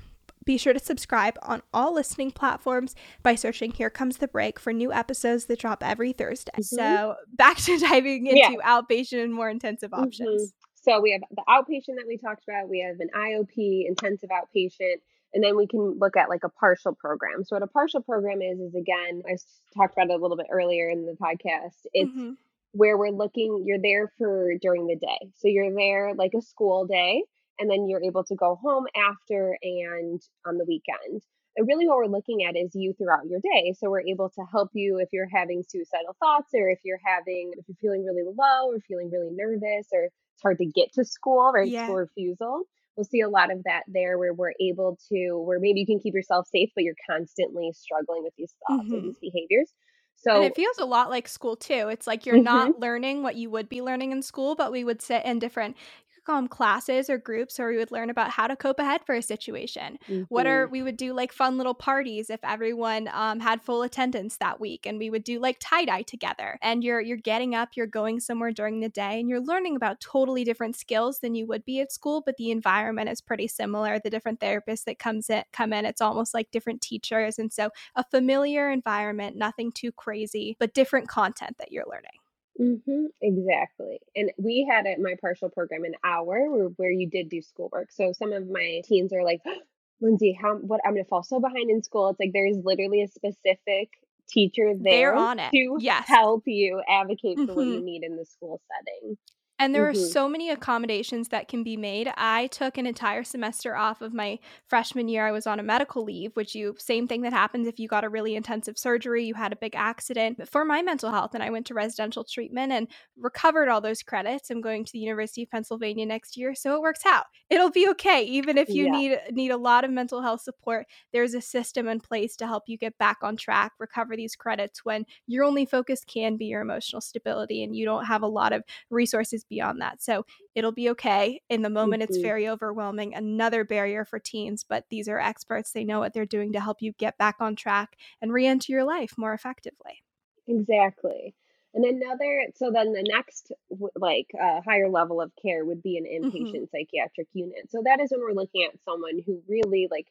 Be 0.49 0.57
sure 0.57 0.73
to 0.73 0.79
subscribe 0.79 1.37
on 1.43 1.61
all 1.75 1.93
listening 1.93 2.31
platforms 2.31 2.95
by 3.21 3.35
searching 3.35 3.69
Here 3.69 3.91
Comes 3.91 4.17
the 4.17 4.27
Break 4.27 4.59
for 4.59 4.73
new 4.73 4.91
episodes 4.91 5.45
that 5.45 5.59
drop 5.59 5.83
every 5.83 6.11
Thursday. 6.11 6.49
Mm-hmm. 6.53 6.75
So, 6.75 7.17
back 7.35 7.57
to 7.57 7.77
diving 7.87 8.25
into 8.25 8.39
yeah. 8.39 8.53
outpatient 8.65 9.23
and 9.23 9.31
more 9.31 9.47
intensive 9.47 9.91
mm-hmm. 9.91 10.05
options. 10.05 10.41
Mm-hmm. 10.41 10.91
So, 10.91 11.01
we 11.01 11.11
have 11.11 11.21
the 11.29 11.43
outpatient 11.47 11.97
that 11.97 12.05
we 12.07 12.17
talked 12.17 12.45
about, 12.47 12.67
we 12.67 12.79
have 12.79 12.99
an 12.99 13.09
IOP, 13.15 13.87
intensive 13.87 14.31
outpatient, 14.31 14.95
and 15.35 15.43
then 15.43 15.55
we 15.55 15.67
can 15.67 15.99
look 15.99 16.17
at 16.17 16.29
like 16.29 16.43
a 16.43 16.49
partial 16.49 16.95
program. 16.95 17.43
So, 17.43 17.55
what 17.55 17.61
a 17.61 17.67
partial 17.67 18.01
program 18.01 18.41
is, 18.41 18.59
is 18.59 18.73
again, 18.73 19.21
I 19.29 19.37
talked 19.77 19.93
about 19.93 20.09
it 20.09 20.17
a 20.17 20.17
little 20.17 20.35
bit 20.35 20.47
earlier 20.49 20.89
in 20.89 21.05
the 21.05 21.11
podcast. 21.11 21.75
It's 21.93 22.09
mm-hmm. 22.09 22.31
where 22.71 22.97
we're 22.97 23.11
looking, 23.11 23.65
you're 23.67 23.77
there 23.79 24.11
for 24.17 24.55
during 24.59 24.87
the 24.87 24.95
day. 24.95 25.29
So, 25.37 25.47
you're 25.47 25.75
there 25.75 26.15
like 26.15 26.31
a 26.35 26.41
school 26.41 26.87
day 26.87 27.21
and 27.59 27.69
then 27.69 27.87
you're 27.87 28.03
able 28.03 28.23
to 28.23 28.35
go 28.35 28.57
home 28.61 28.85
after 28.95 29.57
and 29.61 30.21
on 30.45 30.57
the 30.57 30.65
weekend. 30.65 31.21
And 31.57 31.67
really, 31.67 31.87
what 31.87 31.97
we're 31.97 32.05
looking 32.07 32.45
at 32.45 32.55
is 32.55 32.71
you 32.73 32.93
throughout 32.93 33.25
your 33.27 33.39
day. 33.39 33.73
So, 33.77 33.89
we're 33.89 34.07
able 34.07 34.29
to 34.29 34.41
help 34.51 34.69
you 34.73 34.99
if 34.99 35.09
you're 35.11 35.27
having 35.31 35.63
suicidal 35.67 36.15
thoughts, 36.19 36.51
or 36.53 36.69
if 36.69 36.79
you're 36.83 37.01
having, 37.03 37.51
if 37.57 37.65
you're 37.67 37.75
feeling 37.81 38.05
really 38.05 38.23
low, 38.23 38.71
or 38.71 38.79
feeling 38.87 39.09
really 39.11 39.31
nervous, 39.31 39.87
or 39.91 40.05
it's 40.05 40.41
hard 40.41 40.57
to 40.59 40.65
get 40.65 40.93
to 40.93 41.03
school, 41.03 41.51
right? 41.53 41.67
Yeah. 41.67 41.85
School 41.85 41.97
refusal. 41.97 42.63
We'll 42.95 43.05
see 43.05 43.21
a 43.21 43.29
lot 43.29 43.51
of 43.51 43.63
that 43.63 43.83
there 43.87 44.17
where 44.17 44.33
we're 44.33 44.53
able 44.59 44.97
to, 45.09 45.37
where 45.37 45.59
maybe 45.59 45.79
you 45.79 45.85
can 45.85 45.99
keep 45.99 46.13
yourself 46.13 46.47
safe, 46.47 46.69
but 46.75 46.83
you're 46.83 46.95
constantly 47.09 47.71
struggling 47.73 48.23
with 48.23 48.33
these 48.37 48.53
thoughts 48.67 48.85
mm-hmm. 48.85 48.95
or 48.95 49.01
these 49.01 49.17
behaviors. 49.19 49.73
So 50.17 50.35
and 50.35 50.43
it 50.43 50.55
feels 50.55 50.77
a 50.79 50.85
lot 50.85 51.09
like 51.09 51.27
school 51.27 51.55
too. 51.55 51.87
It's 51.89 52.07
like 52.07 52.25
you're 52.25 52.35
mm-hmm. 52.35 52.43
not 52.43 52.79
learning 52.79 53.23
what 53.23 53.35
you 53.35 53.49
would 53.49 53.69
be 53.69 53.81
learning 53.81 54.11
in 54.11 54.21
school, 54.21 54.55
but 54.55 54.71
we 54.71 54.83
would 54.83 55.01
sit 55.01 55.25
in 55.25 55.39
different 55.39 55.77
um, 56.27 56.47
classes 56.47 57.09
or 57.09 57.17
groups 57.17 57.57
where 57.57 57.69
we 57.69 57.77
would 57.77 57.91
learn 57.91 58.09
about 58.09 58.31
how 58.31 58.47
to 58.47 58.55
cope 58.55 58.79
ahead 58.79 59.01
for 59.05 59.15
a 59.15 59.21
situation. 59.21 59.97
Mm-hmm. 60.07 60.23
What 60.29 60.47
are 60.47 60.65
mm-hmm. 60.65 60.71
we 60.71 60.81
would 60.83 60.97
do 60.97 61.13
like 61.13 61.31
fun 61.31 61.57
little 61.57 61.73
parties 61.73 62.29
if 62.29 62.39
everyone 62.43 63.09
um, 63.13 63.39
had 63.39 63.61
full 63.61 63.83
attendance 63.83 64.37
that 64.37 64.59
week, 64.59 64.85
and 64.85 64.97
we 64.97 65.09
would 65.09 65.23
do 65.23 65.39
like 65.39 65.57
tie 65.59 65.85
dye 65.85 66.01
together. 66.01 66.57
And 66.61 66.83
you're 66.83 67.01
you're 67.01 67.17
getting 67.17 67.55
up, 67.55 67.69
you're 67.75 67.87
going 67.87 68.19
somewhere 68.19 68.51
during 68.51 68.79
the 68.79 68.89
day, 68.89 69.19
and 69.19 69.29
you're 69.29 69.41
learning 69.41 69.75
about 69.75 69.99
totally 69.99 70.43
different 70.43 70.75
skills 70.75 71.19
than 71.19 71.35
you 71.35 71.45
would 71.47 71.65
be 71.65 71.79
at 71.79 71.91
school. 71.91 72.21
But 72.25 72.37
the 72.37 72.51
environment 72.51 73.09
is 73.09 73.21
pretty 73.21 73.47
similar. 73.47 73.99
The 73.99 74.09
different 74.09 74.39
therapists 74.39 74.85
that 74.85 74.99
comes 74.99 75.29
in 75.29 75.43
come 75.53 75.73
in, 75.73 75.85
it's 75.85 76.01
almost 76.01 76.33
like 76.33 76.51
different 76.51 76.81
teachers, 76.81 77.39
and 77.39 77.51
so 77.51 77.69
a 77.95 78.03
familiar 78.03 78.71
environment, 78.71 79.35
nothing 79.35 79.71
too 79.71 79.91
crazy, 79.91 80.55
but 80.59 80.73
different 80.73 81.07
content 81.07 81.57
that 81.59 81.71
you're 81.71 81.85
learning. 81.89 82.19
Mm-hmm, 82.59 83.05
exactly. 83.21 83.99
And 84.15 84.31
we 84.37 84.67
had 84.69 84.85
at 84.85 84.99
my 84.99 85.15
partial 85.21 85.49
program 85.49 85.85
an 85.85 85.95
hour 86.03 86.49
where, 86.49 86.65
where 86.65 86.91
you 86.91 87.09
did 87.09 87.29
do 87.29 87.41
schoolwork. 87.41 87.91
So 87.91 88.11
some 88.11 88.33
of 88.33 88.49
my 88.49 88.81
teens 88.85 89.13
are 89.13 89.23
like, 89.23 89.41
Lindsay, 90.01 90.37
how 90.39 90.55
what 90.55 90.81
I'm 90.85 90.93
gonna 90.93 91.05
fall 91.05 91.23
so 91.23 91.39
behind 91.39 91.69
in 91.69 91.83
school. 91.83 92.09
It's 92.09 92.19
like 92.19 92.31
there's 92.33 92.57
literally 92.63 93.01
a 93.01 93.07
specific 93.07 93.89
teacher 94.29 94.73
there 94.79 95.15
on 95.15 95.39
it. 95.39 95.51
to 95.51 95.77
yes. 95.79 96.07
help 96.07 96.43
you 96.45 96.81
advocate 96.87 97.37
for 97.37 97.43
mm-hmm. 97.43 97.55
what 97.55 97.65
you 97.65 97.75
mm-hmm. 97.75 97.85
need 97.85 98.03
in 98.03 98.15
the 98.15 98.25
school 98.25 98.61
setting. 98.71 99.17
And 99.59 99.75
there 99.75 99.91
mm-hmm. 99.91 100.01
are 100.01 100.07
so 100.07 100.29
many 100.29 100.49
accommodations 100.49 101.27
that 101.29 101.49
can 101.49 101.63
be 101.63 101.75
made. 101.75 102.09
I 102.15 102.47
took 102.47 102.77
an 102.77 102.87
entire 102.87 103.25
semester 103.25 103.75
off 103.75 104.01
of 104.01 104.13
my 104.13 104.39
freshman 104.67 105.09
year. 105.09 105.27
I 105.27 105.31
was 105.31 105.45
on 105.45 105.59
a 105.59 105.63
medical 105.63 106.05
leave, 106.05 106.33
which 106.35 106.55
you 106.55 106.75
same 106.79 107.07
thing 107.07 107.23
that 107.23 107.33
happens 107.33 107.67
if 107.67 107.77
you 107.77 107.89
got 107.89 108.05
a 108.05 108.09
really 108.09 108.35
intensive 108.35 108.77
surgery, 108.77 109.25
you 109.25 109.33
had 109.33 109.51
a 109.51 109.57
big 109.57 109.75
accident. 109.75 110.37
But 110.37 110.47
for 110.47 110.63
my 110.63 110.81
mental 110.81 111.11
health, 111.11 111.31
and 111.33 111.43
I 111.43 111.49
went 111.49 111.65
to 111.67 111.73
residential 111.73 112.23
treatment 112.23 112.71
and 112.71 112.87
recovered 113.17 113.67
all 113.67 113.81
those 113.81 114.01
credits. 114.01 114.49
I'm 114.49 114.61
going 114.61 114.85
to 114.85 114.91
the 114.93 114.99
University 114.99 115.43
of 115.43 115.51
Pennsylvania 115.51 116.05
next 116.05 116.37
year, 116.37 116.55
so 116.55 116.75
it 116.75 116.81
works 116.81 117.05
out. 117.05 117.25
It'll 117.49 117.69
be 117.69 117.89
okay. 117.89 118.23
Even 118.23 118.57
if 118.57 118.69
you 118.69 118.85
yeah. 118.85 118.91
need 118.91 119.19
need 119.31 119.51
a 119.51 119.57
lot 119.57 119.83
of 119.83 119.91
mental 119.91 120.21
health 120.21 120.41
support, 120.41 120.85
there's 121.11 121.33
a 121.33 121.41
system 121.41 121.89
in 121.89 121.99
place 121.99 122.37
to 122.37 122.47
help 122.47 122.63
you 122.67 122.77
get 122.77 122.97
back 122.97 123.17
on 123.23 123.35
track, 123.35 123.73
recover 123.77 124.15
these 124.15 124.37
credits 124.37 124.85
when 124.85 125.05
your 125.27 125.43
only 125.43 125.65
focus 125.65 126.05
can 126.05 126.37
be 126.37 126.45
your 126.45 126.61
emotional 126.61 127.01
stability 127.01 127.61
and 127.61 127.75
you 127.75 127.83
don't 127.83 128.05
have 128.05 128.23
a 128.23 128.27
lot 128.27 128.53
of 128.53 128.63
resources 128.89 129.43
beyond 129.49 129.81
that. 129.81 130.01
So 130.01 130.25
it'll 130.55 130.71
be 130.71 130.89
okay. 130.91 131.41
In 131.49 131.61
the 131.61 131.69
moment, 131.69 132.01
mm-hmm. 132.01 132.13
it's 132.13 132.21
very 132.21 132.47
overwhelming. 132.47 133.13
Another 133.13 133.63
barrier 133.63 134.05
for 134.05 134.19
teens, 134.19 134.63
but 134.67 134.85
these 134.89 135.07
are 135.07 135.19
experts. 135.19 135.71
They 135.71 135.83
know 135.83 135.99
what 135.99 136.13
they're 136.13 136.25
doing 136.25 136.53
to 136.53 136.59
help 136.59 136.81
you 136.81 136.93
get 136.93 137.17
back 137.17 137.37
on 137.39 137.55
track 137.55 137.97
and 138.21 138.31
re 138.31 138.45
enter 138.45 138.71
your 138.71 138.83
life 138.83 139.13
more 139.17 139.33
effectively. 139.33 140.03
Exactly. 140.47 141.35
And 141.73 141.85
another, 141.85 142.41
so 142.55 142.71
then 142.71 142.93
the 142.93 143.05
next 143.07 143.51
like 143.95 144.27
uh, 144.41 144.61
higher 144.65 144.89
level 144.89 145.21
of 145.21 145.31
care 145.39 145.63
would 145.63 145.83
be 145.83 145.97
an 145.97 146.05
mm-hmm. 146.05 146.27
inpatient 146.27 146.63
mm-hmm. 146.63 146.77
psychiatric 146.77 147.27
unit. 147.33 147.69
So 147.69 147.81
that 147.85 147.99
is 147.99 148.11
when 148.11 148.21
we're 148.21 148.33
looking 148.33 148.63
at 148.63 148.79
someone 148.83 149.21
who 149.25 149.41
really 149.47 149.87
like 149.91 150.07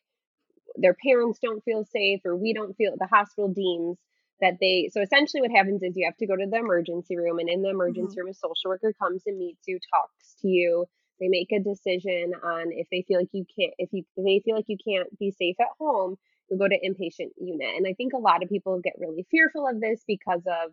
their 0.77 0.95
parents 0.95 1.41
don't 1.41 1.65
feel 1.65 1.85
safe 1.85 2.21
or 2.25 2.37
we 2.37 2.53
don't 2.53 2.77
feel 2.77 2.95
the 2.97 3.07
hospital 3.07 3.49
deems 3.49 3.99
that 4.41 4.55
they 4.61 4.91
so 4.93 5.01
essentially 5.01 5.41
what 5.41 5.51
happens 5.51 5.83
is 5.83 5.97
you 5.97 6.07
have 6.07 6.17
to 6.17 6.27
go 6.27 6.37
to 6.37 6.47
the 6.47 6.59
emergency 6.59 7.17
room 7.17 7.39
and 7.39 7.49
in 7.49 7.63
the 7.63 7.71
emergency 7.71 8.17
mm-hmm. 8.17 8.27
room 8.27 8.31
a 8.31 8.35
social 8.35 8.71
worker 8.71 8.93
comes 9.01 9.23
and 9.27 9.39
meets 9.39 9.67
you 9.67 9.79
talks 9.93 10.37
to 10.41 10.49
you 10.49 10.87
they 11.21 11.29
make 11.29 11.51
a 11.53 11.61
decision 11.61 12.33
on 12.45 12.67
if 12.71 12.87
they 12.91 13.05
feel 13.07 13.19
like 13.19 13.29
you 13.33 13.45
can't 13.59 13.75
if 13.79 13.91
you 13.93 14.05
if 14.17 14.25
they 14.25 14.43
feel 14.45 14.57
like 14.57 14.69
you 14.69 14.79
can't 14.87 15.19
be 15.19 15.31
safe 15.31 15.57
at 15.61 15.67
home 15.79 16.17
you'll 16.49 16.59
go 16.59 16.69
to 16.69 16.79
inpatient 16.79 17.31
unit 17.39 17.75
and 17.77 17.87
i 17.87 17.95
think 17.95 18.13
a 18.13 18.19
lot 18.19 18.43
of 18.43 18.49
people 18.49 18.81
get 18.83 18.95
really 18.99 19.27
fearful 19.31 19.67
of 19.67 19.81
this 19.81 20.03
because 20.07 20.43
of 20.47 20.73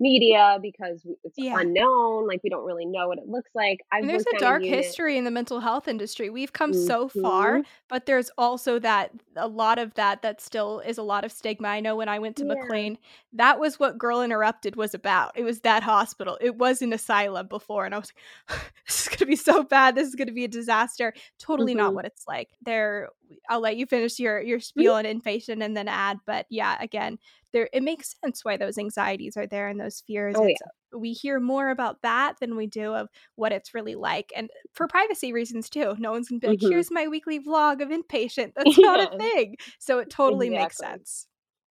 media 0.00 0.58
because 0.62 1.06
it's 1.24 1.36
yeah. 1.36 1.58
unknown 1.58 2.26
like 2.26 2.40
we 2.42 2.48
don't 2.48 2.64
really 2.64 2.86
know 2.86 3.06
what 3.06 3.18
it 3.18 3.28
looks 3.28 3.50
like 3.54 3.80
I've 3.92 4.06
there's 4.06 4.24
a 4.34 4.38
dark 4.38 4.62
history 4.62 5.18
in 5.18 5.24
the 5.24 5.30
mental 5.30 5.60
health 5.60 5.88
industry 5.88 6.30
we've 6.30 6.52
come 6.52 6.72
mm-hmm. 6.72 6.86
so 6.86 7.08
far 7.08 7.58
mm-hmm. 7.58 7.68
but 7.88 8.06
there's 8.06 8.30
also 8.38 8.78
that 8.78 9.10
a 9.36 9.46
lot 9.46 9.78
of 9.78 9.94
that 9.94 10.22
that 10.22 10.40
still 10.40 10.80
is 10.80 10.96
a 10.96 11.02
lot 11.02 11.24
of 11.24 11.32
stigma 11.32 11.68
i 11.68 11.80
know 11.80 11.96
when 11.96 12.08
i 12.08 12.18
went 12.18 12.36
to 12.36 12.46
yeah. 12.46 12.54
mclean 12.54 12.98
that 13.34 13.60
was 13.60 13.78
what 13.78 13.98
girl 13.98 14.22
interrupted 14.22 14.74
was 14.74 14.94
about 14.94 15.32
it 15.36 15.44
was 15.44 15.60
that 15.60 15.82
hospital 15.82 16.38
it 16.40 16.56
was 16.56 16.80
an 16.80 16.92
asylum 16.92 17.46
before 17.46 17.84
and 17.84 17.94
i 17.94 17.98
was 17.98 18.12
like 18.48 18.58
this 18.86 19.02
is 19.02 19.08
going 19.08 19.18
to 19.18 19.26
be 19.26 19.36
so 19.36 19.62
bad 19.62 19.94
this 19.94 20.08
is 20.08 20.14
going 20.14 20.28
to 20.28 20.34
be 20.34 20.44
a 20.44 20.48
disaster 20.48 21.12
totally 21.38 21.72
mm-hmm. 21.72 21.82
not 21.82 21.94
what 21.94 22.06
it's 22.06 22.26
like 22.26 22.48
there 22.62 23.10
i'll 23.50 23.60
let 23.60 23.76
you 23.76 23.84
finish 23.84 24.18
your 24.18 24.40
your 24.40 24.58
mm-hmm. 24.58 24.80
spiel 24.80 24.94
on 24.94 25.04
inpatient 25.04 25.62
and 25.62 25.76
then 25.76 25.88
add 25.88 26.18
but 26.24 26.46
yeah 26.48 26.76
again 26.80 27.18
there 27.52 27.68
it 27.72 27.82
makes 27.82 28.14
sense 28.24 28.44
why 28.44 28.56
those 28.56 28.78
anxieties 28.78 29.36
are 29.36 29.46
there 29.46 29.68
and 29.68 29.80
those 29.80 30.02
fears. 30.06 30.36
Oh, 30.38 30.46
yeah. 30.46 30.54
We 30.96 31.12
hear 31.12 31.38
more 31.38 31.70
about 31.70 32.02
that 32.02 32.36
than 32.40 32.56
we 32.56 32.66
do 32.66 32.94
of 32.94 33.08
what 33.36 33.52
it's 33.52 33.74
really 33.74 33.94
like. 33.94 34.32
And 34.36 34.50
for 34.72 34.88
privacy 34.88 35.32
reasons 35.32 35.70
too. 35.70 35.94
No 35.98 36.10
one's 36.10 36.28
gonna 36.28 36.40
be 36.40 36.48
like, 36.48 36.58
mm-hmm. 36.58 36.70
here's 36.70 36.90
my 36.90 37.08
weekly 37.08 37.40
vlog 37.40 37.82
of 37.82 37.88
inpatient. 37.88 38.52
That's 38.56 38.78
not 38.78 38.98
yeah. 38.98 39.06
a 39.12 39.18
thing. 39.18 39.56
So 39.78 39.98
it 39.98 40.10
totally 40.10 40.48
exactly. 40.48 40.64
makes 40.64 40.78
sense. 40.78 41.26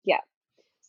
Yeah. 0.05 0.21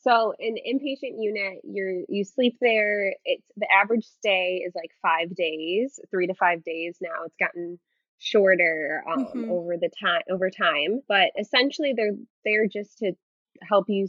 So 0.02 0.34
in 0.40 0.56
inpatient 0.56 1.16
unit, 1.20 1.60
you're 1.64 2.04
you 2.08 2.24
sleep 2.24 2.58
there. 2.62 3.14
It's 3.26 3.46
the 3.58 3.68
average 3.72 4.06
stay 4.06 4.64
is 4.66 4.74
like 4.76 4.92
five 5.02 5.36
days, 5.36 6.00
three 6.10 6.28
to 6.28 6.34
five 6.36 6.64
days 6.64 6.98
now. 7.02 7.26
It's 7.26 7.36
gotten 7.38 7.80
shorter 8.20 9.04
um, 9.12 9.26
mm-hmm. 9.26 9.52
over 9.52 9.78
the 9.78 9.90
time 10.02 10.22
over 10.30 10.50
time, 10.50 11.02
but 11.08 11.32
essentially 11.40 11.94
they're 11.96 12.16
they're 12.46 12.68
just 12.68 13.00
to 13.00 13.14
help 13.68 13.86
you 13.90 14.08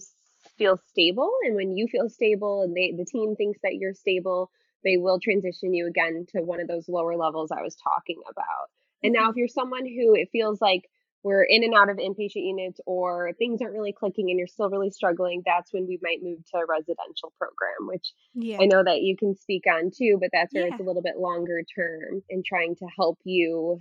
feel 0.60 0.78
stable 0.88 1.32
and 1.44 1.56
when 1.56 1.74
you 1.74 1.88
feel 1.88 2.08
stable 2.10 2.62
and 2.62 2.76
they 2.76 2.92
the 2.96 3.06
team 3.06 3.34
thinks 3.34 3.58
that 3.62 3.76
you're 3.76 3.94
stable 3.94 4.50
they 4.84 4.98
will 4.98 5.18
transition 5.18 5.72
you 5.72 5.86
again 5.86 6.26
to 6.28 6.42
one 6.42 6.60
of 6.60 6.68
those 6.68 6.86
lower 6.86 7.16
levels 7.16 7.50
i 7.50 7.62
was 7.62 7.74
talking 7.76 8.20
about 8.28 8.68
and 9.02 9.14
now 9.14 9.22
mm-hmm. 9.22 9.30
if 9.30 9.36
you're 9.36 9.48
someone 9.48 9.86
who 9.86 10.14
it 10.14 10.28
feels 10.30 10.60
like 10.60 10.82
we're 11.22 11.42
in 11.42 11.64
and 11.64 11.74
out 11.74 11.90
of 11.90 11.96
inpatient 11.96 12.46
units 12.46 12.80
or 12.86 13.32
things 13.38 13.60
aren't 13.60 13.74
really 13.74 13.92
clicking 13.92 14.28
and 14.28 14.38
you're 14.38 14.46
still 14.46 14.68
really 14.68 14.90
struggling 14.90 15.42
that's 15.46 15.72
when 15.72 15.86
we 15.86 15.98
might 16.02 16.22
move 16.22 16.38
to 16.44 16.58
a 16.58 16.66
residential 16.66 17.32
program 17.38 17.88
which 17.88 18.12
yeah. 18.34 18.58
i 18.60 18.66
know 18.66 18.84
that 18.84 19.00
you 19.00 19.16
can 19.16 19.34
speak 19.34 19.64
on 19.66 19.90
too 19.90 20.18
but 20.20 20.28
that's 20.30 20.52
where 20.52 20.66
yeah. 20.66 20.72
it's 20.74 20.80
a 20.80 20.84
little 20.84 21.02
bit 21.02 21.16
longer 21.16 21.62
term 21.74 22.22
in 22.28 22.42
trying 22.46 22.76
to 22.76 22.86
help 22.98 23.18
you 23.24 23.80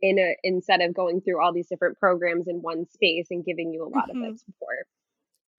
in 0.00 0.18
a 0.18 0.34
instead 0.44 0.80
of 0.80 0.94
going 0.94 1.20
through 1.20 1.42
all 1.42 1.52
these 1.52 1.68
different 1.68 1.98
programs 1.98 2.46
in 2.46 2.62
one 2.62 2.86
space 2.88 3.26
and 3.30 3.44
giving 3.44 3.72
you 3.72 3.82
a 3.84 3.90
lot 3.90 4.08
mm-hmm. 4.08 4.22
of 4.22 4.32
that 4.32 4.38
support 4.38 4.86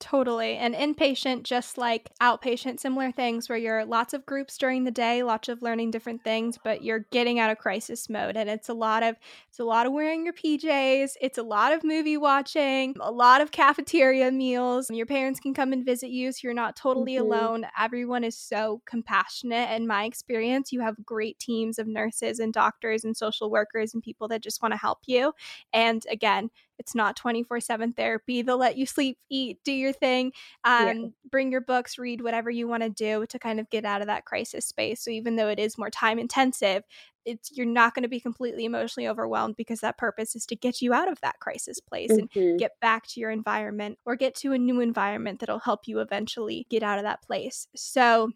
Totally. 0.01 0.55
And 0.55 0.73
inpatient, 0.73 1.43
just 1.43 1.77
like 1.77 2.09
outpatient, 2.19 2.79
similar 2.79 3.11
things 3.11 3.47
where 3.47 3.57
you're 3.57 3.85
lots 3.85 4.15
of 4.15 4.25
groups 4.25 4.57
during 4.57 4.83
the 4.83 4.89
day, 4.89 5.21
lots 5.21 5.47
of 5.47 5.61
learning 5.61 5.91
different 5.91 6.23
things, 6.23 6.57
but 6.61 6.83
you're 6.83 7.05
getting 7.11 7.39
out 7.39 7.51
of 7.51 7.59
crisis 7.59 8.09
mode. 8.09 8.35
And 8.35 8.49
it's 8.49 8.67
a 8.67 8.73
lot 8.73 9.03
of 9.03 9.15
it's 9.47 9.59
a 9.59 9.63
lot 9.63 9.85
of 9.85 9.93
wearing 9.93 10.25
your 10.25 10.33
PJs, 10.33 11.11
it's 11.21 11.37
a 11.37 11.43
lot 11.43 11.71
of 11.71 11.83
movie 11.83 12.17
watching, 12.17 12.95
a 12.99 13.11
lot 13.11 13.41
of 13.41 13.51
cafeteria 13.51 14.31
meals. 14.31 14.89
Your 14.89 15.05
parents 15.05 15.39
can 15.39 15.53
come 15.53 15.71
and 15.71 15.85
visit 15.85 16.09
you, 16.09 16.31
so 16.31 16.39
you're 16.43 16.55
not 16.55 16.75
totally 16.75 17.13
mm-hmm. 17.13 17.31
alone. 17.31 17.65
Everyone 17.79 18.23
is 18.23 18.35
so 18.35 18.81
compassionate. 18.87 19.69
In 19.69 19.85
my 19.85 20.05
experience, 20.05 20.71
you 20.71 20.81
have 20.81 21.05
great 21.05 21.37
teams 21.37 21.77
of 21.77 21.85
nurses 21.85 22.39
and 22.39 22.51
doctors 22.51 23.03
and 23.03 23.15
social 23.15 23.51
workers 23.51 23.93
and 23.93 24.01
people 24.01 24.27
that 24.29 24.41
just 24.41 24.63
want 24.63 24.73
to 24.73 24.79
help 24.79 25.01
you. 25.05 25.33
And 25.71 26.03
again, 26.09 26.49
it's 26.79 26.95
not 26.95 27.15
24 27.15 27.59
7 27.59 27.93
therapy. 27.93 28.41
They'll 28.41 28.57
let 28.57 28.77
you 28.77 28.85
sleep, 28.85 29.17
eat, 29.29 29.59
do 29.63 29.71
your 29.71 29.93
thing, 29.93 30.31
um, 30.63 30.87
yeah. 30.87 31.07
bring 31.29 31.51
your 31.51 31.61
books, 31.61 31.97
read 31.97 32.21
whatever 32.21 32.49
you 32.49 32.67
want 32.67 32.83
to 32.83 32.89
do 32.89 33.25
to 33.27 33.39
kind 33.39 33.59
of 33.59 33.69
get 33.69 33.85
out 33.85 34.01
of 34.01 34.07
that 34.07 34.25
crisis 34.25 34.65
space. 34.65 35.03
So 35.03 35.11
even 35.11 35.35
though 35.35 35.49
it 35.49 35.59
is 35.59 35.77
more 35.77 35.89
time 35.89 36.19
intensive, 36.19 36.83
it's 37.25 37.51
you're 37.55 37.67
not 37.67 37.93
going 37.93 38.03
to 38.03 38.09
be 38.09 38.19
completely 38.19 38.65
emotionally 38.65 39.07
overwhelmed 39.07 39.55
because 39.55 39.79
that 39.81 39.97
purpose 39.97 40.35
is 40.35 40.45
to 40.47 40.55
get 40.55 40.81
you 40.81 40.93
out 40.93 41.11
of 41.11 41.19
that 41.21 41.39
crisis 41.39 41.79
place 41.79 42.11
mm-hmm. 42.11 42.39
and 42.39 42.59
get 42.59 42.79
back 42.81 43.07
to 43.07 43.19
your 43.19 43.29
environment 43.29 43.97
or 44.05 44.15
get 44.15 44.35
to 44.35 44.53
a 44.53 44.57
new 44.57 44.79
environment 44.79 45.39
that'll 45.39 45.59
help 45.59 45.87
you 45.87 45.99
eventually 45.99 46.65
get 46.69 46.83
out 46.83 46.97
of 46.97 47.03
that 47.03 47.21
place. 47.21 47.67
So 47.75 48.31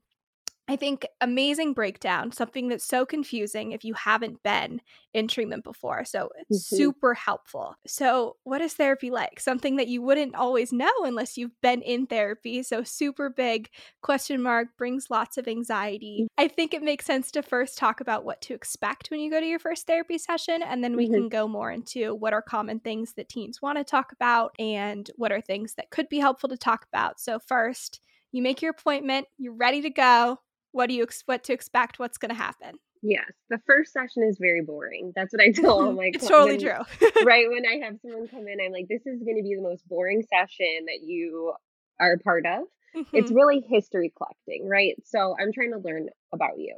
I 0.68 0.76
think 0.76 1.06
amazing 1.22 1.74
breakdown, 1.74 2.32
something 2.32 2.70
that's 2.70 2.86
so 2.86 3.06
confusing 3.06 3.72
if 3.72 3.84
you 3.84 3.94
haven't 3.94 4.42
been 4.42 4.82
in 5.14 5.28
treatment 5.28 5.64
before. 5.64 6.04
So 6.06 6.26
mm-hmm. 6.26 6.56
super 6.56 7.14
helpful. 7.14 7.76
So, 7.86 8.38
what 8.44 8.62
is 8.62 8.74
therapy 8.74 9.12
like? 9.12 9.40
Something 9.40 9.76
that 9.76 9.88
you 9.88 10.02
wouldn't 10.02 10.36
always 10.36 10.74
know 10.74 10.92
unless 11.04 11.38
you've 11.38 11.60
been 11.62 11.82
in 11.84 12.08
therapy. 12.08 12.64
So, 12.64 12.84
super 12.84 13.30
big 13.30 13.70
question 14.02 14.42
mark 14.42 14.70
brings 14.78 15.12
lots 15.12 15.38
of 15.38 15.48
anxiety. 15.48 16.22
Mm. 16.24 16.28
I 16.38 16.48
think 16.48 16.74
it 16.74 16.84
makes 16.84 17.06
sense 17.06 17.30
to 17.32 17.44
first 17.44 17.78
talk 17.78 18.02
about 18.02 18.26
what 18.26 18.42
to 18.42 18.56
expect 18.56 19.10
when 19.10 19.20
you 19.20 19.30
go 19.30 19.40
to 19.40 19.46
your 19.46 19.60
first 19.60 19.86
therapy 19.86 20.18
session. 20.18 20.64
And 20.64 20.84
then 20.84 20.96
we 20.96 21.06
mm-hmm. 21.06 21.14
can 21.14 21.30
go 21.30 21.48
more 21.48 21.72
into 21.72 22.16
what 22.16 22.34
are 22.34 22.42
common 22.42 22.80
things 22.80 23.14
that 23.14 23.30
teens 23.30 23.62
want 23.62 23.78
to 23.78 23.84
talk 23.84 24.12
about 24.12 24.56
and 24.58 25.10
what 25.16 25.32
are 25.32 25.42
things 25.42 25.76
that 25.76 25.92
could 25.92 26.10
be 26.10 26.20
helpful 26.20 26.50
to 26.50 26.58
talk 26.58 26.86
about. 26.92 27.20
So, 27.20 27.38
first, 27.38 28.02
you 28.32 28.42
make 28.42 28.62
your 28.62 28.72
appointment, 28.72 29.28
you're 29.38 29.54
ready 29.54 29.82
to 29.84 29.90
go 29.90 30.40
what 30.76 30.90
do 30.90 30.96
you 30.96 31.04
ex- 31.04 31.24
what 31.26 31.44
to 31.46 31.54
expect 31.54 32.00
what's 32.00 32.18
going 32.18 32.30
to 32.30 32.36
happen? 32.36 32.76
Yes 33.02 33.32
the 33.50 33.60
first 33.68 33.94
session 33.94 34.24
is 34.24 34.38
very 34.40 34.62
boring 34.62 35.14
that's 35.16 35.34
what 35.34 35.42
i 35.42 35.52
tell 35.56 35.82
all 35.82 35.92
my 35.94 36.12
it's 36.14 36.28
totally 36.28 36.58
true. 36.58 36.80
right 37.24 37.48
when 37.50 37.64
i 37.66 37.86
have 37.86 37.98
someone 38.02 38.28
come 38.28 38.48
in 38.48 38.60
i'm 38.60 38.72
like 38.72 38.88
this 38.90 39.06
is 39.06 39.22
going 39.22 39.38
to 39.38 39.44
be 39.44 39.56
the 39.56 39.62
most 39.62 39.88
boring 39.88 40.24
session 40.24 40.86
that 40.88 41.02
you 41.04 41.54
are 42.00 42.14
a 42.14 42.20
part 42.20 42.46
of. 42.46 42.64
Mm-hmm. 42.96 43.18
it's 43.18 43.32
really 43.32 43.64
history 43.70 44.12
collecting 44.18 44.68
right? 44.68 44.96
So 45.06 45.36
i'm 45.40 45.52
trying 45.54 45.72
to 45.72 45.80
learn 45.80 46.10
about 46.34 46.58
you. 46.58 46.76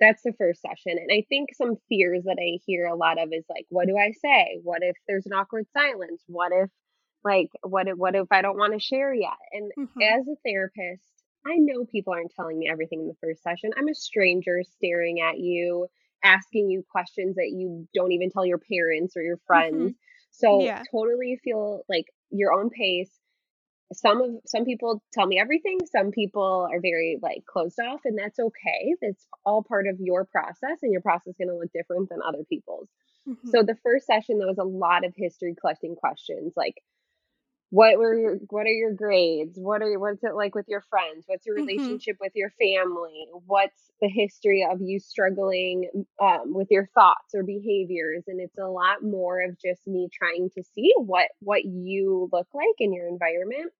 That's 0.00 0.22
the 0.22 0.32
first 0.36 0.60
session 0.60 0.98
and 0.98 1.10
i 1.10 1.24
think 1.28 1.54
some 1.54 1.76
fears 1.88 2.24
that 2.24 2.38
i 2.38 2.58
hear 2.66 2.86
a 2.86 2.96
lot 2.96 3.20
of 3.20 3.30
is 3.32 3.44
like 3.48 3.66
what 3.70 3.86
do 3.86 3.96
i 3.96 4.12
say? 4.12 4.60
What 4.62 4.82
if 4.82 4.96
there's 5.08 5.26
an 5.26 5.32
awkward 5.32 5.66
silence? 5.72 6.22
What 6.26 6.52
if 6.52 6.68
like 7.24 7.48
what 7.62 7.88
if 7.88 7.96
what 7.96 8.14
if 8.14 8.26
i 8.30 8.42
don't 8.42 8.58
want 8.58 8.74
to 8.74 8.80
share 8.80 9.14
yet? 9.14 9.40
And 9.52 9.72
mm-hmm. 9.78 10.02
as 10.02 10.26
a 10.28 10.36
therapist 10.44 11.19
I 11.46 11.56
know 11.56 11.84
people 11.84 12.12
aren't 12.12 12.34
telling 12.34 12.58
me 12.58 12.68
everything 12.70 13.00
in 13.00 13.08
the 13.08 13.16
first 13.20 13.42
session. 13.42 13.70
I'm 13.76 13.88
a 13.88 13.94
stranger 13.94 14.62
staring 14.76 15.20
at 15.20 15.38
you, 15.38 15.86
asking 16.22 16.70
you 16.70 16.84
questions 16.90 17.36
that 17.36 17.50
you 17.50 17.88
don't 17.94 18.12
even 18.12 18.30
tell 18.30 18.44
your 18.44 18.58
parents 18.58 19.16
or 19.16 19.22
your 19.22 19.38
friends. 19.46 19.76
Mm-hmm. 19.76 19.88
So 20.32 20.62
yeah. 20.62 20.82
totally 20.90 21.38
feel 21.42 21.82
like 21.88 22.06
your 22.30 22.52
own 22.52 22.70
pace. 22.70 23.10
Some 23.92 24.20
of 24.20 24.30
some 24.46 24.64
people 24.64 25.02
tell 25.12 25.26
me 25.26 25.40
everything. 25.40 25.80
Some 25.90 26.12
people 26.12 26.68
are 26.70 26.80
very 26.80 27.18
like 27.20 27.44
closed 27.44 27.80
off, 27.80 28.00
and 28.04 28.16
that's 28.16 28.38
okay. 28.38 28.94
That's 29.02 29.26
all 29.44 29.64
part 29.64 29.88
of 29.88 29.96
your 29.98 30.24
process, 30.26 30.78
and 30.82 30.92
your 30.92 31.00
process 31.00 31.28
is 31.28 31.36
going 31.36 31.48
to 31.48 31.56
look 31.56 31.72
different 31.72 32.08
than 32.08 32.20
other 32.22 32.44
people's. 32.48 32.88
Mm-hmm. 33.28 33.48
So 33.50 33.64
the 33.64 33.76
first 33.82 34.06
session, 34.06 34.38
there 34.38 34.46
was 34.46 34.58
a 34.58 34.64
lot 34.64 35.04
of 35.04 35.12
history 35.16 35.56
collecting 35.60 35.96
questions, 35.96 36.52
like 36.56 36.76
what 37.70 37.98
were 37.98 38.14
your 38.14 38.36
what 38.50 38.66
are 38.66 38.72
your 38.72 38.92
grades 38.92 39.56
what 39.56 39.80
are 39.80 39.98
what's 39.98 40.22
it 40.24 40.34
like 40.34 40.54
with 40.54 40.66
your 40.68 40.82
friends 40.90 41.24
what's 41.26 41.46
your 41.46 41.56
mm-hmm. 41.56 41.66
relationship 41.66 42.16
mm-hmm. 42.16 42.24
with 42.24 42.32
your 42.34 42.50
family 42.60 43.26
what's 43.46 43.90
the 44.00 44.08
history 44.08 44.66
of 44.68 44.80
you 44.80 44.98
struggling 44.98 45.88
um, 46.20 46.52
with 46.52 46.68
your 46.70 46.88
thoughts 46.94 47.34
or 47.34 47.42
behaviors 47.42 48.24
and 48.26 48.40
it's 48.40 48.58
a 48.58 48.66
lot 48.66 49.02
more 49.02 49.40
of 49.40 49.56
just 49.60 49.86
me 49.86 50.08
trying 50.12 50.50
to 50.54 50.62
see 50.74 50.92
what 50.98 51.28
what 51.40 51.64
you 51.64 52.28
look 52.32 52.48
like 52.52 52.66
in 52.78 52.92
your 52.92 53.08
environment 53.08 53.72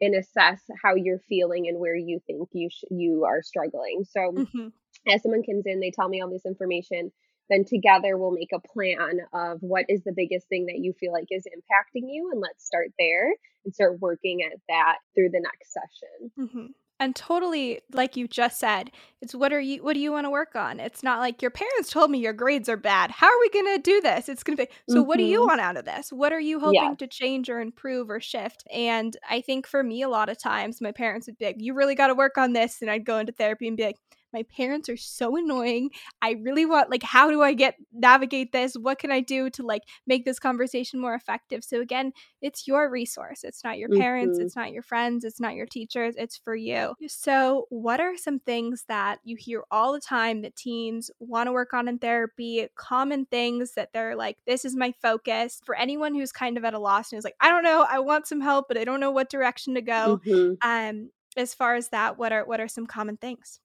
and 0.00 0.14
assess 0.14 0.60
how 0.82 0.94
you're 0.94 1.20
feeling 1.28 1.66
and 1.68 1.78
where 1.78 1.96
you 1.96 2.20
think 2.26 2.48
you 2.52 2.68
sh- 2.70 2.84
you 2.90 3.24
are 3.24 3.42
struggling 3.42 4.04
so 4.08 4.20
mm-hmm. 4.32 4.68
as 5.08 5.22
someone 5.22 5.42
comes 5.42 5.64
in 5.66 5.80
they 5.80 5.90
tell 5.90 6.08
me 6.08 6.20
all 6.20 6.30
this 6.30 6.46
information 6.46 7.10
then 7.50 7.64
together 7.64 8.16
we'll 8.16 8.30
make 8.30 8.50
a 8.54 8.68
plan 8.68 9.20
of 9.32 9.58
what 9.60 9.84
is 9.88 10.02
the 10.04 10.14
biggest 10.14 10.48
thing 10.48 10.66
that 10.66 10.78
you 10.78 10.92
feel 10.98 11.12
like 11.12 11.26
is 11.30 11.46
impacting 11.46 12.04
you 12.08 12.30
and 12.32 12.40
let's 12.40 12.64
start 12.64 12.88
there 12.98 13.32
and 13.64 13.74
start 13.74 14.00
working 14.00 14.42
at 14.42 14.58
that 14.68 14.96
through 15.14 15.30
the 15.30 15.40
next 15.40 15.72
session 15.72 16.30
mm-hmm. 16.38 16.66
and 17.00 17.16
totally 17.16 17.80
like 17.92 18.16
you 18.16 18.26
just 18.26 18.58
said 18.58 18.90
it's 19.20 19.34
what 19.34 19.52
are 19.52 19.60
you 19.60 19.82
what 19.82 19.94
do 19.94 20.00
you 20.00 20.12
want 20.12 20.24
to 20.24 20.30
work 20.30 20.54
on 20.54 20.80
it's 20.80 21.02
not 21.02 21.18
like 21.18 21.42
your 21.42 21.50
parents 21.50 21.90
told 21.90 22.10
me 22.10 22.18
your 22.18 22.32
grades 22.32 22.68
are 22.68 22.76
bad 22.76 23.10
how 23.10 23.26
are 23.26 23.40
we 23.40 23.50
going 23.50 23.76
to 23.76 23.82
do 23.82 24.00
this 24.00 24.28
it's 24.28 24.42
going 24.42 24.56
to 24.56 24.64
be 24.64 24.70
so 24.88 24.96
mm-hmm. 24.96 25.08
what 25.08 25.18
do 25.18 25.24
you 25.24 25.40
mm-hmm. 25.40 25.48
want 25.48 25.60
out 25.60 25.76
of 25.76 25.84
this 25.84 26.10
what 26.10 26.32
are 26.32 26.40
you 26.40 26.60
hoping 26.60 26.74
yeah. 26.74 26.94
to 26.98 27.06
change 27.06 27.48
or 27.48 27.60
improve 27.60 28.10
or 28.10 28.20
shift 28.20 28.64
and 28.72 29.16
i 29.28 29.40
think 29.40 29.66
for 29.66 29.82
me 29.82 30.02
a 30.02 30.08
lot 30.08 30.28
of 30.28 30.38
times 30.38 30.80
my 30.80 30.92
parents 30.92 31.26
would 31.26 31.38
be 31.38 31.46
like 31.46 31.56
you 31.58 31.74
really 31.74 31.94
got 31.94 32.08
to 32.08 32.14
work 32.14 32.38
on 32.38 32.52
this 32.52 32.80
and 32.80 32.90
i'd 32.90 33.06
go 33.06 33.18
into 33.18 33.32
therapy 33.32 33.68
and 33.68 33.76
be 33.76 33.84
like 33.84 33.98
my 34.34 34.42
parents 34.56 34.88
are 34.90 34.96
so 34.98 35.36
annoying. 35.36 35.90
I 36.20 36.32
really 36.42 36.66
want 36.66 36.90
like 36.90 37.02
how 37.04 37.30
do 37.30 37.42
I 37.42 37.54
get 37.54 37.76
navigate 37.92 38.52
this? 38.52 38.74
What 38.74 38.98
can 38.98 39.12
I 39.12 39.20
do 39.20 39.48
to 39.50 39.62
like 39.62 39.82
make 40.06 40.24
this 40.26 40.38
conversation 40.40 41.00
more 41.00 41.14
effective? 41.14 41.64
So 41.64 41.80
again, 41.80 42.12
it's 42.42 42.66
your 42.66 42.90
resource. 42.90 43.44
It's 43.44 43.64
not 43.64 43.78
your 43.78 43.88
parents, 43.88 44.38
Mhm. 44.38 44.42
it's 44.42 44.56
not 44.56 44.72
your 44.72 44.82
friends, 44.82 45.24
it's 45.24 45.40
not 45.40 45.54
your 45.54 45.66
teachers, 45.66 46.14
it's 46.18 46.36
for 46.36 46.54
you. 46.56 46.94
So, 47.06 47.66
what 47.70 48.00
are 48.00 48.16
some 48.16 48.40
things 48.40 48.84
that 48.88 49.20
you 49.24 49.36
hear 49.38 49.64
all 49.70 49.92
the 49.92 50.00
time 50.00 50.42
that 50.42 50.56
teens 50.56 51.10
want 51.20 51.46
to 51.48 51.52
work 51.52 51.72
on 51.74 51.88
in 51.88 51.98
therapy? 51.98 52.68
Common 52.76 53.26
things 53.26 53.74
that 53.74 53.90
they're 53.94 54.16
like, 54.16 54.38
this 54.46 54.64
is 54.64 54.76
my 54.76 54.92
focus. 55.02 55.60
For 55.64 55.74
anyone 55.76 56.14
who's 56.14 56.32
kind 56.32 56.58
of 56.58 56.64
at 56.64 56.74
a 56.74 56.78
loss 56.78 57.12
and 57.12 57.18
is 57.18 57.24
like, 57.24 57.36
I 57.40 57.50
don't 57.50 57.62
know, 57.64 57.86
I 57.88 58.00
want 58.00 58.26
some 58.26 58.40
help, 58.40 58.66
but 58.68 58.78
I 58.78 58.84
don't 58.84 59.00
know 59.00 59.10
what 59.12 59.30
direction 59.30 59.74
to 59.74 59.82
go. 59.82 60.20
Mhm. 60.24 60.56
Um, 60.62 61.10
as 61.36 61.54
far 61.54 61.74
as 61.74 61.88
that, 61.90 62.18
what 62.18 62.32
are 62.32 62.44
what 62.44 62.60
are 62.60 62.68
some 62.68 62.86
common 62.86 63.16
things? 63.16 63.60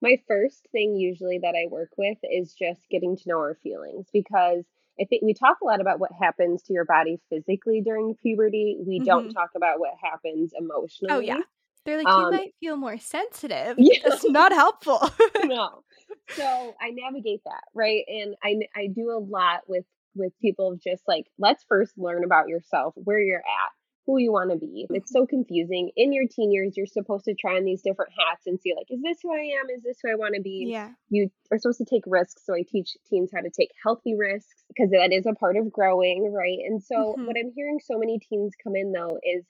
My 0.00 0.20
first 0.28 0.66
thing 0.72 0.96
usually 0.96 1.38
that 1.42 1.54
I 1.56 1.66
work 1.68 1.90
with 1.96 2.18
is 2.22 2.54
just 2.54 2.88
getting 2.90 3.16
to 3.16 3.22
know 3.28 3.38
our 3.38 3.56
feelings 3.62 4.06
because 4.12 4.64
I 5.00 5.04
think 5.04 5.22
we 5.22 5.34
talk 5.34 5.58
a 5.62 5.64
lot 5.66 5.80
about 5.80 6.00
what 6.00 6.10
happens 6.12 6.62
to 6.64 6.72
your 6.72 6.84
body 6.84 7.20
physically 7.30 7.80
during 7.80 8.14
puberty. 8.16 8.76
We 8.80 8.98
don't 9.00 9.28
Mhm. 9.28 9.34
talk 9.34 9.50
about 9.56 9.80
what 9.80 9.94
happens 10.02 10.52
emotionally. 10.58 11.14
Oh 11.14 11.20
yeah. 11.20 11.40
They're 11.84 11.96
like, 11.96 12.06
you 12.08 12.12
Um, 12.24 12.30
might 12.30 12.54
feel 12.60 12.76
more 12.76 12.98
sensitive. 12.98 13.76
yeah, 13.78 13.98
That's 14.04 14.24
not 14.28 14.52
helpful. 14.52 15.00
no. 15.44 15.84
So 16.36 16.76
I 16.80 16.90
navigate 16.90 17.42
that, 17.44 17.64
right? 17.74 18.04
And 18.06 18.36
I, 18.44 18.60
I 18.76 18.86
do 18.88 19.10
a 19.10 19.18
lot 19.18 19.62
with 19.66 19.86
with 20.14 20.38
people 20.40 20.72
of 20.72 20.80
just 20.80 21.02
like 21.08 21.26
let's 21.38 21.64
first 21.68 21.96
learn 21.96 22.22
about 22.22 22.48
yourself, 22.48 22.92
where 22.96 23.18
you're 23.18 23.38
at, 23.38 23.72
who 24.08 24.16
you 24.16 24.32
want 24.32 24.50
to 24.50 24.56
be. 24.56 24.86
It's 24.88 25.12
so 25.12 25.26
confusing. 25.26 25.90
In 25.94 26.14
your 26.14 26.24
teen 26.26 26.50
years, 26.50 26.78
you're 26.78 26.86
supposed 26.86 27.26
to 27.26 27.34
try 27.34 27.56
on 27.58 27.64
these 27.66 27.82
different 27.82 28.10
hats 28.18 28.46
and 28.46 28.58
see 28.58 28.72
like, 28.74 28.86
is 28.88 29.02
this 29.02 29.18
who 29.22 29.30
I 29.30 29.60
am? 29.60 29.68
Is 29.68 29.82
this 29.82 29.98
who 30.02 30.10
I 30.10 30.14
want 30.14 30.34
to 30.34 30.40
be? 30.40 30.64
yeah. 30.72 30.88
you 31.10 31.30
are 31.52 31.58
supposed 31.58 31.78
to 31.78 31.84
take 31.84 32.04
risks. 32.06 32.42
So 32.46 32.54
I 32.54 32.64
teach 32.66 32.96
teens 33.08 33.30
how 33.34 33.42
to 33.42 33.50
take 33.50 33.70
healthy 33.84 34.14
risks 34.16 34.64
because 34.68 34.90
that 34.92 35.12
is 35.12 35.26
a 35.26 35.34
part 35.34 35.58
of 35.58 35.70
growing, 35.70 36.32
right? 36.32 36.58
And 36.66 36.82
so 36.82 37.14
Mhm. 37.18 37.26
what 37.26 37.36
I'm 37.38 37.52
hearing 37.52 37.80
so 37.80 37.98
many 37.98 38.18
teens 38.18 38.54
come 38.62 38.74
in 38.76 38.92
though 38.92 39.18
is 39.22 39.44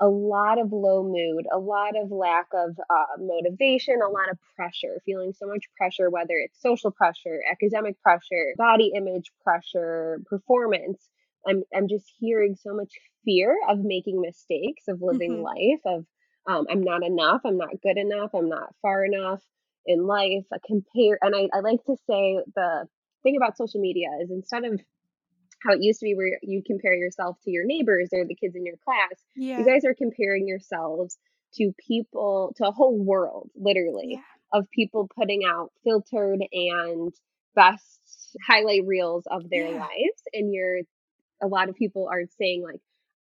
a 0.00 0.08
lot 0.08 0.58
of 0.58 0.72
low 0.72 1.02
mood, 1.02 1.44
a 1.52 1.58
lot 1.58 1.94
of 1.94 2.10
lack 2.10 2.46
of 2.54 2.78
uh, 2.88 3.04
motivation, 3.18 4.00
a 4.02 4.08
lot 4.08 4.30
of 4.30 4.38
pressure, 4.56 4.98
feeling 5.04 5.34
so 5.34 5.46
much 5.46 5.64
pressure, 5.76 6.08
whether 6.08 6.34
it's 6.34 6.58
social 6.60 6.90
pressure, 6.90 7.40
academic 7.50 8.00
pressure, 8.02 8.54
body 8.56 8.92
image 8.94 9.30
pressure, 9.44 10.22
performance. 10.26 11.10
I'm, 11.46 11.62
I'm 11.74 11.88
just 11.88 12.06
hearing 12.18 12.56
so 12.56 12.74
much 12.74 12.92
fear 13.24 13.56
of 13.68 13.78
making 13.80 14.20
mistakes, 14.20 14.84
of 14.88 15.00
living 15.02 15.40
Mhm. 15.40 15.42
life, 15.42 15.80
of 15.86 16.06
um, 16.46 16.66
I'm 16.70 16.82
not 16.82 17.02
enough, 17.04 17.42
I'm 17.44 17.56
not 17.58 17.80
good 17.82 17.98
enough, 17.98 18.30
I'm 18.34 18.48
not 18.48 18.74
far 18.82 19.04
enough 19.04 19.42
in 19.86 20.06
life. 20.06 20.44
I 20.52 20.58
compare, 20.66 21.18
and 21.22 21.34
I, 21.34 21.48
I 21.54 21.60
like 21.60 21.84
to 21.84 21.96
say 22.08 22.38
the 22.54 22.86
thing 23.22 23.36
about 23.36 23.56
social 23.56 23.80
media 23.80 24.08
is 24.22 24.30
instead 24.30 24.64
of 24.64 24.80
how 25.64 25.72
it 25.74 25.82
used 25.82 26.00
to 26.00 26.04
be 26.04 26.14
where 26.14 26.38
you 26.42 26.62
compare 26.66 26.94
yourself 26.94 27.36
to 27.44 27.50
your 27.50 27.64
neighbors 27.64 28.10
or 28.12 28.24
the 28.24 28.34
kids 28.34 28.56
in 28.56 28.64
your 28.64 28.76
class, 28.84 29.22
you 29.56 29.64
guys 29.64 29.84
are 29.84 29.94
comparing 29.94 30.48
yourselves 30.48 31.18
to 31.54 31.72
people, 31.86 32.52
to 32.56 32.66
a 32.68 32.72
whole 32.72 32.98
world, 32.98 33.50
literally, 33.54 34.12
Yeah. 34.12 34.20
of 34.60 34.70
people 34.70 35.08
putting 35.16 35.42
out 35.44 35.70
filtered 35.84 36.40
and 36.52 37.12
best 37.54 38.36
highlight 38.46 38.84
reels 38.86 39.24
of 39.30 39.48
their 39.50 39.70
Yeah. 39.70 39.78
lives. 39.78 40.22
And 40.32 40.52
you're, 40.52 40.80
a 41.42 41.48
lot 41.48 41.68
of 41.68 41.74
people 41.76 42.08
are 42.12 42.24
saying, 42.38 42.62
like, 42.64 42.80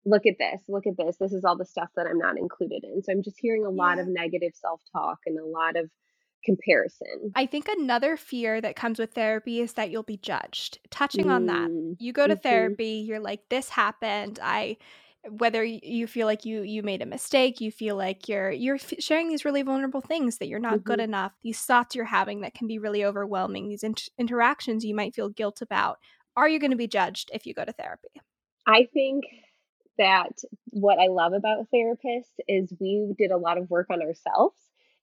look 0.06 0.26
at 0.26 0.38
this, 0.40 0.64
look 0.70 0.88
at 0.88 0.98
this. 0.98 1.18
This 1.18 1.34
is 1.34 1.46
all 1.46 1.58
the 1.58 1.66
stuff 1.66 1.90
that 1.96 2.08
I'm 2.08 2.20
not 2.20 2.38
included 2.40 2.84
in. 2.84 3.04
So 3.04 3.12
I'm 3.12 3.24
just 3.24 3.40
hearing 3.40 3.66
a 3.66 3.70
lot 3.72 4.00
Yeah. 4.00 4.00
of 4.00 4.08
negative 4.08 4.54
self 4.56 4.82
talk 4.94 5.20
and 5.28 5.40
a 5.40 5.46
lot 5.46 5.78
of 5.78 5.90
comparison. 6.46 7.36
I 7.36 7.46
think 7.46 7.68
another 7.68 8.16
fear 8.18 8.62
that 8.62 8.76
comes 8.76 8.98
with 9.00 9.14
therapy 9.14 9.60
is 9.60 9.74
that 9.74 9.90
you'll 9.92 10.04
be 10.04 10.18
judged. 10.18 10.80
Touching 10.90 11.30
on 11.30 11.48
that, 11.48 11.72
Mm, 11.72 11.98
you 11.98 12.14
go 12.14 12.28
to 12.28 12.36
mhm, 12.36 12.36
therapy, 12.36 13.04
you're 13.08 13.20
like, 13.20 13.50
this 13.50 13.70
happened. 13.70 14.40
I 14.42 14.78
whether 15.28 15.64
you 15.64 16.06
feel 16.06 16.28
like 16.28 16.46
you 16.46 16.62
you 16.62 16.84
made 16.84 17.02
a 17.02 17.06
mistake 17.06 17.60
you 17.60 17.72
feel 17.72 17.96
like 17.96 18.30
you're 18.30 18.52
you're 18.52 18.76
f- 18.76 18.94
sharing 19.00 19.28
these 19.28 19.44
really 19.44 19.64
vulnerable 19.64 20.00
things 20.00 20.38
that 20.38 20.48
you're 20.48 20.60
not 20.60 20.84
good 20.84 21.00
mhm. 21.00 21.00
enough 21.00 21.32
these 21.42 21.60
thoughts 21.60 21.96
you're 21.96 22.06
having 22.06 22.42
that 22.42 22.54
can 22.54 22.68
be 22.68 22.78
really 22.78 23.04
overwhelming 23.04 23.68
these 23.68 23.82
int- 23.82 24.08
interactions 24.20 24.86
you 24.86 24.94
might 24.94 25.16
feel 25.16 25.30
guilt 25.30 25.64
about 25.64 25.98
are 26.36 26.50
you 26.50 26.60
going 26.60 26.72
to 26.72 26.78
be 26.78 26.88
judged 26.88 27.30
if 27.34 27.46
you 27.46 27.54
go 27.54 27.66
to 27.66 27.74
therapy 27.74 28.22
I 28.68 28.88
think 28.94 29.26
that 29.98 30.40
what 30.72 31.00
I 31.00 31.08
love 31.08 31.34
about 31.34 31.68
therapists 31.74 32.34
is 32.48 32.74
we 32.80 33.14
did 33.18 33.32
a 33.32 33.38
lot 33.38 33.58
of 33.58 33.70
work 33.70 33.88
on 33.90 34.02
ourselves 34.02 34.58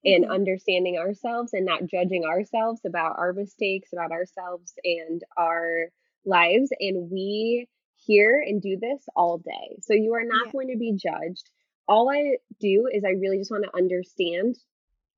and 0.05 0.25
Mhm. 0.25 0.31
understanding 0.31 0.99
ourselves 0.99 1.53
and 1.55 1.65
not 1.65 1.87
judging 1.87 2.25
ourselves 2.25 2.81
about 2.85 3.19
our 3.19 3.33
mistakes, 3.33 3.93
about 3.93 4.13
ourselves 4.13 4.75
and 4.85 5.23
our 5.37 5.91
lives. 6.25 6.71
And 6.81 7.11
we 7.11 7.69
hear 7.97 8.41
and 8.41 8.61
do 8.61 8.77
this 8.79 9.05
all 9.17 9.39
day. 9.39 9.79
So 9.83 9.95
you 9.95 10.15
are 10.15 10.25
not 10.25 10.47
yeah 10.47 10.53
going 10.53 10.69
to 10.69 10.79
be 10.79 10.93
judged. 10.93 11.51
All 11.89 12.11
I 12.11 12.39
do 12.61 12.89
is 12.93 13.05
I 13.05 13.11
really 13.11 13.39
just 13.39 13.51
want 13.51 13.65
to 13.65 13.77
understand 13.77 14.57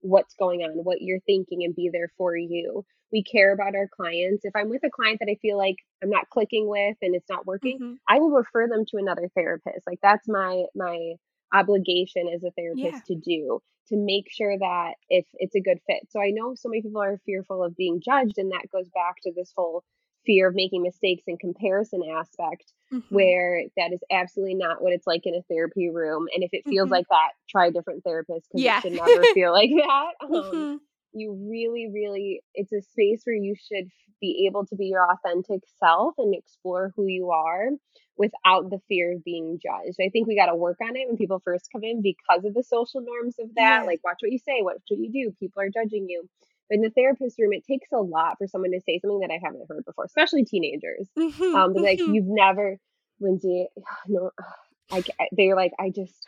what's 0.05 0.35
going 0.35 0.61
on, 0.63 0.73
what 0.85 1.01
you're 1.01 1.21
thinking, 1.21 1.65
and 1.65 1.75
be 1.75 1.89
there 1.93 2.11
for 2.19 2.37
you. 2.37 2.85
We 3.11 3.23
care 3.23 3.53
about 3.53 3.75
our 3.75 3.89
clients. 3.89 4.45
If 4.45 4.55
I'm 4.55 4.69
with 4.69 4.85
a 4.85 4.91
client 4.91 5.21
that 5.21 5.31
I 5.31 5.37
feel 5.41 5.57
like 5.57 5.77
I'm 6.03 6.11
not 6.11 6.29
clicking 6.31 6.69
with 6.69 6.97
and 7.01 7.15
it's 7.15 7.29
not 7.29 7.47
working, 7.47 7.79
hmm 7.79 7.95
I 8.07 8.19
will 8.19 8.31
refer 8.31 8.69
them 8.69 8.85
to 8.89 8.99
another 8.99 9.31
therapist. 9.35 9.87
Like 9.87 9.99
that's 10.03 10.29
my 10.29 10.65
my 10.75 11.15
obligation 11.53 12.29
as 12.35 12.43
a 12.43 12.51
yeah 12.75 12.91
therapist 12.91 13.07
to 13.07 13.15
do 13.15 13.61
to 13.89 13.97
make 13.97 14.31
sure 14.31 14.59
that 14.59 14.95
if 15.09 15.27
it's 15.35 15.55
a 15.55 15.61
good 15.61 15.79
fit. 15.87 16.01
So 16.11 16.21
I 16.21 16.31
know 16.31 16.55
so 16.55 16.69
many 16.69 16.83
people 16.83 17.03
are 17.03 17.21
fearful 17.25 17.63
of 17.63 17.77
being 17.77 18.01
judged 18.05 18.39
and 18.39 18.51
that 18.53 18.71
goes 18.73 18.89
back 18.91 19.17
to 19.23 19.33
this 19.35 19.53
whole 19.57 19.85
fear 20.27 20.49
of 20.49 20.55
making 20.55 20.83
mistakes 20.83 21.25
and 21.27 21.39
comparison 21.39 22.03
aspect 22.17 22.73
hmm 22.91 23.01
where 23.11 23.63
that 23.77 23.93
is 23.93 24.01
absolutely 24.11 24.55
not 24.55 24.83
what 24.83 24.93
it's 24.93 25.07
like 25.07 25.23
in 25.25 25.35
a 25.35 25.43
therapy 25.43 25.91
room 25.91 26.27
and 26.35 26.43
if 26.43 26.51
it 26.53 26.65
feels 26.69 26.89
hmm 26.89 26.93
like 26.93 27.07
that 27.11 27.31
try 27.49 27.67
a 27.67 27.71
different 27.71 28.03
therapist 28.03 28.49
because 28.49 28.65
it 28.65 28.65
yeah. 28.65 28.81
should 28.81 28.93
never 28.93 29.23
feel 29.35 29.53
like 29.53 29.71
that. 29.71 30.13
Um, 30.25 30.31
hmm 30.53 30.77
you 31.17 31.33
really 31.49 31.89
really 31.93 32.43
it's 32.55 32.73
a 32.73 32.83
space 32.83 33.23
where 33.25 33.37
you 33.37 33.55
should 33.55 33.89
be 34.21 34.47
able 34.49 34.67
to 34.67 34.75
be 34.75 34.87
your 34.87 35.07
authentic 35.11 35.61
self 35.79 36.15
and 36.19 36.35
explore 36.35 36.93
who 36.97 37.07
you 37.07 37.31
are 37.31 37.69
without 38.17 38.71
the 38.71 38.81
fear 38.89 39.13
of 39.15 39.25
being 39.25 39.59
judged. 39.63 39.99
I 40.01 40.09
think 40.09 40.27
we 40.27 40.37
got 40.37 40.47
to 40.47 40.57
work 40.57 40.79
on 40.83 40.97
it 40.97 41.07
when 41.09 41.17
people 41.17 41.43
first 41.45 41.69
come 41.73 41.83
in 41.85 42.01
because 42.01 42.45
of 42.45 42.55
the 42.55 42.63
social 42.63 43.01
norms 43.01 43.37
of 43.39 43.55
that 43.57 43.83
yeah. 43.83 43.87
like 43.87 44.01
watch 44.05 44.19
what 44.21 44.33
you 44.33 44.39
say 44.39 44.61
watch 44.61 44.79
what 44.89 45.01
you 45.01 45.11
do 45.13 45.35
people 45.39 45.63
are 45.63 45.69
judging 45.69 46.09
you 46.09 46.29
but 46.69 46.77
in 46.77 46.83
the 46.83 46.91
therapist 46.91 47.39
room 47.39 47.53
it 47.53 47.65
takes 47.67 47.89
a 47.93 47.99
lot 47.99 48.37
for 48.39 48.47
someone 48.47 48.73
to 48.73 48.81
say 48.81 48.99
something 48.99 49.21
that 49.21 49.31
i 49.31 49.39
haven't 49.43 49.67
heard 49.69 49.85
before 49.85 50.05
especially 50.05 50.45
teenagers 50.45 51.09
hmm 51.17 51.31
um 51.55 51.73
like 51.75 52.01
hmm 52.05 52.13
you've 52.13 52.27
never 52.27 52.79
lindsay 53.21 53.67
no 54.09 54.31
i 54.93 55.03
they're 55.33 55.57
like 55.57 55.73
i 55.79 55.91
just 55.91 56.27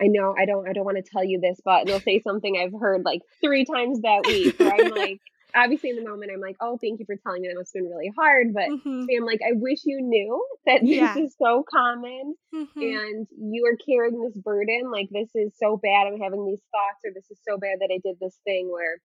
I 0.00 0.06
know 0.06 0.34
I 0.38 0.46
don't 0.46 0.68
I 0.68 0.72
don't 0.72 0.84
want 0.84 0.96
to 0.98 1.10
tell 1.10 1.24
you 1.24 1.40
this, 1.40 1.60
but 1.64 1.86
they'll 1.86 2.00
say 2.00 2.20
something 2.20 2.56
I've 2.56 2.78
heard 2.78 3.02
like 3.04 3.20
three 3.42 3.64
times 3.64 4.00
that 4.02 4.26
week 4.26 4.54
where 4.58 4.72
I'm 4.72 4.88
like, 4.90 5.20
obviously 5.56 5.90
in 5.90 5.96
the 5.96 6.08
moment 6.08 6.30
I'm 6.32 6.40
like, 6.40 6.56
oh, 6.60 6.78
thank 6.80 7.00
you 7.00 7.06
for 7.06 7.16
telling 7.16 7.42
me 7.42 7.48
that 7.48 7.56
must 7.56 7.74
have 7.74 7.82
been 7.82 7.90
really 7.90 8.12
hard. 8.16 8.54
But 8.54 8.66
hmm 8.68 9.06
I'm 9.10 9.24
like, 9.24 9.40
I 9.42 9.52
wish 9.54 9.80
you 9.84 10.00
knew 10.00 10.46
that 10.66 10.82
this 10.82 10.90
yeah 10.90 11.14
is 11.16 11.34
so 11.40 11.64
common 11.68 12.34
hmm 12.52 12.64
and 12.80 13.26
you 13.36 13.66
are 13.66 13.76
carrying 13.84 14.20
this 14.22 14.36
burden. 14.36 14.90
Like 14.92 15.08
this 15.10 15.30
is 15.34 15.52
so 15.58 15.76
bad. 15.76 16.06
I'm 16.06 16.20
having 16.20 16.46
these 16.46 16.62
thoughts, 16.70 17.02
or 17.04 17.10
this 17.12 17.28
is 17.30 17.38
so 17.48 17.58
bad 17.58 17.78
that 17.80 17.90
I 17.92 17.98
did 18.04 18.18
this 18.20 18.38
thing 18.44 18.70
where 18.70 18.98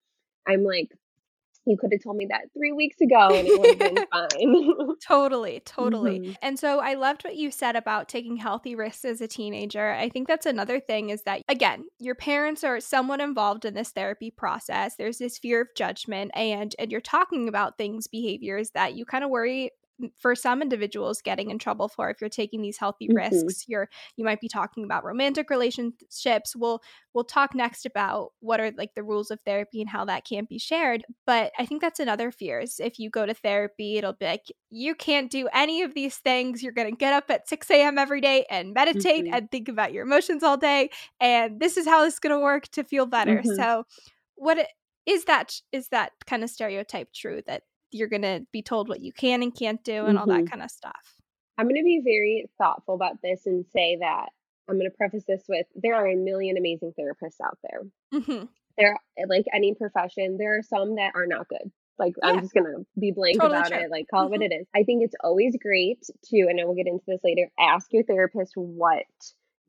I'm 0.48 0.64
like, 0.64 0.90
you 1.66 1.78
could 1.78 1.92
have 1.94 2.04
told 2.04 2.18
me 2.18 2.28
that 2.30 2.46
three 2.54 2.74
weeks 2.74 3.00
ago 3.00 3.38
and 3.38 3.48
it 3.48 3.58
would 3.58 3.70
have 3.70 3.80
been 3.80 4.06
fine. 4.12 4.96
Totally, 5.08 5.62
totally. 5.66 6.18
hmm 6.18 6.32
And 6.42 6.60
so 6.60 6.80
I 6.80 6.94
loved 6.96 7.24
what 7.24 7.36
you 7.36 7.52
said 7.52 7.76
about 7.76 8.10
taking 8.10 8.38
healthy 8.38 8.76
risks 8.76 9.06
as 9.06 9.22
a 9.22 9.28
teenager. 9.28 9.92
I 9.92 10.10
think 10.10 10.28
that's 10.28 10.46
another 10.46 10.80
thing 10.80 11.10
is 11.10 11.24
that, 11.24 11.42
again, 11.48 11.86
your 12.00 12.16
parents 12.16 12.64
are 12.64 12.80
somewhat 12.80 13.22
involved 13.22 13.66
in 13.66 13.74
this 13.74 13.92
therapy 13.92 14.32
process. 14.32 14.96
There's 14.96 15.18
this 15.18 15.38
fear 15.38 15.62
of 15.62 15.68
judgment, 15.76 16.32
and, 16.36 16.76
and 16.80 16.92
you're 16.92 17.02
talking 17.02 17.48
about 17.48 17.78
things, 17.78 18.08
behaviors 18.08 18.72
that 18.72 18.96
you 18.96 19.06
kind 19.06 19.24
of 19.24 19.30
worry 19.30 19.72
for 20.18 20.36
some 20.36 20.62
individuals 20.62 21.22
getting 21.22 21.50
in 21.50 21.60
trouble 21.60 21.88
for 21.88 22.10
if 22.10 22.20
you're 22.20 22.30
taking 22.30 22.62
these 22.62 22.78
healthy 22.78 23.10
hmm 23.10 23.14
risks 23.14 23.66
you're 23.68 23.90
you 24.18 24.26
might 24.26 24.42
be 24.42 24.48
talking 24.50 24.84
about 24.84 25.04
romantic 25.04 25.50
relationships. 25.50 26.56
We'll 26.56 26.82
we'll 27.14 27.24
talk 27.24 27.54
next 27.56 27.86
about 27.86 28.32
what 28.40 28.60
are 28.60 28.72
like 28.78 28.96
the 28.96 29.04
rules 29.04 29.32
of 29.32 29.40
therapy 29.46 29.82
and 29.82 29.90
how 29.90 30.06
that 30.06 30.26
can't 30.26 30.50
be 30.50 30.58
shared 30.60 31.04
but 31.26 31.52
i 31.60 31.66
think 31.66 31.82
that's 31.82 32.00
another 32.00 32.32
fear 32.32 32.60
is 32.60 32.80
if 32.80 33.00
you 33.00 33.10
go 33.10 33.26
to 33.26 33.34
therapy 33.34 33.98
it'll 33.98 34.14
be 34.14 34.26
like 34.26 34.46
you 34.70 34.96
can't 34.96 35.30
do 35.32 35.48
any 35.54 35.84
of 35.84 35.94
these 35.94 36.18
things. 36.18 36.64
You're 36.64 36.72
going 36.74 36.90
to 36.90 36.98
get 36.98 37.14
up 37.14 37.30
at 37.30 37.48
6 37.48 37.70
a.m 37.70 37.98
every 37.98 38.22
day 38.22 38.46
and 38.50 38.74
meditate 38.74 39.26
hmm 39.26 39.32
and 39.32 39.50
think 39.52 39.70
about 39.70 39.94
your 39.94 40.04
emotions 40.04 40.42
all 40.44 40.58
day 40.58 40.90
and 41.20 41.60
this 41.60 41.78
is 41.78 41.86
how 41.86 42.04
this 42.04 42.16
is 42.16 42.20
going 42.20 42.36
to 42.36 42.40
work 42.44 42.68
to 42.70 42.84
feel 42.84 43.06
better. 43.06 43.44
Hmm 43.44 43.44
so 43.44 43.86
what 44.36 44.68
is 45.06 45.26
that 45.26 45.60
is 45.72 45.90
that 45.90 46.12
kind 46.26 46.44
of 46.44 46.50
stereotype 46.50 47.12
true 47.14 47.42
that 47.46 47.64
you're 47.94 48.08
going 48.08 48.22
to 48.22 48.46
be 48.52 48.62
told 48.62 48.90
what 48.90 49.02
you 49.02 49.12
can 49.12 49.44
and 49.44 49.56
can't 49.56 49.84
do 49.84 50.06
and 50.06 50.18
all 50.18 50.26
hmm 50.26 50.32
that 50.32 50.50
kind 50.50 50.64
of 50.64 50.72
stuff 50.72 51.16
I'm 51.58 51.68
going 51.68 51.80
to 51.80 51.84
be 51.84 52.02
very 52.04 52.50
thoughtful 52.58 52.96
about 52.96 53.22
this 53.22 53.46
and 53.46 53.64
say 53.72 53.98
that 54.00 54.30
I'm 54.68 54.76
going 54.76 54.90
to 54.90 54.98
preface 54.98 55.26
this 55.28 55.44
with 55.48 55.68
there 55.76 55.96
are 55.96 56.08
a 56.08 56.16
million 56.16 56.58
amazing 56.58 56.94
therapists 57.00 57.40
out 57.44 57.58
there. 57.64 58.22
hmm 58.22 58.46
there 58.78 58.98
like 59.28 59.46
any 59.54 59.74
profession 59.74 60.38
there 60.38 60.58
are 60.58 60.64
some 60.64 60.96
that 60.96 61.12
are 61.16 61.28
not 61.28 61.48
good 61.48 61.72
like 62.00 62.14
yeah. 62.22 62.30
i'm 62.30 62.40
just 62.40 62.54
gonna 62.54 62.84
be 63.00 63.12
blank 63.12 63.40
totally 63.40 63.58
about 63.58 63.72
true. 63.72 63.78
it 63.78 63.92
like 63.92 64.08
call 64.10 64.26
mm-hmm. 64.26 64.34
it 64.34 64.38
what 64.40 64.46
mm-hmm. 64.46 64.54
it 64.54 64.62
is 64.62 64.68
i 64.76 64.84
think 64.84 65.04
it's 65.04 65.16
always 65.24 65.56
great 65.62 66.00
to 66.24 66.48
and 66.50 66.60
i 66.60 66.66
will 66.66 66.76
get 66.76 66.88
into 66.88 67.04
this 67.08 67.22
later 67.24 67.50
ask 67.60 67.88
your 67.92 68.04
therapist 68.04 68.54
what 68.56 69.06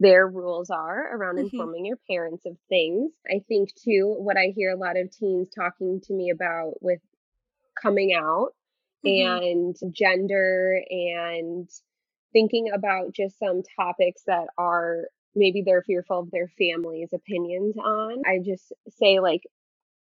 their 0.01 0.27
rules 0.27 0.71
are 0.71 1.17
around 1.17 1.37
mm-hmm. 1.37 1.55
informing 1.55 1.85
your 1.85 1.99
parents 2.09 2.45
of 2.47 2.57
things 2.69 3.13
i 3.29 3.41
think 3.49 3.71
too 3.75 4.15
what 4.19 4.37
i 4.37 4.53
hear 4.55 4.71
a 4.71 4.77
lot 4.77 4.97
of 4.97 5.11
teens 5.11 5.49
talking 5.55 6.01
to 6.01 6.13
me 6.13 6.31
about 6.31 6.75
with 6.81 7.01
coming 7.81 8.15
out 8.15 8.51
mm-hmm. 9.05 9.43
and 9.43 9.95
gender 9.95 10.81
and 10.91 11.69
thinking 12.33 12.71
about 12.73 13.13
just 13.13 13.39
some 13.39 13.63
topics 13.77 14.23
that 14.27 14.47
are 14.59 15.05
maybe 15.35 15.63
they're 15.65 15.83
fearful 15.83 16.21
of 16.21 16.31
their 16.31 16.49
family's 16.59 17.13
opinions 17.13 17.77
on. 17.77 18.23
I 18.27 18.39
just 18.45 18.73
say, 18.89 19.21
like, 19.21 19.43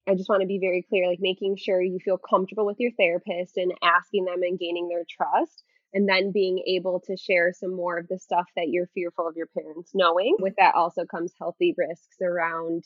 I 0.09 0.15
just 0.15 0.29
want 0.29 0.43
to 0.43 0.47
be 0.47 0.59
very 0.59 0.83
clear, 0.83 1.09
like 1.09 1.21
making 1.21 1.57
sure 1.57 1.81
you 1.81 1.99
feel 2.05 2.19
comfortable 2.19 2.67
with 2.67 2.79
your 2.79 2.93
therapist 2.99 3.57
and 3.57 3.73
asking 3.83 4.27
them 4.27 4.43
and 4.43 4.59
gaining 4.59 4.89
their 4.89 5.05
trust. 5.09 5.63
And 5.97 6.09
then 6.09 6.33
being 6.33 6.61
able 6.67 6.99
to 7.07 7.17
share 7.17 7.53
some 7.53 7.73
more 7.73 7.99
of 7.99 8.09
the 8.09 8.19
stuff 8.19 8.47
that 8.57 8.69
you're 8.69 8.91
fearful 8.95 9.29
of 9.29 9.37
your 9.37 9.47
parents 9.47 9.93
knowing. 9.95 10.35
With 10.41 10.55
that 10.59 10.75
also 10.75 11.05
comes 11.05 11.33
healthy 11.39 11.73
risks 11.79 12.17
around 12.21 12.83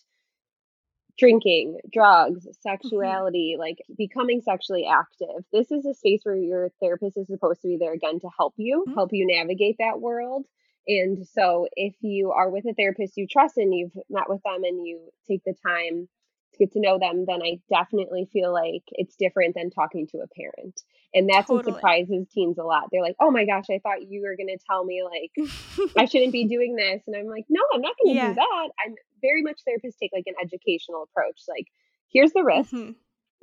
drinking, 1.19 1.79
drugs, 1.93 2.47
mm-hmm. 2.47 2.69
sexuality, 2.69 3.53
mm-hmm. 3.55 3.61
like 3.61 3.79
becoming 3.97 4.41
sexually 4.41 4.87
active. 4.87 5.45
This 5.53 5.71
is 5.71 5.85
a 5.85 5.95
space 5.95 6.21
where 6.23 6.37
your 6.37 6.71
therapist 6.81 7.17
is 7.17 7.27
supposed 7.27 7.61
to 7.63 7.69
be 7.69 7.77
there 7.79 7.93
again 7.93 8.21
to 8.21 8.29
help 8.37 8.55
you, 8.57 8.85
mm-hmm. 8.87 8.95
help 8.95 9.11
you 9.13 9.27
navigate 9.27 9.77
that 9.79 10.01
world. 10.01 10.47
And 10.87 11.27
so 11.27 11.69
if 11.75 11.95
you 12.01 12.33
are 12.33 12.49
with 12.49 12.65
a 12.65 12.73
therapist 12.73 13.19
you 13.19 13.27
trust 13.27 13.59
and 13.59 13.75
you've 13.75 13.93
met 14.09 14.29
with 14.29 14.41
them 14.43 14.65
and 14.65 14.87
you 14.87 15.11
take 15.29 15.43
the 15.45 15.55
time 15.67 16.09
to 16.53 16.59
get 16.59 16.73
to 16.73 16.81
know 16.81 16.99
them, 16.99 17.25
then 17.27 17.43
I 17.43 17.61
definitely 17.69 18.29
feel 18.33 18.53
like 18.53 18.83
it's 18.93 19.17
different 19.17 19.55
than 19.55 19.71
talking 19.71 20.07
to 20.09 20.19
a 20.19 20.27
parent. 20.29 20.81
And 21.15 21.29
that's 21.29 21.47
totally. 21.47 21.73
what 21.73 21.77
surprises 21.77 22.27
teens 22.33 22.59
a 22.59 22.65
lot. 22.65 22.85
They're 22.93 23.03
like, 23.03 23.17
oh 23.21 23.31
my 23.31 23.47
gosh, 23.47 23.67
I 23.71 23.81
thought 23.83 24.09
you 24.09 24.21
were 24.23 24.37
going 24.37 24.49
to 24.49 24.59
tell 24.67 24.85
me 24.85 25.03
like 25.03 25.49
I 25.97 26.05
shouldn't 26.07 26.33
be 26.33 26.45
doing 26.45 26.77
this. 26.77 27.03
And 27.07 27.17
I'm 27.17 27.27
like, 27.27 27.47
no, 27.49 27.63
I'm 27.73 27.81
not 27.81 27.95
going 28.03 28.15
to 28.15 28.21
yeah. 28.21 28.29
do 28.29 28.35
that. 28.35 28.69
I'm 28.85 28.95
very 29.23 29.43
much 29.43 29.61
therapists 29.67 29.97
take 30.01 30.11
like 30.13 30.27
an 30.27 30.35
educational 30.43 31.05
approach. 31.05 31.41
Like, 31.49 31.67
here's 32.13 32.33
the 32.33 32.45
risk. 32.45 32.71
Mm-hmm. 32.71 32.93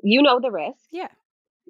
You 0.03 0.21
know 0.21 0.39
the 0.39 0.51
risk. 0.51 0.79
Yeah. 0.91 1.07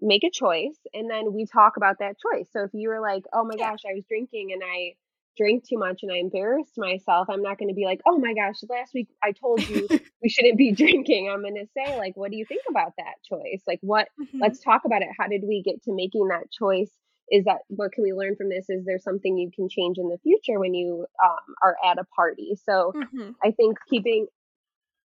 Make 0.02 0.26
a 0.26 0.32
choice. 0.32 0.78
And 0.94 1.10
then 1.10 1.34
we 1.34 1.46
talk 1.46 1.78
about 1.78 2.00
that 2.00 2.16
choice. 2.20 2.48
So 2.52 2.64
if 2.64 2.72
you 2.74 2.90
were 2.90 3.00
like, 3.00 3.24
oh 3.34 3.46
my 3.46 3.56
yeah. 3.58 3.72
gosh, 3.72 3.82
I 3.90 3.94
was 3.94 4.04
drinking 4.06 4.50
and 4.52 4.62
I 4.64 4.96
drank 5.38 5.68
too 5.68 5.78
much 5.78 6.00
and 6.04 6.12
I 6.12 6.18
embarrassed 6.18 6.78
myself, 6.78 7.28
I'm 7.30 7.42
not 7.42 7.58
going 7.58 7.70
to 7.70 7.76
be 7.76 7.86
like, 7.86 8.02
oh 8.06 8.18
my 8.18 8.34
gosh, 8.34 8.56
last 8.70 8.94
week 8.94 9.08
I 9.24 9.32
told 9.32 9.68
you 9.68 9.88
we 10.22 10.30
shouldn't 10.30 10.58
be 10.58 10.72
drinking. 10.76 11.30
I'm 11.30 11.42
going 11.42 11.56
to 11.56 11.68
say, 11.76 11.98
like, 11.98 12.16
what 12.16 12.32
do 12.32 12.38
you 12.38 12.46
think 12.46 12.64
about 12.70 12.94
that 12.98 13.16
choice? 13.24 13.62
Like, 13.68 13.80
what, 13.82 14.08
mm-hmm. 14.20 14.40
let's 14.42 14.60
talk 14.60 14.84
about 14.86 15.02
it. 15.02 15.10
How 15.18 15.28
did 15.28 15.44
we 15.48 15.62
get 15.64 15.84
to 15.84 15.94
making 15.94 16.28
that 16.30 16.52
choice? 16.52 16.92
Is 17.32 17.46
that 17.46 17.60
what 17.70 17.92
can 17.92 18.04
we 18.04 18.14
learn 18.14 18.36
from 18.36 18.50
this? 18.50 18.70
Is 18.70 18.86
there 18.86 19.00
something 19.00 19.38
you 19.38 19.50
can 19.54 19.68
change 19.68 19.98
in 19.98 20.10
the 20.10 20.20
future 20.20 20.60
when 20.60 20.74
you 20.76 21.08
um, 21.24 21.56
are 21.64 21.76
at 21.84 21.98
a 21.98 22.06
party? 22.16 22.56
So 22.64 22.94
mm-hmm. 22.96 23.32
I 23.44 23.52
think 23.52 23.78
keeping, 23.90 24.28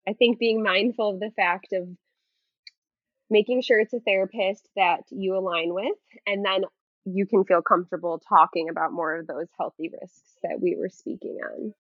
I 0.06 0.12
think 0.12 0.38
being 0.38 0.62
mindful 0.62 1.10
of 1.10 1.20
the 1.20 1.30
fact 1.34 1.68
of 1.72 1.88
making 3.30 3.62
sure 3.62 3.80
it's 3.80 3.94
a 3.94 4.00
therapist 4.00 4.68
that 4.76 5.00
you 5.10 5.36
align 5.36 5.72
with 5.72 5.96
and 6.26 6.44
then 6.44 6.64
you 7.04 7.26
can 7.26 7.44
feel 7.44 7.62
comfortable 7.62 8.20
talking 8.28 8.68
about 8.68 8.92
more 8.92 9.16
of 9.16 9.26
those 9.26 9.48
healthy 9.58 9.90
risks 10.00 10.36
that 10.42 10.60
we 10.60 10.76
were 10.76 10.88
speaking 10.88 11.38
on. 11.44 11.74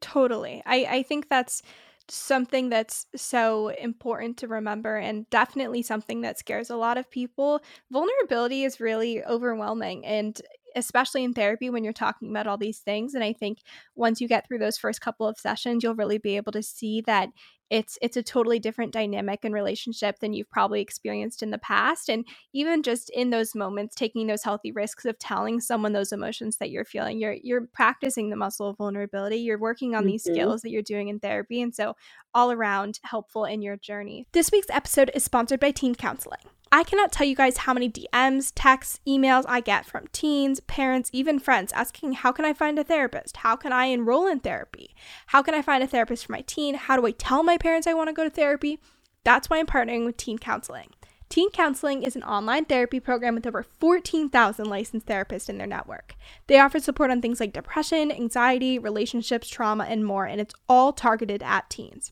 Totally. 0.00 0.62
I, 0.66 0.86
I 0.88 1.02
think 1.02 1.28
that's 1.28 1.62
something 2.08 2.68
that's 2.68 3.06
so 3.16 3.68
important 3.68 4.36
to 4.38 4.48
remember 4.48 4.96
and 4.96 5.28
definitely 5.30 5.82
something 5.82 6.20
that 6.20 6.38
scares 6.38 6.68
a 6.68 6.76
lot 6.76 6.98
of 6.98 7.10
people. 7.10 7.62
Vulnerability 7.90 8.64
is 8.64 8.80
really 8.80 9.24
overwhelming 9.24 10.04
and 10.04 10.40
especially 10.74 11.24
in 11.24 11.32
therapy 11.32 11.70
when 11.70 11.84
you're 11.84 11.92
talking 11.92 12.30
about 12.30 12.46
all 12.46 12.58
these 12.58 12.78
things 12.78 13.14
and 13.14 13.24
I 13.24 13.32
think 13.32 13.58
once 13.94 14.20
you 14.20 14.28
get 14.28 14.46
through 14.46 14.58
those 14.58 14.78
first 14.78 15.00
couple 15.00 15.26
of 15.26 15.38
sessions 15.38 15.82
you'll 15.82 15.94
really 15.94 16.18
be 16.18 16.36
able 16.36 16.52
to 16.52 16.62
see 16.62 17.00
that 17.02 17.30
it's 17.70 17.98
it's 18.02 18.16
a 18.16 18.22
totally 18.22 18.58
different 18.58 18.92
dynamic 18.92 19.40
and 19.42 19.54
relationship 19.54 20.18
than 20.20 20.32
you've 20.32 20.50
probably 20.50 20.80
experienced 20.80 21.42
in 21.42 21.50
the 21.50 21.58
past 21.58 22.08
and 22.08 22.26
even 22.52 22.82
just 22.82 23.10
in 23.10 23.30
those 23.30 23.54
moments 23.54 23.94
taking 23.94 24.26
those 24.26 24.42
healthy 24.42 24.70
risks 24.70 25.04
of 25.04 25.18
telling 25.18 25.60
someone 25.60 25.92
those 25.92 26.12
emotions 26.12 26.58
that 26.58 26.70
you're 26.70 26.84
feeling 26.84 27.18
you're 27.18 27.36
you're 27.42 27.66
practicing 27.72 28.28
the 28.28 28.36
muscle 28.36 28.68
of 28.68 28.76
vulnerability 28.76 29.36
you're 29.36 29.58
working 29.58 29.94
on 29.94 30.02
mm-hmm. 30.02 30.10
these 30.10 30.24
skills 30.24 30.62
that 30.62 30.70
you're 30.70 30.82
doing 30.82 31.08
in 31.08 31.18
therapy 31.18 31.62
and 31.62 31.74
so 31.74 31.96
all 32.34 32.52
around 32.52 33.00
helpful 33.02 33.44
in 33.44 33.62
your 33.62 33.76
journey 33.76 34.26
this 34.32 34.52
week's 34.52 34.70
episode 34.70 35.10
is 35.14 35.24
sponsored 35.24 35.60
by 35.60 35.70
teen 35.70 35.94
counseling 35.94 36.40
I 36.74 36.82
cannot 36.82 37.12
tell 37.12 37.24
you 37.24 37.36
guys 37.36 37.58
how 37.58 37.72
many 37.72 37.88
DMs, 37.88 38.50
texts, 38.52 38.98
emails 39.06 39.44
I 39.46 39.60
get 39.60 39.86
from 39.86 40.08
teens, 40.10 40.58
parents, 40.58 41.08
even 41.12 41.38
friends 41.38 41.72
asking, 41.72 42.14
How 42.14 42.32
can 42.32 42.44
I 42.44 42.52
find 42.52 42.80
a 42.80 42.82
therapist? 42.82 43.36
How 43.36 43.54
can 43.54 43.72
I 43.72 43.84
enroll 43.84 44.26
in 44.26 44.40
therapy? 44.40 44.92
How 45.26 45.40
can 45.40 45.54
I 45.54 45.62
find 45.62 45.84
a 45.84 45.86
therapist 45.86 46.26
for 46.26 46.32
my 46.32 46.40
teen? 46.40 46.74
How 46.74 46.96
do 46.96 47.06
I 47.06 47.12
tell 47.12 47.44
my 47.44 47.58
parents 47.58 47.86
I 47.86 47.94
want 47.94 48.08
to 48.08 48.12
go 48.12 48.24
to 48.24 48.28
therapy? 48.28 48.80
That's 49.22 49.48
why 49.48 49.60
I'm 49.60 49.66
partnering 49.66 50.04
with 50.04 50.16
Teen 50.16 50.36
Counseling. 50.36 50.88
Teen 51.28 51.48
Counseling 51.52 52.02
is 52.02 52.16
an 52.16 52.24
online 52.24 52.64
therapy 52.64 52.98
program 52.98 53.36
with 53.36 53.46
over 53.46 53.62
14,000 53.62 54.66
licensed 54.66 55.06
therapists 55.06 55.48
in 55.48 55.58
their 55.58 55.68
network. 55.68 56.16
They 56.48 56.58
offer 56.58 56.80
support 56.80 57.12
on 57.12 57.22
things 57.22 57.38
like 57.38 57.52
depression, 57.52 58.10
anxiety, 58.10 58.80
relationships, 58.80 59.46
trauma, 59.46 59.84
and 59.84 60.04
more, 60.04 60.24
and 60.24 60.40
it's 60.40 60.56
all 60.68 60.92
targeted 60.92 61.40
at 61.40 61.70
teens. 61.70 62.10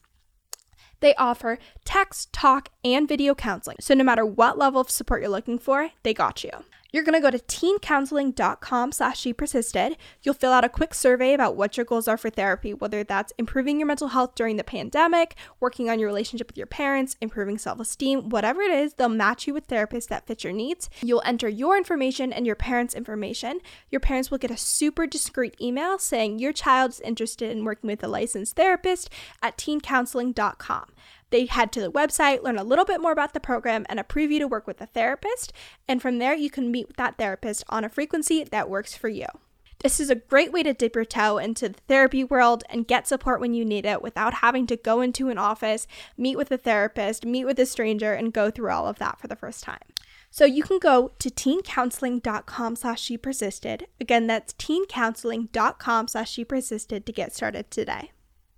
They 1.02 1.14
offer 1.16 1.58
text, 1.84 2.32
talk, 2.32 2.70
and 2.84 3.06
video 3.08 3.34
counseling. 3.34 3.76
So 3.80 3.92
no 3.92 4.04
matter 4.04 4.24
what 4.24 4.56
level 4.56 4.80
of 4.80 4.88
support 4.88 5.20
you're 5.20 5.30
looking 5.30 5.58
for, 5.58 5.90
they 6.04 6.14
got 6.14 6.42
you. 6.44 6.50
You're 6.92 7.04
going 7.04 7.20
to 7.20 7.20
go 7.20 7.30
to 7.30 7.38
teencounseling.com 7.38 8.92
slash 8.92 9.18
she 9.18 9.32
persisted. 9.32 9.96
You'll 10.22 10.34
fill 10.34 10.52
out 10.52 10.64
a 10.64 10.68
quick 10.68 10.92
survey 10.92 11.32
about 11.32 11.56
what 11.56 11.76
your 11.76 11.86
goals 11.86 12.06
are 12.06 12.18
for 12.18 12.28
therapy, 12.28 12.74
whether 12.74 13.02
that's 13.02 13.32
improving 13.38 13.78
your 13.78 13.86
mental 13.86 14.08
health 14.08 14.34
during 14.34 14.56
the 14.56 14.64
pandemic, 14.64 15.34
working 15.58 15.88
on 15.88 15.98
your 15.98 16.08
relationship 16.08 16.48
with 16.48 16.58
your 16.58 16.66
parents, 16.66 17.16
improving 17.20 17.56
self-esteem, 17.56 18.28
whatever 18.28 18.60
it 18.60 18.70
is, 18.70 18.94
they'll 18.94 19.08
match 19.08 19.46
you 19.46 19.54
with 19.54 19.68
therapists 19.68 20.08
that 20.08 20.26
fit 20.26 20.44
your 20.44 20.52
needs. 20.52 20.90
You'll 21.00 21.22
enter 21.24 21.48
your 21.48 21.78
information 21.78 22.32
and 22.32 22.46
your 22.46 22.56
parents' 22.56 22.94
information. 22.94 23.60
Your 23.90 24.00
parents 24.00 24.30
will 24.30 24.38
get 24.38 24.50
a 24.50 24.56
super 24.56 25.06
discreet 25.06 25.56
email 25.60 25.98
saying 25.98 26.38
your 26.40 26.52
child 26.52 26.90
is 26.90 27.00
interested 27.00 27.50
in 27.50 27.64
working 27.64 27.88
with 27.88 28.04
a 28.04 28.08
licensed 28.08 28.56
therapist 28.56 29.08
at 29.42 29.56
teencounseling.com. 29.56 30.92
They 31.32 31.46
head 31.46 31.72
to 31.72 31.80
the 31.80 31.90
website, 31.90 32.42
learn 32.42 32.58
a 32.58 32.62
little 32.62 32.84
bit 32.84 33.00
more 33.00 33.10
about 33.10 33.32
the 33.32 33.40
program, 33.40 33.86
and 33.88 33.98
a 33.98 34.04
preview 34.04 34.38
to 34.38 34.46
work 34.46 34.66
with 34.66 34.82
a 34.82 34.86
therapist. 34.86 35.50
And 35.88 36.02
from 36.02 36.18
there, 36.18 36.34
you 36.34 36.50
can 36.50 36.70
meet 36.70 36.88
with 36.88 36.98
that 36.98 37.16
therapist 37.16 37.64
on 37.70 37.84
a 37.84 37.88
frequency 37.88 38.44
that 38.44 38.68
works 38.68 38.94
for 38.94 39.08
you. 39.08 39.26
This 39.82 39.98
is 39.98 40.10
a 40.10 40.14
great 40.14 40.52
way 40.52 40.62
to 40.62 40.74
dip 40.74 40.94
your 40.94 41.06
toe 41.06 41.38
into 41.38 41.70
the 41.70 41.80
therapy 41.88 42.22
world 42.22 42.62
and 42.70 42.86
get 42.86 43.08
support 43.08 43.40
when 43.40 43.54
you 43.54 43.64
need 43.64 43.84
it 43.84 44.00
without 44.02 44.34
having 44.34 44.66
to 44.68 44.76
go 44.76 45.00
into 45.00 45.28
an 45.28 45.38
office, 45.38 45.88
meet 46.16 46.36
with 46.36 46.52
a 46.52 46.58
therapist, 46.58 47.26
meet 47.26 47.46
with 47.46 47.58
a 47.58 47.66
stranger, 47.66 48.12
and 48.12 48.32
go 48.32 48.50
through 48.50 48.70
all 48.70 48.86
of 48.86 48.98
that 48.98 49.18
for 49.18 49.26
the 49.26 49.34
first 49.34 49.64
time. 49.64 49.80
So 50.30 50.44
you 50.44 50.62
can 50.62 50.78
go 50.78 51.12
to 51.18 51.30
teencounseling.com 51.30 52.76
slash 52.76 53.00
she 53.00 53.16
persisted. 53.16 53.86
Again, 54.00 54.28
that's 54.28 54.52
teencounseling.com 54.52 56.08
slash 56.08 56.30
she 56.30 56.44
persisted 56.44 57.04
to 57.04 57.12
get 57.12 57.34
started 57.34 57.70
today. 57.70 58.11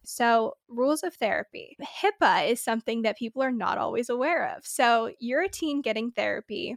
So, 0.05 0.55
rules 0.69 1.03
of 1.03 1.15
therapy. 1.15 1.77
HIPAA 1.83 2.51
is 2.51 2.61
something 2.61 3.03
that 3.03 3.19
people 3.19 3.43
are 3.43 3.51
not 3.51 3.79
always 3.79 4.09
aware 4.09 4.55
of. 4.57 4.67
So, 4.67 5.11
you're 5.19 5.43
a 5.43 5.49
teen 5.49 5.83
getting 5.83 6.11
therapy. 6.11 6.77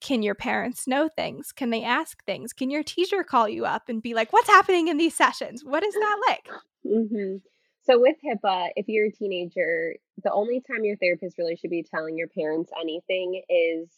Can 0.00 0.22
your 0.22 0.34
parents 0.34 0.86
know 0.86 1.08
things? 1.08 1.50
Can 1.50 1.70
they 1.70 1.82
ask 1.82 2.24
things? 2.24 2.52
Can 2.52 2.70
your 2.70 2.82
teacher 2.82 3.24
call 3.24 3.48
you 3.48 3.64
up 3.64 3.88
and 3.88 4.02
be 4.02 4.14
like, 4.14 4.32
what's 4.32 4.48
happening 4.48 4.88
in 4.88 4.98
these 4.98 5.14
sessions? 5.14 5.64
What 5.64 5.82
is 5.82 5.94
that 5.94 6.20
like? 6.28 6.48
Mm-hmm. 6.86 7.36
So, 7.82 7.98
with 7.98 8.16
HIPAA, 8.24 8.68
if 8.76 8.86
you're 8.88 9.06
a 9.06 9.12
teenager, 9.12 9.96
the 10.22 10.32
only 10.32 10.60
time 10.60 10.84
your 10.84 10.96
therapist 10.96 11.38
really 11.38 11.56
should 11.56 11.70
be 11.70 11.82
telling 11.82 12.18
your 12.18 12.28
parents 12.28 12.70
anything 12.78 13.42
is 13.48 13.88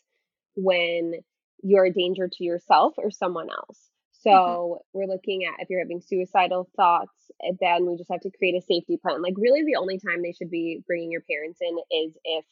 when 0.54 1.14
you're 1.62 1.86
a 1.86 1.92
danger 1.92 2.28
to 2.28 2.44
yourself 2.44 2.94
or 2.98 3.10
someone 3.10 3.48
else. 3.50 3.89
Mm-hmm. 4.26 4.30
So 4.30 4.82
mm-hmm. 4.84 4.98
we're 4.98 5.12
looking 5.12 5.44
at 5.44 5.60
if 5.60 5.70
you're 5.70 5.80
having 5.80 6.00
suicidal 6.00 6.68
thoughts, 6.76 7.30
eh, 7.44 7.52
then 7.60 7.86
we 7.86 7.96
just 7.96 8.10
have 8.10 8.20
to 8.20 8.30
create 8.30 8.54
a 8.54 8.60
safety 8.60 8.98
plan. 9.00 9.22
Like 9.22 9.34
really, 9.36 9.64
the 9.64 9.76
only 9.76 9.98
time 9.98 10.22
they 10.22 10.32
should 10.32 10.50
be 10.50 10.82
bringing 10.86 11.10
your 11.10 11.22
parents 11.22 11.58
in 11.60 11.76
is 11.90 12.12
if 12.24 12.44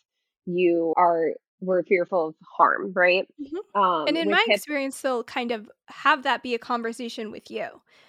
you 0.46 0.94
are 0.96 1.32
were 1.60 1.82
fearful 1.82 2.28
of 2.28 2.34
harm, 2.56 2.92
right? 2.94 3.26
Mm-hmm. 3.40 3.80
Um, 3.80 4.06
and 4.06 4.16
in 4.16 4.30
my 4.30 4.44
hip- 4.46 4.56
experience, 4.56 5.00
they'll 5.00 5.24
kind 5.24 5.50
of 5.50 5.70
have 5.86 6.22
that 6.24 6.42
be 6.42 6.54
a 6.54 6.58
conversation 6.58 7.30
with 7.30 7.50
you. 7.50 7.66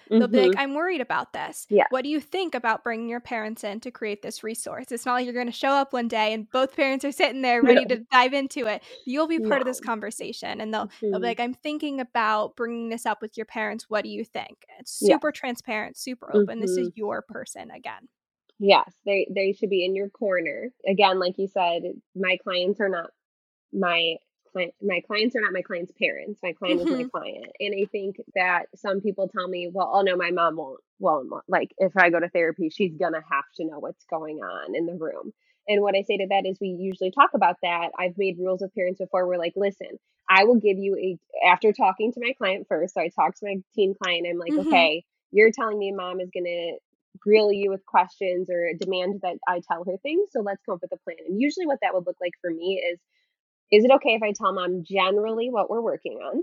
They'll 0.08 0.22
mm-hmm. 0.22 0.32
be 0.32 0.40
like, 0.40 0.50
mm-hmm. 0.50 0.60
I'm 0.60 0.74
worried 0.74 1.00
about 1.00 1.32
this. 1.32 1.68
Yeah. 1.70 1.84
What 1.90 2.02
do 2.02 2.10
you 2.10 2.18
think 2.18 2.56
about 2.56 2.82
bringing 2.82 3.08
your 3.08 3.20
parents 3.20 3.62
in 3.62 3.78
to 3.80 3.92
create 3.92 4.22
this 4.22 4.42
resource? 4.42 4.86
It's 4.90 5.06
not 5.06 5.14
like 5.14 5.24
you're 5.24 5.34
going 5.34 5.46
to 5.46 5.52
show 5.52 5.70
up 5.70 5.92
one 5.92 6.08
day 6.08 6.32
and 6.32 6.50
both 6.50 6.74
parents 6.74 7.04
are 7.04 7.12
sitting 7.12 7.42
there 7.42 7.62
ready 7.62 7.84
no. 7.84 7.94
to 7.96 8.04
dive 8.10 8.32
into 8.32 8.66
it. 8.66 8.82
You'll 9.06 9.28
be 9.28 9.38
part 9.38 9.52
no. 9.52 9.58
of 9.58 9.64
this 9.66 9.80
conversation 9.80 10.60
and 10.60 10.74
they'll, 10.74 10.86
mm-hmm. 10.86 11.10
they'll 11.12 11.12
be 11.12 11.16
mm-hmm. 11.16 11.24
like, 11.24 11.40
I'm 11.40 11.54
thinking 11.54 12.00
about 12.00 12.56
bringing 12.56 12.88
this 12.88 13.06
up 13.06 13.22
with 13.22 13.36
your 13.36 13.46
parents. 13.46 13.86
What 13.88 14.02
do 14.02 14.10
you 14.10 14.24
think? 14.24 14.66
It's 14.80 14.90
super 14.90 15.28
yeah. 15.28 15.38
transparent, 15.38 15.96
super 15.96 16.34
open. 16.34 16.58
This 16.58 16.72
is 16.72 16.88
mm-hmm. 16.88 16.98
your 16.98 17.22
person 17.22 17.70
again. 17.70 18.08
Yes, 18.60 18.92
they 19.06 19.26
they 19.34 19.52
should 19.52 19.70
be 19.70 19.86
in 19.86 19.96
your 19.96 20.10
corner. 20.10 20.68
Again, 20.86 21.18
like 21.18 21.38
you 21.38 21.48
said, 21.48 21.82
my 22.14 22.36
clients 22.44 22.78
are 22.78 22.90
not 22.90 23.10
my 23.72 24.16
client 24.52 24.74
my 24.82 25.00
clients 25.06 25.36
are 25.36 25.40
not 25.40 25.52
my 25.52 25.62
client's 25.62 25.92
parents. 25.98 26.40
My 26.42 26.52
client 26.52 26.80
mm-hmm. 26.80 26.88
is 26.88 26.94
my 26.94 27.02
mm-hmm. 27.02 27.08
client. 27.08 27.52
And 27.60 27.74
I 27.80 27.86
think 27.90 28.16
that 28.34 28.66
some 28.76 29.00
people 29.00 29.28
tell 29.28 29.48
me, 29.48 29.70
well, 29.72 29.90
oh 29.92 30.02
no, 30.02 30.16
my 30.16 30.30
mom 30.30 30.56
won't 30.56 30.80
won't 30.98 31.30
like 31.48 31.72
if 31.78 31.92
I 31.96 32.10
go 32.10 32.20
to 32.20 32.28
therapy, 32.28 32.70
she's 32.70 32.96
gonna 32.96 33.22
have 33.30 33.44
to 33.56 33.64
know 33.64 33.78
what's 33.78 34.04
going 34.06 34.38
on 34.38 34.74
in 34.74 34.86
the 34.86 34.94
room. 34.94 35.32
And 35.68 35.82
what 35.82 35.94
I 35.94 36.02
say 36.02 36.16
to 36.16 36.26
that 36.30 36.46
is 36.46 36.58
we 36.60 36.68
usually 36.68 37.10
talk 37.10 37.30
about 37.34 37.56
that. 37.62 37.90
I've 37.98 38.18
made 38.18 38.38
rules 38.38 38.60
with 38.60 38.74
parents 38.74 38.98
before. 38.98 39.26
We're 39.26 39.38
like, 39.38 39.52
listen, 39.56 39.98
I 40.28 40.44
will 40.44 40.56
give 40.56 40.78
you 40.78 40.96
a 40.96 41.46
after 41.46 41.72
talking 41.72 42.12
to 42.12 42.20
my 42.20 42.32
client 42.36 42.66
first. 42.68 42.94
So 42.94 43.00
I 43.00 43.08
talk 43.08 43.36
to 43.36 43.46
my 43.46 43.56
teen 43.74 43.94
client. 44.02 44.26
I'm 44.28 44.38
like, 44.38 44.52
mm-hmm. 44.52 44.68
okay, 44.68 45.04
you're 45.30 45.52
telling 45.52 45.78
me 45.78 45.92
mom 45.92 46.20
is 46.20 46.30
gonna 46.34 46.72
grill 47.18 47.52
you 47.52 47.70
with 47.70 47.84
questions 47.86 48.48
or 48.50 48.72
demand 48.78 49.20
that 49.22 49.36
I 49.46 49.60
tell 49.66 49.84
her 49.84 49.96
things. 49.98 50.28
So 50.32 50.40
let's 50.40 50.62
come 50.64 50.74
up 50.74 50.82
with 50.82 50.92
a 50.92 51.02
plan. 51.04 51.16
And 51.26 51.40
usually 51.40 51.66
what 51.66 51.78
that 51.82 51.94
would 51.94 52.06
look 52.06 52.16
like 52.20 52.32
for 52.40 52.50
me 52.50 52.82
is 52.92 52.98
is 53.70 53.84
it 53.84 53.90
okay 53.92 54.14
if 54.14 54.22
I 54.22 54.32
tell 54.32 54.52
mom 54.52 54.84
generally 54.84 55.50
what 55.50 55.70
we're 55.70 55.80
working 55.80 56.18
on? 56.22 56.42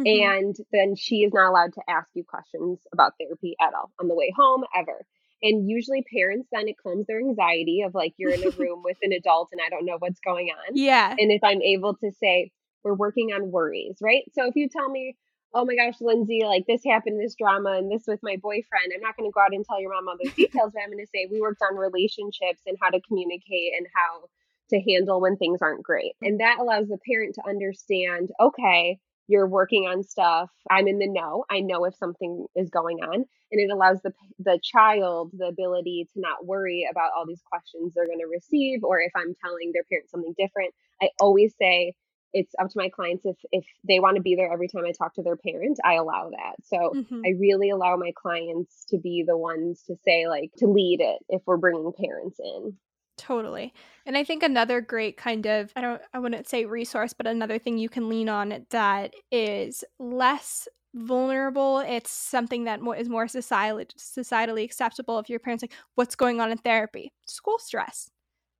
Mm-hmm. 0.00 0.06
And 0.06 0.56
then 0.72 0.94
she 0.96 1.22
is 1.22 1.32
not 1.32 1.48
allowed 1.48 1.72
to 1.74 1.82
ask 1.88 2.08
you 2.14 2.24
questions 2.24 2.80
about 2.92 3.14
therapy 3.18 3.56
at 3.60 3.72
all 3.74 3.90
on 4.00 4.08
the 4.08 4.14
way 4.14 4.32
home 4.36 4.64
ever. 4.76 5.06
And 5.42 5.68
usually 5.68 6.04
parents 6.12 6.48
then 6.50 6.68
it 6.68 6.76
calms 6.82 7.06
their 7.06 7.18
anxiety 7.18 7.82
of 7.82 7.94
like 7.94 8.14
you're 8.16 8.32
in 8.32 8.46
a 8.46 8.50
room 8.58 8.82
with 8.84 8.96
an 9.02 9.12
adult 9.12 9.50
and 9.52 9.60
I 9.64 9.68
don't 9.68 9.86
know 9.86 9.96
what's 9.98 10.20
going 10.20 10.48
on. 10.48 10.76
Yeah. 10.76 11.14
And 11.18 11.30
if 11.30 11.42
I'm 11.42 11.62
able 11.62 11.94
to 11.96 12.10
say, 12.12 12.50
we're 12.84 12.94
working 12.94 13.32
on 13.32 13.50
worries, 13.50 13.96
right? 14.00 14.22
So 14.32 14.46
if 14.46 14.54
you 14.54 14.68
tell 14.68 14.88
me, 14.88 15.16
oh 15.52 15.64
my 15.64 15.74
gosh, 15.74 16.00
Lindsay, 16.00 16.42
like 16.44 16.66
this 16.66 16.82
happened, 16.84 17.18
this 17.20 17.34
drama, 17.34 17.72
and 17.72 17.90
this 17.90 18.04
with 18.06 18.20
my 18.22 18.36
boyfriend, 18.36 18.92
I'm 18.94 19.00
not 19.00 19.16
going 19.16 19.28
to 19.28 19.34
go 19.34 19.40
out 19.40 19.52
and 19.52 19.64
tell 19.64 19.80
your 19.80 19.92
mom 19.92 20.08
all 20.08 20.16
those 20.22 20.34
details, 20.34 20.72
but 20.72 20.82
I'm 20.82 20.92
going 20.92 21.04
to 21.04 21.10
say 21.12 21.26
we 21.30 21.40
worked 21.40 21.62
on 21.62 21.76
relationships 21.76 22.60
and 22.66 22.76
how 22.80 22.90
to 22.90 23.00
communicate 23.00 23.72
and 23.76 23.86
how 23.94 24.28
to 24.70 24.80
handle 24.80 25.20
when 25.20 25.36
things 25.36 25.62
aren't 25.62 25.82
great. 25.82 26.12
And 26.22 26.40
that 26.40 26.58
allows 26.60 26.88
the 26.88 26.98
parent 27.06 27.34
to 27.36 27.48
understand, 27.48 28.30
okay, 28.40 28.98
you're 29.28 29.48
working 29.48 29.86
on 29.86 30.02
stuff. 30.02 30.50
I'm 30.70 30.86
in 30.86 30.98
the 30.98 31.08
know. 31.08 31.44
I 31.50 31.60
know 31.60 31.84
if 31.84 31.94
something 31.96 32.46
is 32.54 32.70
going 32.70 32.98
on. 32.98 33.24
And 33.52 33.60
it 33.60 33.70
allows 33.72 34.00
the 34.02 34.12
the 34.40 34.58
child 34.62 35.30
the 35.32 35.46
ability 35.46 36.08
to 36.12 36.20
not 36.20 36.46
worry 36.46 36.86
about 36.90 37.12
all 37.16 37.26
these 37.26 37.42
questions 37.48 37.94
they're 37.94 38.06
going 38.06 38.18
to 38.18 38.26
receive 38.26 38.82
or 38.82 39.00
if 39.00 39.12
I'm 39.14 39.34
telling 39.44 39.70
their 39.72 39.84
parent 39.84 40.10
something 40.10 40.34
different. 40.36 40.74
I 41.00 41.10
always 41.20 41.54
say 41.60 41.94
it's 42.32 42.54
up 42.60 42.68
to 42.68 42.78
my 42.78 42.88
clients 42.88 43.24
if 43.24 43.36
if 43.52 43.64
they 43.86 44.00
want 44.00 44.16
to 44.16 44.22
be 44.22 44.34
there 44.34 44.52
every 44.52 44.68
time 44.68 44.84
I 44.84 44.92
talk 44.92 45.14
to 45.14 45.22
their 45.22 45.36
parent, 45.36 45.78
I 45.84 45.94
allow 45.94 46.30
that. 46.30 46.56
So 46.64 46.92
mm-hmm. 46.94 47.22
I 47.24 47.30
really 47.38 47.70
allow 47.70 47.96
my 47.96 48.12
clients 48.20 48.84
to 48.90 48.98
be 48.98 49.24
the 49.26 49.36
ones 49.36 49.82
to 49.86 49.96
say 50.04 50.26
like 50.26 50.50
to 50.58 50.66
lead 50.66 51.00
it 51.00 51.24
if 51.28 51.42
we're 51.46 51.56
bringing 51.56 51.92
parents 51.98 52.38
in. 52.40 52.76
Totally. 53.16 53.72
And 54.04 54.16
I 54.16 54.24
think 54.24 54.42
another 54.42 54.80
great 54.80 55.16
kind 55.16 55.46
of 55.46 55.72
I 55.74 55.80
don't 55.80 56.02
I 56.12 56.18
wouldn't 56.18 56.48
say 56.48 56.66
resource, 56.66 57.12
but 57.14 57.26
another 57.26 57.58
thing 57.58 57.78
you 57.78 57.88
can 57.88 58.08
lean 58.08 58.28
on 58.28 58.66
that 58.70 59.14
is 59.32 59.82
less 59.98 60.68
vulnerable. 60.94 61.78
It's 61.78 62.10
something 62.10 62.64
that 62.64 62.80
is 62.98 63.08
more 63.08 63.26
societally 63.26 63.86
societally 63.98 64.64
acceptable 64.64 65.18
if 65.18 65.30
your 65.30 65.38
parents 65.40 65.62
like 65.62 65.72
what's 65.94 66.14
going 66.14 66.40
on 66.40 66.50
in 66.52 66.58
therapy? 66.58 67.12
School 67.26 67.58
stress 67.58 68.10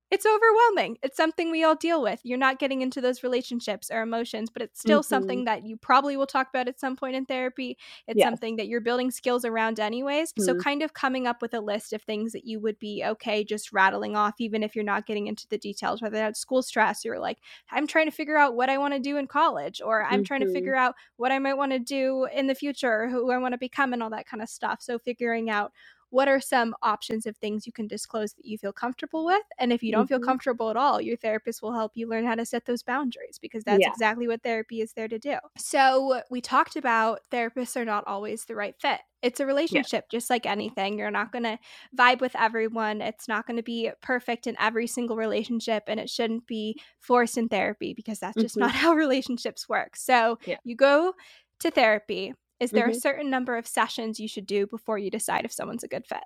it's 0.09 0.25
overwhelming. 0.25 0.97
It's 1.03 1.17
something 1.17 1.51
we 1.51 1.63
all 1.63 1.75
deal 1.75 2.01
with. 2.01 2.21
You're 2.23 2.37
not 2.37 2.59
getting 2.59 2.81
into 2.81 3.01
those 3.01 3.23
relationships 3.23 3.91
or 3.91 4.01
emotions, 4.01 4.49
but 4.49 4.61
it's 4.61 4.79
still 4.79 5.01
mm-hmm. 5.01 5.07
something 5.07 5.45
that 5.45 5.65
you 5.65 5.75
probably 5.75 6.15
will 6.15 6.25
talk 6.25 6.47
about 6.49 6.69
at 6.69 6.79
some 6.79 6.95
point 6.95 7.15
in 7.15 7.25
therapy. 7.25 7.77
It's 8.07 8.17
yes. 8.17 8.25
something 8.25 8.55
that 8.55 8.67
you're 8.67 8.79
building 8.79 9.11
skills 9.11 9.43
around, 9.43 9.79
anyways. 9.79 10.31
Mm-hmm. 10.31 10.43
So, 10.43 10.55
kind 10.55 10.81
of 10.81 10.93
coming 10.93 11.27
up 11.27 11.41
with 11.41 11.53
a 11.53 11.59
list 11.59 11.91
of 11.91 12.01
things 12.03 12.31
that 12.31 12.45
you 12.45 12.59
would 12.61 12.79
be 12.79 13.03
okay 13.05 13.43
just 13.43 13.73
rattling 13.73 14.15
off, 14.15 14.35
even 14.39 14.63
if 14.63 14.75
you're 14.75 14.85
not 14.85 15.05
getting 15.05 15.27
into 15.27 15.47
the 15.49 15.57
details, 15.57 16.01
whether 16.01 16.17
that's 16.17 16.39
school 16.39 16.63
stress 16.63 17.05
or 17.05 17.19
like, 17.19 17.39
I'm 17.69 17.85
trying 17.85 18.05
to 18.05 18.11
figure 18.11 18.37
out 18.37 18.55
what 18.55 18.69
I 18.69 18.77
want 18.77 18.93
to 18.93 18.99
do 18.99 19.17
in 19.17 19.27
college, 19.27 19.81
or 19.83 20.03
I'm 20.03 20.11
mm-hmm. 20.11 20.23
trying 20.23 20.39
to 20.39 20.45
mm-hmm. 20.45 20.55
figure 20.55 20.75
out 20.75 20.95
what 21.17 21.33
I 21.33 21.39
might 21.39 21.55
want 21.55 21.73
to 21.73 21.79
do 21.79 22.27
in 22.33 22.47
the 22.47 22.55
future, 22.55 23.03
or 23.03 23.09
who 23.09 23.29
I 23.31 23.37
want 23.39 23.53
to 23.53 23.57
become, 23.57 23.91
and 23.91 24.01
all 24.01 24.09
that 24.11 24.27
kind 24.27 24.41
of 24.41 24.47
stuff. 24.47 24.81
So, 24.81 24.99
figuring 24.99 25.49
out 25.49 25.73
what 26.09 26.27
are 26.27 26.39
some 26.39 26.73
options 26.81 27.25
of 27.25 27.35
things 27.37 27.65
you 27.65 27.73
can 27.73 27.87
disclose 27.87 28.33
that 28.33 28.45
you 28.45 28.57
feel 28.57 28.71
comfortable 28.71 29.25
with? 29.25 29.41
And 29.59 29.73
if 29.73 29.83
you 29.83 29.91
don't 29.91 30.05
mm-hmm. 30.05 30.15
feel 30.15 30.19
comfortable 30.19 30.69
at 30.69 30.77
all, 30.77 31.01
your 31.01 31.17
therapist 31.17 31.61
will 31.61 31.73
help 31.73 31.91
you 31.95 32.07
learn 32.07 32.25
how 32.25 32.35
to 32.35 32.45
set 32.45 32.65
those 32.65 32.83
boundaries 32.83 33.37
because 33.39 33.63
that's 33.63 33.81
yeah. 33.81 33.89
exactly 33.89 34.27
what 34.27 34.43
therapy 34.43 34.81
is 34.81 34.93
there 34.93 35.07
to 35.07 35.19
do. 35.19 35.35
So, 35.57 36.21
we 36.29 36.41
talked 36.41 36.75
about 36.75 37.21
therapists 37.31 37.75
are 37.75 37.85
not 37.85 38.05
always 38.07 38.45
the 38.45 38.55
right 38.55 38.75
fit. 38.79 38.99
It's 39.21 39.39
a 39.39 39.45
relationship, 39.45 40.05
yeah. 40.05 40.17
just 40.17 40.29
like 40.29 40.45
anything. 40.45 40.97
You're 40.97 41.11
not 41.11 41.31
going 41.31 41.43
to 41.43 41.57
vibe 41.97 42.21
with 42.21 42.35
everyone. 42.35 43.01
It's 43.01 43.27
not 43.27 43.47
going 43.47 43.57
to 43.57 43.63
be 43.63 43.91
perfect 44.01 44.47
in 44.47 44.55
every 44.59 44.87
single 44.87 45.17
relationship, 45.17 45.83
and 45.87 45.99
it 45.99 46.09
shouldn't 46.09 46.47
be 46.47 46.79
forced 46.99 47.37
in 47.37 47.49
therapy 47.49 47.93
because 47.93 48.19
that's 48.19 48.39
just 48.41 48.55
mm-hmm. 48.55 48.61
not 48.61 48.71
how 48.75 48.93
relationships 48.93 49.67
work. 49.67 49.95
So, 49.95 50.39
yeah. 50.45 50.57
you 50.63 50.75
go 50.75 51.13
to 51.59 51.71
therapy 51.71 52.33
is 52.59 52.71
there 52.71 52.87
mm-hmm. 52.87 52.97
a 52.97 52.99
certain 52.99 53.29
number 53.29 53.57
of 53.57 53.67
sessions 53.67 54.19
you 54.19 54.27
should 54.27 54.47
do 54.47 54.67
before 54.67 54.97
you 54.97 55.11
decide 55.11 55.45
if 55.45 55.51
someone's 55.51 55.83
a 55.83 55.87
good 55.87 56.05
fit? 56.05 56.23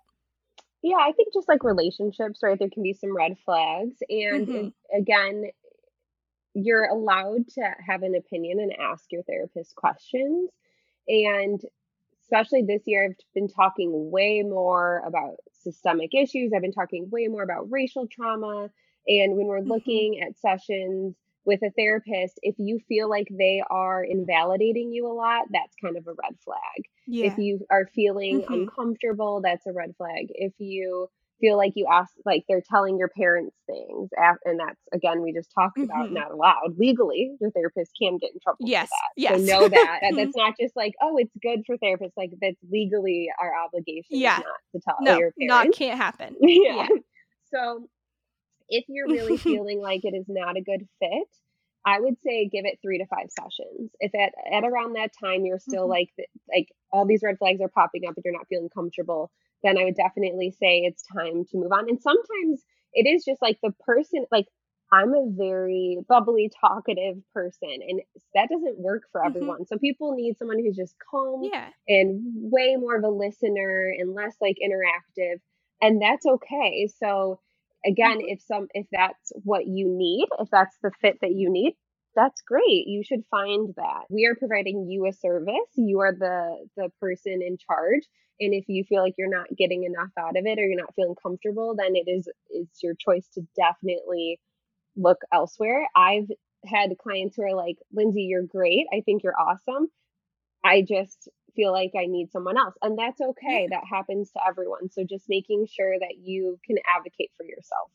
Yeah, 0.81 0.97
I 0.97 1.11
think 1.11 1.33
just 1.33 1.47
like 1.47 1.63
relationships, 1.63 2.39
right? 2.41 2.57
There 2.57 2.69
can 2.69 2.83
be 2.83 2.93
some 2.93 3.15
red 3.15 3.37
flags. 3.45 3.97
And 4.09 4.47
mm-hmm. 4.47 4.97
again, 4.97 5.45
you're 6.53 6.85
allowed 6.85 7.47
to 7.49 7.61
have 7.85 8.03
an 8.03 8.15
opinion 8.15 8.59
and 8.59 8.73
ask 8.79 9.11
your 9.11 9.23
therapist 9.23 9.75
questions. 9.75 10.49
And 11.07 11.61
especially 12.23 12.63
this 12.63 12.83
year, 12.85 13.05
I've 13.05 13.33
been 13.35 13.47
talking 13.47 14.09
way 14.09 14.41
more 14.41 15.03
about 15.05 15.35
systemic 15.61 16.15
issues. 16.15 16.51
I've 16.53 16.61
been 16.61 16.71
talking 16.71 17.09
way 17.09 17.27
more 17.27 17.43
about 17.43 17.69
racial 17.69 18.07
trauma. 18.07 18.69
And 19.07 19.35
when 19.35 19.47
we're 19.47 19.59
mm-hmm. 19.59 19.71
looking 19.71 20.21
at 20.21 20.39
sessions, 20.39 21.15
with 21.45 21.61
a 21.63 21.71
therapist, 21.71 22.39
if 22.43 22.55
you 22.57 22.79
feel 22.87 23.09
like 23.09 23.27
they 23.31 23.63
are 23.69 24.03
invalidating 24.03 24.91
you 24.91 25.07
a 25.07 25.13
lot, 25.13 25.45
that's 25.51 25.75
kind 25.83 25.97
of 25.97 26.05
a 26.07 26.11
red 26.11 26.37
flag. 26.43 26.85
Yeah. 27.07 27.25
If 27.25 27.37
you 27.37 27.65
are 27.71 27.87
feeling 27.95 28.41
mm-hmm. 28.41 28.53
uncomfortable, 28.53 29.41
that's 29.41 29.65
a 29.65 29.73
red 29.73 29.95
flag. 29.97 30.27
If 30.29 30.53
you 30.59 31.09
feel 31.39 31.57
like 31.57 31.73
you 31.75 31.87
ask, 31.91 32.13
like 32.25 32.43
they're 32.47 32.61
telling 32.61 32.97
your 32.99 33.09
parents 33.09 33.55
things, 33.65 34.09
and 34.45 34.59
that's 34.59 34.79
again, 34.93 35.21
we 35.23 35.33
just 35.33 35.51
talked 35.53 35.77
mm-hmm. 35.77 35.89
about 35.89 36.11
not 36.11 36.31
allowed 36.31 36.77
legally. 36.77 37.35
Your 37.41 37.49
therapist 37.49 37.91
can 37.99 38.17
get 38.17 38.31
in 38.33 38.39
trouble 38.39 38.59
yes. 38.61 38.87
for 38.87 38.91
that. 38.91 39.21
Yes. 39.21 39.39
So 39.39 39.59
know 39.59 39.67
that. 39.67 39.99
that's 40.15 40.35
not 40.35 40.53
just 40.59 40.75
like, 40.75 40.93
oh, 41.01 41.17
it's 41.17 41.35
good 41.41 41.63
for 41.65 41.77
therapists. 41.77 42.13
Like 42.15 42.31
that's 42.39 42.57
legally 42.71 43.29
our 43.41 43.51
obligation. 43.57 44.05
Yeah. 44.09 44.37
Not 44.37 44.45
to 44.75 44.81
tell 44.87 44.97
no, 45.01 45.17
your 45.17 45.31
parents. 45.31 45.37
Not 45.39 45.73
can't 45.73 45.97
happen. 45.97 46.35
yeah. 46.41 46.87
yeah. 46.87 46.87
So 47.53 47.87
if 48.71 48.85
you're 48.87 49.07
really 49.07 49.37
feeling 49.49 49.79
like 49.79 50.03
it 50.03 50.15
is 50.15 50.25
not 50.27 50.57
a 50.57 50.61
good 50.61 50.87
fit, 50.99 51.27
I 51.85 51.99
would 51.99 52.15
say 52.23 52.47
give 52.47 52.65
it 52.65 52.79
three 52.81 52.99
to 52.99 53.05
five 53.05 53.27
sessions. 53.29 53.91
If 53.99 54.13
at, 54.15 54.33
at 54.51 54.63
around 54.63 54.93
that 54.93 55.11
time 55.19 55.45
you're 55.45 55.59
still 55.59 55.83
mm-hmm. 55.83 55.91
like 55.91 56.09
like 56.49 56.67
all 56.91 57.05
these 57.05 57.23
red 57.23 57.37
flags 57.37 57.61
are 57.61 57.69
popping 57.69 58.07
up 58.07 58.15
and 58.15 58.23
you're 58.23 58.33
not 58.33 58.47
feeling 58.49 58.69
comfortable, 58.69 59.31
then 59.63 59.77
I 59.77 59.83
would 59.85 59.95
definitely 59.95 60.51
say 60.51 60.79
it's 60.79 61.03
time 61.03 61.45
to 61.45 61.57
move 61.57 61.71
on. 61.71 61.89
And 61.89 62.01
sometimes 62.01 62.63
it 62.93 63.07
is 63.07 63.25
just 63.25 63.41
like 63.41 63.57
the 63.61 63.73
person 63.85 64.25
like 64.31 64.47
I'm 64.93 65.13
a 65.13 65.25
very 65.29 65.99
bubbly, 66.07 66.51
talkative 66.59 67.15
person, 67.33 67.79
and 67.87 68.01
that 68.35 68.49
doesn't 68.49 68.77
work 68.77 69.03
for 69.11 69.21
mm-hmm. 69.21 69.29
everyone. 69.29 69.55
Mm-hmm. 69.57 69.69
Some 69.69 69.79
people 69.79 70.13
need 70.15 70.37
someone 70.37 70.59
who's 70.59 70.75
just 70.75 70.95
calm 71.09 71.43
yeah. 71.43 71.69
and 71.87 72.21
way 72.51 72.75
more 72.75 72.97
of 72.97 73.03
a 73.03 73.09
listener 73.09 73.93
and 73.97 74.13
less 74.13 74.35
like 74.41 74.57
interactive, 74.61 75.39
and 75.81 76.01
that's 76.01 76.25
okay. 76.25 76.89
So 76.99 77.39
again 77.85 78.19
if 78.21 78.41
some 78.41 78.67
if 78.73 78.85
that's 78.91 79.31
what 79.43 79.65
you 79.67 79.87
need 79.89 80.27
if 80.39 80.49
that's 80.51 80.77
the 80.83 80.91
fit 81.01 81.17
that 81.21 81.31
you 81.31 81.49
need 81.51 81.73
that's 82.15 82.41
great. 82.41 82.87
You 82.87 83.03
should 83.03 83.23
find 83.31 83.73
that. 83.77 84.03
We 84.09 84.25
are 84.25 84.35
providing 84.35 84.87
you 84.89 85.07
a 85.07 85.13
service. 85.13 85.55
You 85.75 86.01
are 86.01 86.13
the 86.13 86.67
the 86.75 86.89
person 86.99 87.41
in 87.41 87.57
charge. 87.57 88.03
And 88.39 88.53
if 88.53 88.65
you 88.67 88.83
feel 88.83 89.01
like 89.03 89.13
you're 89.17 89.29
not 89.29 89.47
getting 89.55 89.83
enough 89.83 90.09
out 90.19 90.35
of 90.35 90.45
it 90.45 90.57
or 90.57 90.65
you're 90.65 90.79
not 90.79 90.95
feeling 90.95 91.15
comfortable 91.21 91.75
then 91.77 91.95
it 91.95 92.09
is 92.09 92.27
it's 92.49 92.81
your 92.81 92.95
choice 92.95 93.27
to 93.35 93.41
definitely 93.55 94.39
look 94.95 95.19
elsewhere. 95.33 95.87
I've 95.95 96.29
had 96.65 96.97
clients 97.01 97.35
who 97.35 97.43
are 97.43 97.55
like 97.55 97.77
lindsay 97.93 98.23
you're 98.23 98.43
great. 98.43 98.87
I 98.93 99.01
think 99.01 99.23
you're 99.23 99.39
awesome. 99.39 99.87
I 100.63 100.81
just 100.81 101.29
feel 101.55 101.71
like 101.71 101.91
I 101.97 102.05
need 102.05 102.31
someone 102.31 102.57
else. 102.57 102.75
And 102.81 102.97
that's 102.97 103.21
okay. 103.21 103.67
That 103.69 103.83
happens 103.89 104.31
to 104.31 104.39
everyone. 104.47 104.89
So 104.89 105.03
just 105.03 105.29
making 105.29 105.67
sure 105.67 105.97
that 105.99 106.15
you 106.23 106.59
can 106.65 106.77
advocate 106.97 107.31
for 107.37 107.43
yourself. 107.45 107.89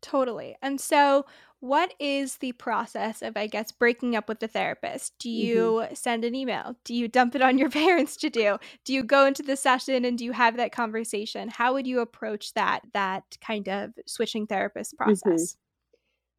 Totally. 0.00 0.56
And 0.62 0.80
so, 0.80 1.26
what 1.60 1.92
is 1.98 2.36
the 2.36 2.52
process 2.52 3.20
of, 3.20 3.36
I 3.36 3.48
guess, 3.48 3.72
breaking 3.72 4.14
up 4.14 4.28
with 4.28 4.38
the 4.38 4.46
therapist? 4.46 5.18
Do 5.18 5.28
you 5.28 5.82
mm-hmm. 5.82 5.94
send 5.94 6.24
an 6.24 6.36
email? 6.36 6.76
Do 6.84 6.94
you 6.94 7.08
dump 7.08 7.34
it 7.34 7.42
on 7.42 7.58
your 7.58 7.68
parents 7.84 8.16
to 8.18 8.30
do? 8.30 8.58
Do 8.84 8.94
you 8.94 9.02
go 9.02 9.26
into 9.26 9.42
the 9.42 9.56
session 9.56 10.04
and 10.04 10.16
do 10.16 10.24
you 10.24 10.32
have 10.32 10.56
that 10.56 10.70
conversation? 10.70 11.48
How 11.48 11.72
would 11.72 11.86
you 11.86 11.98
approach 12.00 12.54
that 12.54 12.82
that 12.92 13.38
kind 13.40 13.68
of 13.68 13.92
switching 14.06 14.46
therapist 14.46 14.94
mm-hmm. 14.94 15.04
process? 15.04 15.52
Mm-hmm. 15.52 15.67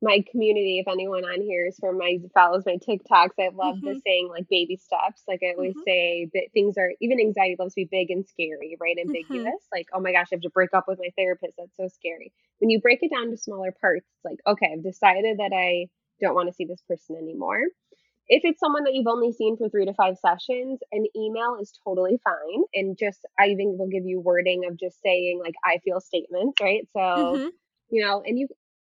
My 0.01 0.23
community, 0.31 0.79
if 0.79 0.87
anyone 0.87 1.25
on 1.25 1.41
here 1.41 1.67
is 1.67 1.77
from 1.77 1.97
my 1.97 2.19
follows 2.33 2.63
my 2.65 2.77
TikToks, 2.77 3.35
I 3.37 3.49
love 3.53 3.75
mm-hmm. 3.77 3.87
the 3.87 4.01
saying 4.05 4.29
like 4.29 4.47
baby 4.49 4.77
steps. 4.77 5.23
Like 5.27 5.41
I 5.43 5.53
always 5.53 5.73
mm-hmm. 5.73 5.83
say 5.85 6.29
that 6.33 6.47
things 6.53 6.77
are 6.77 6.91
even 7.01 7.19
anxiety 7.19 7.57
loves 7.59 7.73
to 7.73 7.81
be 7.81 7.89
big 7.91 8.09
and 8.09 8.25
scary, 8.25 8.77
right? 8.79 8.95
Mm-hmm. 8.97 9.09
Ambiguous. 9.09 9.45
Mm-hmm. 9.47 9.77
Like, 9.77 9.87
oh 9.93 9.99
my 9.99 10.13
gosh, 10.13 10.27
I 10.31 10.35
have 10.35 10.41
to 10.41 10.49
break 10.49 10.73
up 10.73 10.85
with 10.87 10.99
my 10.99 11.09
therapist. 11.17 11.55
That's 11.57 11.75
so 11.75 11.89
scary. 11.89 12.31
When 12.59 12.69
you 12.69 12.79
break 12.79 12.99
it 13.01 13.11
down 13.11 13.29
to 13.31 13.37
smaller 13.37 13.73
parts, 13.81 14.05
it's 14.15 14.25
like, 14.25 14.39
okay, 14.47 14.71
I've 14.73 14.83
decided 14.83 15.39
that 15.39 15.51
I 15.53 15.87
don't 16.21 16.35
want 16.35 16.47
to 16.47 16.53
see 16.53 16.65
this 16.65 16.81
person 16.87 17.17
anymore. 17.17 17.61
If 18.29 18.43
it's 18.45 18.59
someone 18.59 18.83
that 18.83 18.93
you've 18.93 19.07
only 19.07 19.33
seen 19.33 19.57
for 19.57 19.69
three 19.69 19.85
to 19.85 19.93
five 19.93 20.15
sessions, 20.17 20.79
an 20.91 21.07
email 21.17 21.57
is 21.59 21.73
totally 21.83 22.19
fine. 22.23 22.63
And 22.73 22.97
just 22.97 23.25
I 23.37 23.47
even 23.47 23.77
will 23.77 23.89
give 23.89 24.05
you 24.05 24.21
wording 24.21 24.65
of 24.69 24.79
just 24.79 25.01
saying 25.01 25.41
like 25.43 25.55
I 25.65 25.79
feel 25.79 25.99
statements, 25.99 26.61
right? 26.61 26.87
So 26.93 26.99
mm-hmm. 26.99 27.47
you 27.89 28.05
know, 28.05 28.21
and 28.25 28.37
you 28.37 28.47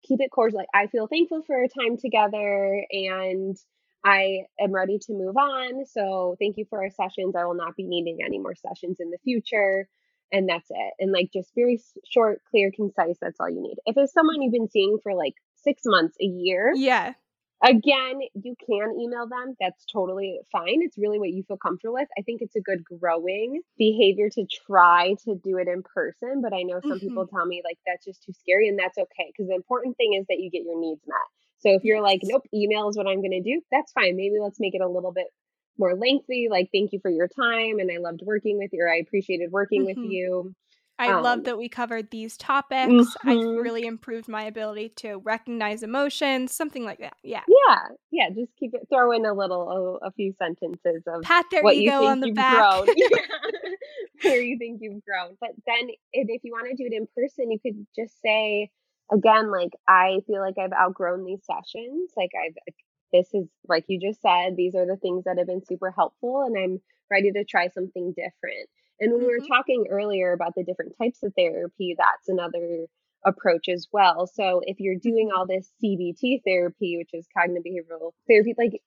keep 0.08 0.20
it 0.20 0.30
cordial. 0.30 0.58
Like, 0.58 0.68
I 0.74 0.86
feel 0.86 1.06
thankful 1.06 1.42
for 1.46 1.56
our 1.56 1.68
time 1.68 1.98
together 1.98 2.84
and 2.90 3.56
I 4.04 4.46
am 4.60 4.72
ready 4.72 4.98
to 4.98 5.12
move 5.12 5.36
on. 5.36 5.84
So 5.86 6.36
thank 6.40 6.56
you 6.56 6.64
for 6.68 6.82
our 6.82 6.90
sessions. 6.90 7.36
I 7.36 7.44
will 7.44 7.54
not 7.54 7.76
be 7.76 7.84
needing 7.84 8.18
any 8.24 8.38
more 8.38 8.54
sessions 8.54 8.98
in 9.00 9.10
the 9.10 9.18
future. 9.22 9.88
And 10.32 10.48
that's 10.48 10.70
it. 10.70 10.94
And 10.98 11.12
like 11.12 11.30
just 11.32 11.50
very 11.54 11.80
short, 12.10 12.40
clear, 12.50 12.70
concise. 12.74 13.16
That's 13.20 13.38
all 13.40 13.50
you 13.50 13.62
need. 13.62 13.76
If 13.86 13.96
it's 13.96 14.12
someone 14.12 14.42
you've 14.42 14.52
been 14.52 14.70
seeing 14.70 14.98
for 15.02 15.14
like 15.14 15.34
six 15.56 15.82
months, 15.84 16.16
a 16.20 16.26
year. 16.26 16.72
Yeah. 16.74 17.14
Again, 17.62 18.20
you 18.34 18.54
can 18.64 19.00
email 19.00 19.26
them. 19.26 19.56
That's 19.58 19.84
totally 19.86 20.38
fine. 20.52 20.80
It's 20.82 20.96
really 20.96 21.18
what 21.18 21.30
you 21.30 21.42
feel 21.42 21.56
comfortable 21.56 21.94
with. 21.94 22.08
I 22.16 22.22
think 22.22 22.40
it's 22.40 22.54
a 22.54 22.60
good 22.60 22.84
growing 22.84 23.62
behavior 23.76 24.28
to 24.30 24.46
try 24.66 25.16
to 25.24 25.34
do 25.34 25.58
it 25.58 25.66
in 25.66 25.82
person, 25.82 26.40
but 26.40 26.52
I 26.52 26.62
know 26.62 26.80
some 26.80 26.92
mm-hmm. 26.92 27.08
people 27.08 27.26
tell 27.26 27.46
me 27.46 27.62
like 27.64 27.78
that's 27.84 28.04
just 28.04 28.22
too 28.22 28.32
scary 28.32 28.68
and 28.68 28.78
that's 28.78 28.96
okay 28.96 29.32
because 29.32 29.48
the 29.48 29.56
important 29.56 29.96
thing 29.96 30.14
is 30.14 30.24
that 30.28 30.38
you 30.38 30.50
get 30.50 30.62
your 30.62 30.80
needs 30.80 31.02
met. 31.06 31.16
So 31.58 31.70
if 31.70 31.82
you're 31.82 32.00
like, 32.00 32.20
nope, 32.22 32.46
email 32.54 32.88
is 32.88 32.96
what 32.96 33.08
I'm 33.08 33.20
going 33.20 33.32
to 33.32 33.42
do, 33.42 33.60
that's 33.72 33.90
fine. 33.90 34.16
Maybe 34.16 34.36
let's 34.40 34.60
make 34.60 34.76
it 34.76 34.80
a 34.80 34.88
little 34.88 35.12
bit 35.12 35.26
more 35.78 35.96
lengthy. 35.96 36.46
Like, 36.48 36.70
thank 36.72 36.92
you 36.92 37.00
for 37.00 37.10
your 37.10 37.26
time 37.26 37.80
and 37.80 37.90
I 37.90 37.98
loved 37.98 38.20
working 38.24 38.58
with 38.58 38.70
you 38.72 38.84
or 38.84 38.88
I 38.88 38.98
appreciated 38.98 39.50
working 39.50 39.84
mm-hmm. 39.84 40.00
with 40.00 40.10
you. 40.10 40.54
I 40.98 41.12
um, 41.12 41.22
love 41.22 41.44
that 41.44 41.56
we 41.56 41.68
covered 41.68 42.10
these 42.10 42.36
topics. 42.36 42.92
Mm-hmm. 42.92 43.28
I 43.28 43.34
really 43.34 43.86
improved 43.86 44.28
my 44.28 44.42
ability 44.42 44.90
to 44.96 45.16
recognize 45.18 45.82
emotions, 45.82 46.54
something 46.54 46.84
like 46.84 46.98
that. 46.98 47.14
Yeah. 47.22 47.42
Yeah. 47.46 47.78
Yeah. 48.10 48.30
Just 48.30 48.50
keep 48.58 48.74
it, 48.74 48.88
throw 48.92 49.12
in 49.12 49.24
a 49.24 49.32
little, 49.32 49.98
a, 50.02 50.08
a 50.08 50.10
few 50.12 50.34
sentences 50.38 51.02
of 51.06 51.22
pat 51.22 51.46
their 51.50 51.62
what 51.62 51.76
ego 51.76 52.04
on 52.04 52.20
the 52.20 52.32
back. 52.32 52.84
Grown. 52.84 52.86
Where 54.22 54.42
you 54.42 54.58
think 54.58 54.80
you've 54.82 55.04
grown. 55.04 55.36
But 55.40 55.50
then 55.66 55.88
if, 56.12 56.28
if 56.28 56.42
you 56.42 56.52
want 56.52 56.68
to 56.68 56.76
do 56.76 56.88
it 56.90 56.96
in 56.96 57.06
person, 57.16 57.52
you 57.52 57.60
could 57.60 57.86
just 57.94 58.20
say, 58.20 58.70
again, 59.12 59.52
like, 59.52 59.70
I 59.86 60.18
feel 60.26 60.40
like 60.40 60.58
I've 60.58 60.72
outgrown 60.72 61.24
these 61.24 61.44
sessions. 61.44 62.10
Like, 62.16 62.30
I've, 62.34 62.54
this 63.12 63.28
is, 63.32 63.46
like 63.68 63.84
you 63.86 64.00
just 64.00 64.20
said, 64.20 64.56
these 64.56 64.74
are 64.74 64.86
the 64.86 64.96
things 64.96 65.24
that 65.24 65.38
have 65.38 65.46
been 65.46 65.64
super 65.64 65.92
helpful, 65.92 66.42
and 66.42 66.58
I'm 66.58 66.80
ready 67.10 67.30
to 67.30 67.44
try 67.44 67.68
something 67.68 68.12
different 68.16 68.68
and 69.00 69.12
when 69.12 69.20
mm-hmm. 69.20 69.28
we 69.28 69.38
were 69.38 69.46
talking 69.46 69.86
earlier 69.90 70.32
about 70.32 70.54
the 70.54 70.64
different 70.64 70.94
types 71.00 71.22
of 71.22 71.32
therapy, 71.36 71.94
that's 71.96 72.28
another 72.28 72.86
approach 73.24 73.68
as 73.68 73.86
well. 73.92 74.26
So 74.26 74.60
if 74.64 74.80
you're 74.80 74.96
doing 74.96 75.28
mm-hmm. 75.28 75.38
all 75.38 75.46
this 75.46 75.70
CBT 75.82 76.42
therapy, 76.44 76.98
which 76.98 77.10
is 77.12 77.26
cognitive 77.36 77.64
behavioral 77.64 78.12
therapy, 78.26 78.54
like 78.56 78.82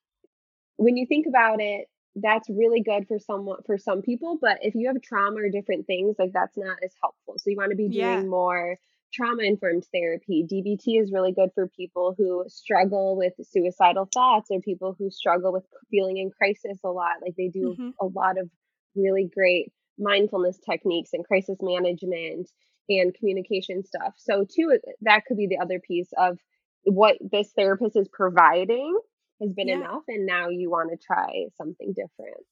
when 0.77 0.97
you 0.97 1.05
think 1.05 1.27
about 1.27 1.61
it, 1.61 1.87
that's 2.15 2.49
really 2.49 2.81
good 2.81 3.07
for 3.07 3.19
someone 3.19 3.59
for 3.65 3.77
some 3.77 4.01
people, 4.01 4.37
but 4.41 4.57
if 4.61 4.75
you 4.75 4.87
have 4.87 5.01
trauma 5.01 5.37
or 5.37 5.49
different 5.49 5.87
things, 5.87 6.17
like 6.19 6.33
that's 6.33 6.57
not 6.57 6.77
as 6.83 6.93
helpful. 7.01 7.35
So 7.37 7.49
you 7.49 7.55
want 7.55 7.71
to 7.71 7.77
be 7.77 7.87
doing 7.87 7.99
yeah. 7.99 8.21
more 8.21 8.77
trauma 9.13 9.43
informed 9.43 9.85
therapy. 9.93 10.45
DBT 10.49 11.01
is 11.01 11.11
really 11.11 11.31
good 11.31 11.51
for 11.55 11.67
people 11.67 12.13
who 12.17 12.43
struggle 12.47 13.15
with 13.15 13.33
suicidal 13.49 14.09
thoughts 14.13 14.49
or 14.51 14.59
people 14.59 14.95
who 14.97 15.09
struggle 15.09 15.53
with 15.53 15.63
feeling 15.89 16.17
in 16.17 16.31
crisis 16.31 16.79
a 16.83 16.89
lot. 16.89 17.15
Like 17.21 17.35
they 17.37 17.47
do 17.47 17.75
mm-hmm. 17.77 17.89
a 17.99 18.05
lot 18.05 18.37
of 18.37 18.49
really 18.95 19.29
great 19.33 19.71
mindfulness 19.97 20.59
techniques 20.59 21.11
and 21.13 21.25
crisis 21.25 21.57
management 21.61 22.49
and 22.89 23.13
communication 23.13 23.83
stuff. 23.83 24.13
So, 24.17 24.45
too, 24.45 24.79
that 25.01 25.25
could 25.25 25.37
be 25.37 25.47
the 25.47 25.59
other 25.59 25.79
piece 25.79 26.09
of 26.17 26.37
what 26.83 27.17
this 27.21 27.51
therapist 27.55 27.95
is 27.95 28.07
providing 28.11 28.97
has 29.41 29.53
been 29.53 29.67
yeah. 29.67 29.75
enough, 29.75 30.03
and 30.07 30.25
now 30.25 30.49
you 30.49 30.69
want 30.69 30.91
to 30.91 30.97
try 30.97 31.45
something 31.55 31.93
different. 31.93 32.45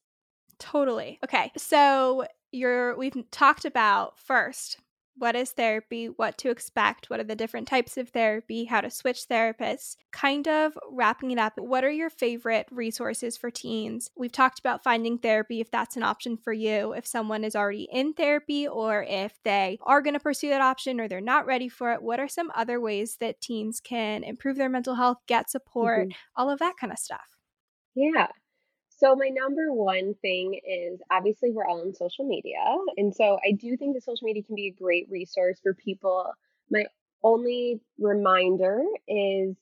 Totally. 0.58 1.18
Okay. 1.24 1.52
So, 1.56 2.26
you're 2.52 2.96
we've 2.96 3.16
talked 3.30 3.64
about 3.64 4.18
first 4.18 4.78
what 5.20 5.36
is 5.36 5.50
therapy, 5.50 6.06
what 6.06 6.38
to 6.38 6.48
expect, 6.48 7.10
what 7.10 7.20
are 7.20 7.24
the 7.24 7.36
different 7.36 7.68
types 7.68 7.98
of 7.98 8.08
therapy, 8.08 8.64
how 8.64 8.80
to 8.80 8.90
switch 8.90 9.28
therapists, 9.28 9.96
kind 10.12 10.48
of 10.48 10.78
wrapping 10.90 11.30
it 11.30 11.38
up. 11.38 11.52
What 11.58 11.84
are 11.84 11.90
your 11.90 12.08
favorite 12.08 12.66
resources 12.70 13.36
for 13.36 13.50
teens? 13.50 14.10
We've 14.16 14.32
talked 14.32 14.58
about 14.58 14.82
finding 14.82 15.18
therapy 15.18 15.60
if 15.60 15.70
that's 15.70 15.96
an 15.96 16.02
option 16.02 16.38
for 16.38 16.54
you, 16.54 16.94
if 16.94 17.06
someone 17.06 17.44
is 17.44 17.54
already 17.54 17.86
in 17.92 18.14
therapy, 18.14 18.66
or 18.66 19.04
if 19.06 19.38
they 19.44 19.78
are 19.82 20.00
going 20.00 20.14
to 20.14 20.20
pursue 20.20 20.48
that 20.48 20.62
option 20.62 20.98
or 20.98 21.06
they're 21.06 21.20
not 21.20 21.44
ready 21.44 21.68
for 21.68 21.92
it. 21.92 22.02
What 22.02 22.18
are 22.18 22.28
some 22.28 22.50
other 22.54 22.80
ways 22.80 23.18
that 23.20 23.42
teens 23.42 23.78
can 23.78 24.24
improve 24.24 24.56
their 24.56 24.70
mental 24.70 24.94
health, 24.94 25.18
get 25.26 25.50
support, 25.50 26.08
mm-hmm. 26.08 26.40
all 26.40 26.48
of 26.48 26.60
that 26.60 26.76
kind 26.80 26.94
of 26.94 26.98
stuff? 26.98 27.36
Yeah. 27.94 28.28
So, 29.00 29.16
my 29.16 29.28
number 29.28 29.72
one 29.72 30.14
thing 30.20 30.60
is 30.62 31.00
obviously 31.10 31.50
we're 31.50 31.66
all 31.66 31.80
on 31.80 31.94
social 31.94 32.26
media. 32.26 32.58
And 32.98 33.14
so, 33.14 33.38
I 33.46 33.52
do 33.52 33.76
think 33.78 33.94
that 33.94 34.04
social 34.04 34.26
media 34.26 34.42
can 34.42 34.54
be 34.54 34.68
a 34.68 34.82
great 34.82 35.08
resource 35.10 35.58
for 35.62 35.72
people. 35.72 36.26
My 36.70 36.84
only 37.22 37.80
reminder 37.98 38.82
is 39.08 39.56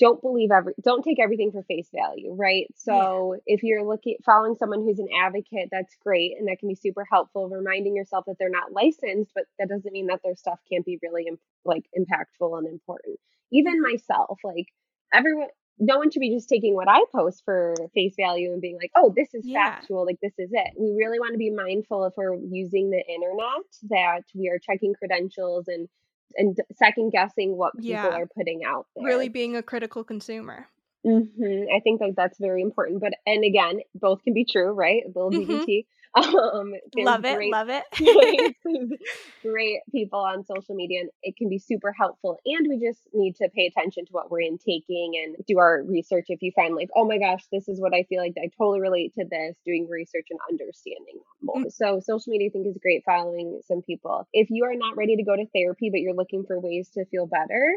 don't 0.00 0.20
believe 0.20 0.50
every 0.50 0.72
don't 0.82 1.04
take 1.04 1.20
everything 1.20 1.52
for 1.52 1.62
face 1.62 1.88
value 1.94 2.34
right 2.34 2.66
so 2.74 3.34
yeah. 3.34 3.54
if 3.54 3.62
you're 3.62 3.86
looking 3.86 4.16
following 4.24 4.54
someone 4.56 4.80
who's 4.82 4.98
an 4.98 5.06
advocate 5.24 5.68
that's 5.70 5.96
great 6.02 6.32
and 6.36 6.48
that 6.48 6.58
can 6.58 6.68
be 6.68 6.74
super 6.74 7.06
helpful 7.10 7.48
reminding 7.48 7.94
yourself 7.94 8.24
that 8.26 8.36
they're 8.38 8.50
not 8.50 8.72
licensed 8.72 9.30
but 9.34 9.44
that 9.58 9.68
doesn't 9.68 9.92
mean 9.92 10.08
that 10.08 10.20
their 10.24 10.34
stuff 10.34 10.58
can't 10.70 10.84
be 10.84 10.98
really 11.00 11.30
like 11.64 11.84
impactful 11.96 12.58
and 12.58 12.66
important 12.66 13.18
even 13.52 13.74
mm-hmm. 13.74 13.92
myself 13.92 14.38
like 14.42 14.66
everyone 15.12 15.46
no 15.78 15.98
one 15.98 16.10
should 16.10 16.20
be 16.20 16.30
just 16.30 16.48
taking 16.48 16.74
what 16.74 16.88
I 16.88 17.04
post 17.12 17.42
for 17.44 17.74
face 17.94 18.14
value 18.16 18.52
and 18.52 18.60
being 18.60 18.76
like, 18.76 18.92
oh, 18.96 19.12
this 19.16 19.34
is 19.34 19.46
yeah. 19.46 19.76
factual, 19.76 20.06
like 20.06 20.18
this 20.22 20.34
is 20.38 20.50
it. 20.52 20.72
We 20.78 20.94
really 20.96 21.18
want 21.18 21.32
to 21.32 21.38
be 21.38 21.50
mindful 21.50 22.04
if 22.04 22.14
we're 22.16 22.36
using 22.36 22.90
the 22.90 23.02
internet 23.06 23.64
that 23.90 24.22
we 24.34 24.48
are 24.48 24.58
checking 24.58 24.94
credentials 24.94 25.68
and 25.68 25.88
and 26.36 26.58
second 26.74 27.12
guessing 27.12 27.56
what 27.56 27.74
people 27.74 27.90
yeah. 27.90 28.08
are 28.08 28.26
putting 28.26 28.64
out 28.64 28.86
there. 28.96 29.06
Really 29.06 29.28
being 29.28 29.54
a 29.54 29.62
critical 29.62 30.02
consumer. 30.02 30.66
Mm-hmm. 31.06 31.66
I 31.74 31.80
think 31.80 32.00
that 32.00 32.14
that's 32.16 32.38
very 32.38 32.62
important. 32.62 33.00
But 33.00 33.12
and 33.26 33.44
again, 33.44 33.80
both 33.94 34.22
can 34.22 34.34
be 34.34 34.44
true, 34.44 34.72
right? 34.72 35.02
A 35.04 35.08
little 35.08 35.30
mm-hmm. 35.30 35.52
DBT. 35.52 35.86
Um, 36.54 36.74
love 36.96 37.24
it, 37.24 37.36
great, 37.36 37.52
love 37.52 37.68
it. 37.70 37.84
great 39.42 39.80
people 39.90 40.20
on 40.20 40.44
social 40.44 40.74
media, 40.74 41.00
and 41.00 41.10
it 41.22 41.36
can 41.36 41.48
be 41.48 41.58
super 41.58 41.92
helpful. 41.92 42.38
And 42.46 42.68
we 42.68 42.78
just 42.78 43.00
need 43.12 43.34
to 43.36 43.48
pay 43.48 43.66
attention 43.66 44.06
to 44.06 44.12
what 44.12 44.30
we're 44.30 44.42
intaking 44.42 45.14
and 45.24 45.36
do 45.46 45.58
our 45.58 45.82
research. 45.82 46.26
If 46.28 46.42
you 46.42 46.52
find 46.54 46.76
like, 46.76 46.90
oh 46.94 47.04
my 47.04 47.18
gosh, 47.18 47.42
this 47.50 47.68
is 47.68 47.80
what 47.80 47.94
I 47.94 48.04
feel 48.04 48.20
like, 48.20 48.34
I 48.38 48.48
totally 48.56 48.80
relate 48.80 49.14
to 49.18 49.24
this. 49.28 49.56
Doing 49.66 49.88
research 49.90 50.26
and 50.30 50.38
understanding 50.48 51.18
more. 51.42 51.56
Mm-hmm. 51.56 51.70
So 51.70 52.00
social 52.00 52.30
media, 52.30 52.48
I 52.48 52.52
think, 52.52 52.66
is 52.68 52.78
great. 52.80 53.02
Following 53.04 53.60
some 53.66 53.82
people. 53.82 54.28
If 54.32 54.50
you 54.50 54.64
are 54.64 54.76
not 54.76 54.96
ready 54.96 55.16
to 55.16 55.24
go 55.24 55.34
to 55.34 55.46
therapy, 55.54 55.90
but 55.90 56.00
you're 56.00 56.14
looking 56.14 56.44
for 56.46 56.60
ways 56.60 56.90
to 56.90 57.04
feel 57.06 57.26
better, 57.26 57.74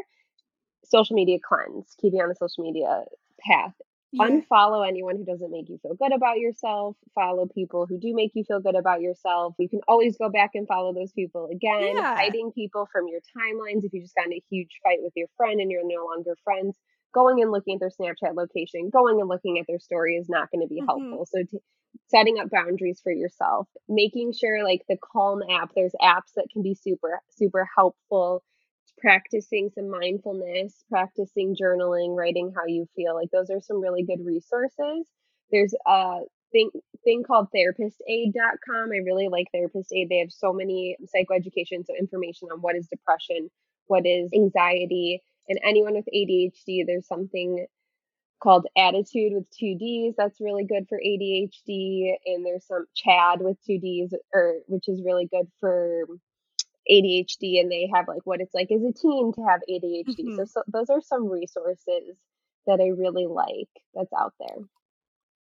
social 0.84 1.16
media 1.16 1.38
cleanse, 1.42 1.94
keeping 2.00 2.20
on 2.20 2.28
the 2.28 2.34
social 2.34 2.64
media 2.64 3.04
path 3.40 3.74
yeah. 4.12 4.26
Unfollow 4.26 4.86
anyone 4.86 5.16
who 5.16 5.24
doesn't 5.24 5.50
make 5.50 5.68
you 5.68 5.78
feel 5.82 5.94
good 5.94 6.14
about 6.14 6.38
yourself. 6.38 6.96
Follow 7.14 7.46
people 7.46 7.86
who 7.86 7.98
do 7.98 8.14
make 8.14 8.32
you 8.34 8.44
feel 8.44 8.60
good 8.60 8.76
about 8.76 9.02
yourself. 9.02 9.54
You 9.58 9.68
can 9.68 9.80
always 9.86 10.16
go 10.16 10.30
back 10.30 10.50
and 10.54 10.66
follow 10.66 10.94
those 10.94 11.12
people 11.12 11.48
again. 11.52 11.96
Yeah. 11.96 12.16
Hiding 12.16 12.52
people 12.52 12.88
from 12.90 13.06
your 13.08 13.20
timelines. 13.20 13.84
If 13.84 13.92
you 13.92 14.00
just 14.00 14.14
got 14.14 14.26
in 14.26 14.32
a 14.32 14.42
huge 14.50 14.80
fight 14.82 14.98
with 15.00 15.12
your 15.14 15.28
friend 15.36 15.60
and 15.60 15.70
you're 15.70 15.82
no 15.84 16.06
longer 16.06 16.36
friends, 16.42 16.78
going 17.12 17.42
and 17.42 17.50
looking 17.50 17.74
at 17.76 17.80
their 17.80 17.90
Snapchat 17.90 18.34
location, 18.34 18.90
going 18.90 19.20
and 19.20 19.28
looking 19.28 19.58
at 19.58 19.66
their 19.66 19.78
story 19.78 20.16
is 20.16 20.28
not 20.28 20.50
going 20.50 20.62
to 20.62 20.68
be 20.68 20.80
mm-hmm. 20.80 20.86
helpful. 20.86 21.26
So, 21.26 21.42
t- 21.42 21.58
setting 22.08 22.38
up 22.38 22.50
boundaries 22.50 23.00
for 23.02 23.12
yourself, 23.12 23.68
making 23.88 24.32
sure 24.32 24.64
like 24.64 24.82
the 24.88 24.96
Calm 25.12 25.42
app, 25.50 25.70
there's 25.74 25.94
apps 26.00 26.32
that 26.36 26.48
can 26.52 26.62
be 26.62 26.74
super, 26.74 27.20
super 27.36 27.68
helpful 27.76 28.42
practicing 29.00 29.70
some 29.74 29.90
mindfulness, 29.90 30.84
practicing 30.90 31.56
journaling, 31.60 32.16
writing 32.16 32.52
how 32.54 32.66
you 32.66 32.86
feel. 32.96 33.14
Like 33.14 33.30
those 33.32 33.50
are 33.50 33.60
some 33.60 33.80
really 33.80 34.02
good 34.02 34.24
resources. 34.24 35.06
There's 35.50 35.74
a 35.86 36.20
thing 36.52 36.70
thing 37.04 37.22
called 37.22 37.48
therapistaid.com. 37.54 38.90
I 38.92 38.98
really 39.04 39.28
like 39.28 39.48
Therapist 39.52 39.92
Aid. 39.92 40.08
They 40.08 40.18
have 40.18 40.32
so 40.32 40.52
many 40.52 40.96
psychoeducation, 41.14 41.86
so 41.86 41.94
information 41.98 42.48
on 42.52 42.60
what 42.60 42.76
is 42.76 42.88
depression, 42.88 43.50
what 43.86 44.06
is 44.06 44.30
anxiety, 44.34 45.22
and 45.48 45.58
anyone 45.64 45.94
with 45.94 46.04
ADHD, 46.14 46.84
there's 46.86 47.06
something 47.06 47.66
called 48.42 48.66
ADDitude 48.76 49.32
with 49.32 49.50
two 49.50 49.76
D's. 49.78 50.14
That's 50.16 50.40
really 50.40 50.64
good 50.64 50.86
for 50.88 50.98
ADHD. 50.98 52.12
And 52.26 52.44
there's 52.44 52.66
some 52.66 52.86
CHADD 52.94 53.40
with 53.40 53.56
two 53.66 53.78
D's, 53.78 54.14
or 54.32 54.56
which 54.66 54.88
is 54.88 55.02
really 55.04 55.26
good 55.26 55.46
for 55.60 56.04
ADHD 56.90 57.60
and 57.60 57.70
they 57.70 57.90
have 57.94 58.08
like 58.08 58.22
what 58.24 58.40
it's 58.40 58.54
like 58.54 58.70
as 58.70 58.82
a 58.82 58.92
teen 58.92 59.32
to 59.34 59.42
have 59.42 59.60
ADHD. 59.68 60.06
Mm-hmm. 60.06 60.36
So, 60.36 60.44
so 60.46 60.62
those 60.68 60.90
are 60.90 61.00
some 61.00 61.28
resources 61.28 62.16
that 62.66 62.80
I 62.80 62.88
really 62.88 63.26
like 63.26 63.68
that's 63.94 64.12
out 64.12 64.34
there. 64.38 64.64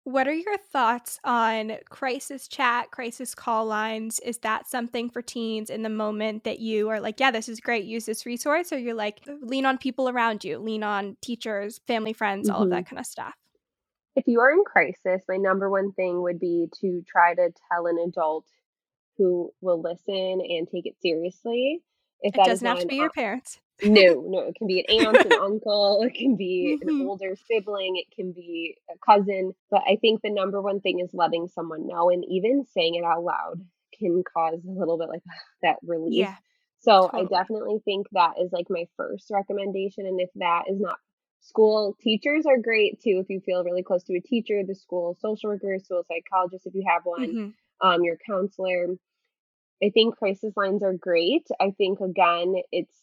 What 0.05 0.28
are 0.28 0.34
your 0.34 0.59
thoughts 0.59 1.18
on 1.24 1.78
crisis 1.88 2.47
chat, 2.47 2.90
crisis 2.90 3.34
call 3.34 3.64
lines? 3.64 4.20
Is 4.20 4.36
that 4.38 4.68
something 4.68 5.09
for 5.09 5.22
teens 5.22 5.70
in 5.70 5.82
the 5.82 5.88
moment 5.88 6.45
that 6.45 6.61
you 6.61 6.90
are 6.90 7.01
like, 7.01 7.18
yeah, 7.18 7.30
this 7.30 7.49
is 7.49 7.59
great, 7.59 7.86
use 7.86 8.05
this 8.05 8.26
resource? 8.26 8.70
Or 8.70 8.76
you're 8.76 8.92
like, 8.92 9.20
lean 9.40 9.64
on 9.64 9.78
people 9.78 10.11
around 10.11 10.45
you, 10.45 10.59
lean 10.59 10.82
on 10.82 11.16
teachers, 11.22 11.80
family, 11.86 12.12
friends, 12.12 12.49
mm-hmm. 12.49 12.57
all 12.57 12.64
of 12.64 12.70
that 12.70 12.86
kind 12.86 13.01
of 13.01 13.07
stuff? 13.07 13.32
If 14.14 14.24
you 14.26 14.40
are 14.40 14.51
in 14.51 14.62
crisis, 14.64 15.24
my 15.26 15.38
number 15.38 15.70
one 15.70 15.92
thing 15.92 16.20
would 16.20 16.38
be 16.38 16.68
to 16.82 17.03
try 17.09 17.34
to 17.34 17.51
tell 17.72 17.86
an 17.86 17.99
adult 18.07 18.45
who 19.17 19.53
will 19.61 19.81
listen 19.81 20.41
and 20.41 20.69
take 20.69 20.87
it 20.87 20.97
seriously. 21.01 21.81
If 22.21 22.35
it 22.35 22.45
doesn't 22.45 22.67
have 22.67 22.81
to 22.81 22.87
be 22.87 22.97
your 22.97 23.11
parents. 23.11 23.61
no, 23.83 24.25
no, 24.27 24.39
it 24.41 24.55
can 24.57 24.67
be 24.67 24.81
an 24.81 25.07
aunt, 25.07 25.27
an 25.27 25.33
uncle, 25.41 26.03
it 26.03 26.15
can 26.15 26.37
be 26.37 26.79
mm-hmm. 26.81 26.89
an 26.89 27.07
older 27.07 27.37
sibling, 27.51 27.97
it 27.97 28.07
can 28.15 28.33
be 28.33 28.77
a 28.91 28.95
cousin. 29.05 29.53
But 29.71 29.83
I 29.87 29.97
think 30.01 30.23
the 30.23 30.31
number 30.31 30.62
one 30.62 30.81
thing 30.81 31.01
is 31.01 31.11
letting 31.12 31.49
someone 31.49 31.87
know, 31.87 32.09
and 32.11 32.25
even 32.29 32.65
saying 32.73 32.95
it 32.95 33.05
out 33.05 33.25
loud 33.25 33.61
can 33.99 34.23
cause 34.33 34.61
a 34.67 34.71
little 34.71 34.97
bit 34.97 35.09
like 35.09 35.23
that 35.62 35.77
relief. 35.83 36.15
Yeah, 36.15 36.37
so 36.81 37.09
totally. 37.09 37.23
I 37.23 37.39
definitely 37.39 37.79
think 37.85 38.07
that 38.12 38.35
is 38.41 38.53
like 38.53 38.67
my 38.69 38.87
first 38.97 39.31
recommendation. 39.31 40.07
And 40.07 40.21
if 40.21 40.31
that 40.37 40.65
is 40.69 40.81
not 40.81 40.97
school, 41.41 41.97
teachers 42.01 42.47
are 42.47 42.59
great 42.59 43.01
too. 43.03 43.21
If 43.23 43.29
you 43.29 43.41
feel 43.41 43.65
really 43.65 43.83
close 43.83 44.05
to 44.05 44.17
a 44.17 44.21
teacher, 44.21 44.62
the 44.67 44.75
school 44.75 45.17
social 45.21 45.51
worker, 45.51 45.79
school 45.83 46.05
psychologist, 46.07 46.67
if 46.67 46.75
you 46.75 46.85
have 46.89 47.03
one, 47.05 47.27
mm-hmm. 47.27 47.49
Um, 47.81 48.03
your 48.03 48.16
counselor. 48.27 48.89
I 49.83 49.91
think 49.91 50.16
crisis 50.16 50.53
lines 50.57 50.83
are 50.83 50.95
great. 50.95 51.47
I 51.61 51.70
think 51.70 52.01
again, 52.01 52.55
it's 52.72 52.95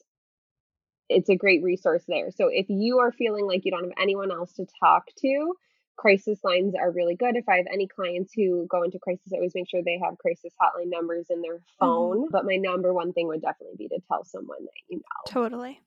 it's 1.10 1.30
a 1.30 1.36
great 1.36 1.62
resource 1.62 2.04
there. 2.08 2.32
So 2.32 2.48
if 2.48 2.68
you 2.70 3.00
are 3.00 3.12
feeling 3.12 3.46
like 3.46 3.66
you 3.66 3.72
don't 3.72 3.84
have 3.84 3.94
anyone 4.02 4.32
else 4.32 4.54
to 4.54 4.66
talk 4.82 5.08
to, 5.20 5.54
crisis 5.98 6.40
lines 6.44 6.74
are 6.74 6.92
really 6.92 7.16
good. 7.16 7.36
If 7.36 7.50
I 7.50 7.58
have 7.58 7.68
any 7.72 7.88
clients 7.88 8.32
who 8.34 8.66
go 8.70 8.84
into 8.84 8.98
crisis, 8.98 9.32
I 9.34 9.36
always 9.36 9.54
make 9.54 9.70
sure 9.70 9.82
they 9.84 10.00
have 10.04 10.18
crisis 10.18 10.54
hotline 10.60 10.90
numbers 10.90 11.28
in 11.30 11.42
their 11.42 11.60
phone. 11.80 12.18
Mm-hmm. 12.18 12.32
But 12.32 12.46
my 12.46 12.56
number 12.56 12.94
one 12.94 13.14
thing 13.14 13.28
would 13.28 13.42
definitely 13.42 13.76
be 13.78 13.88
to 13.90 14.00
tell 14.08 14.24
someone 14.24 14.64
that 14.64 14.72
you 14.90 14.98
know. 14.98 15.02
Totally. 15.28 15.82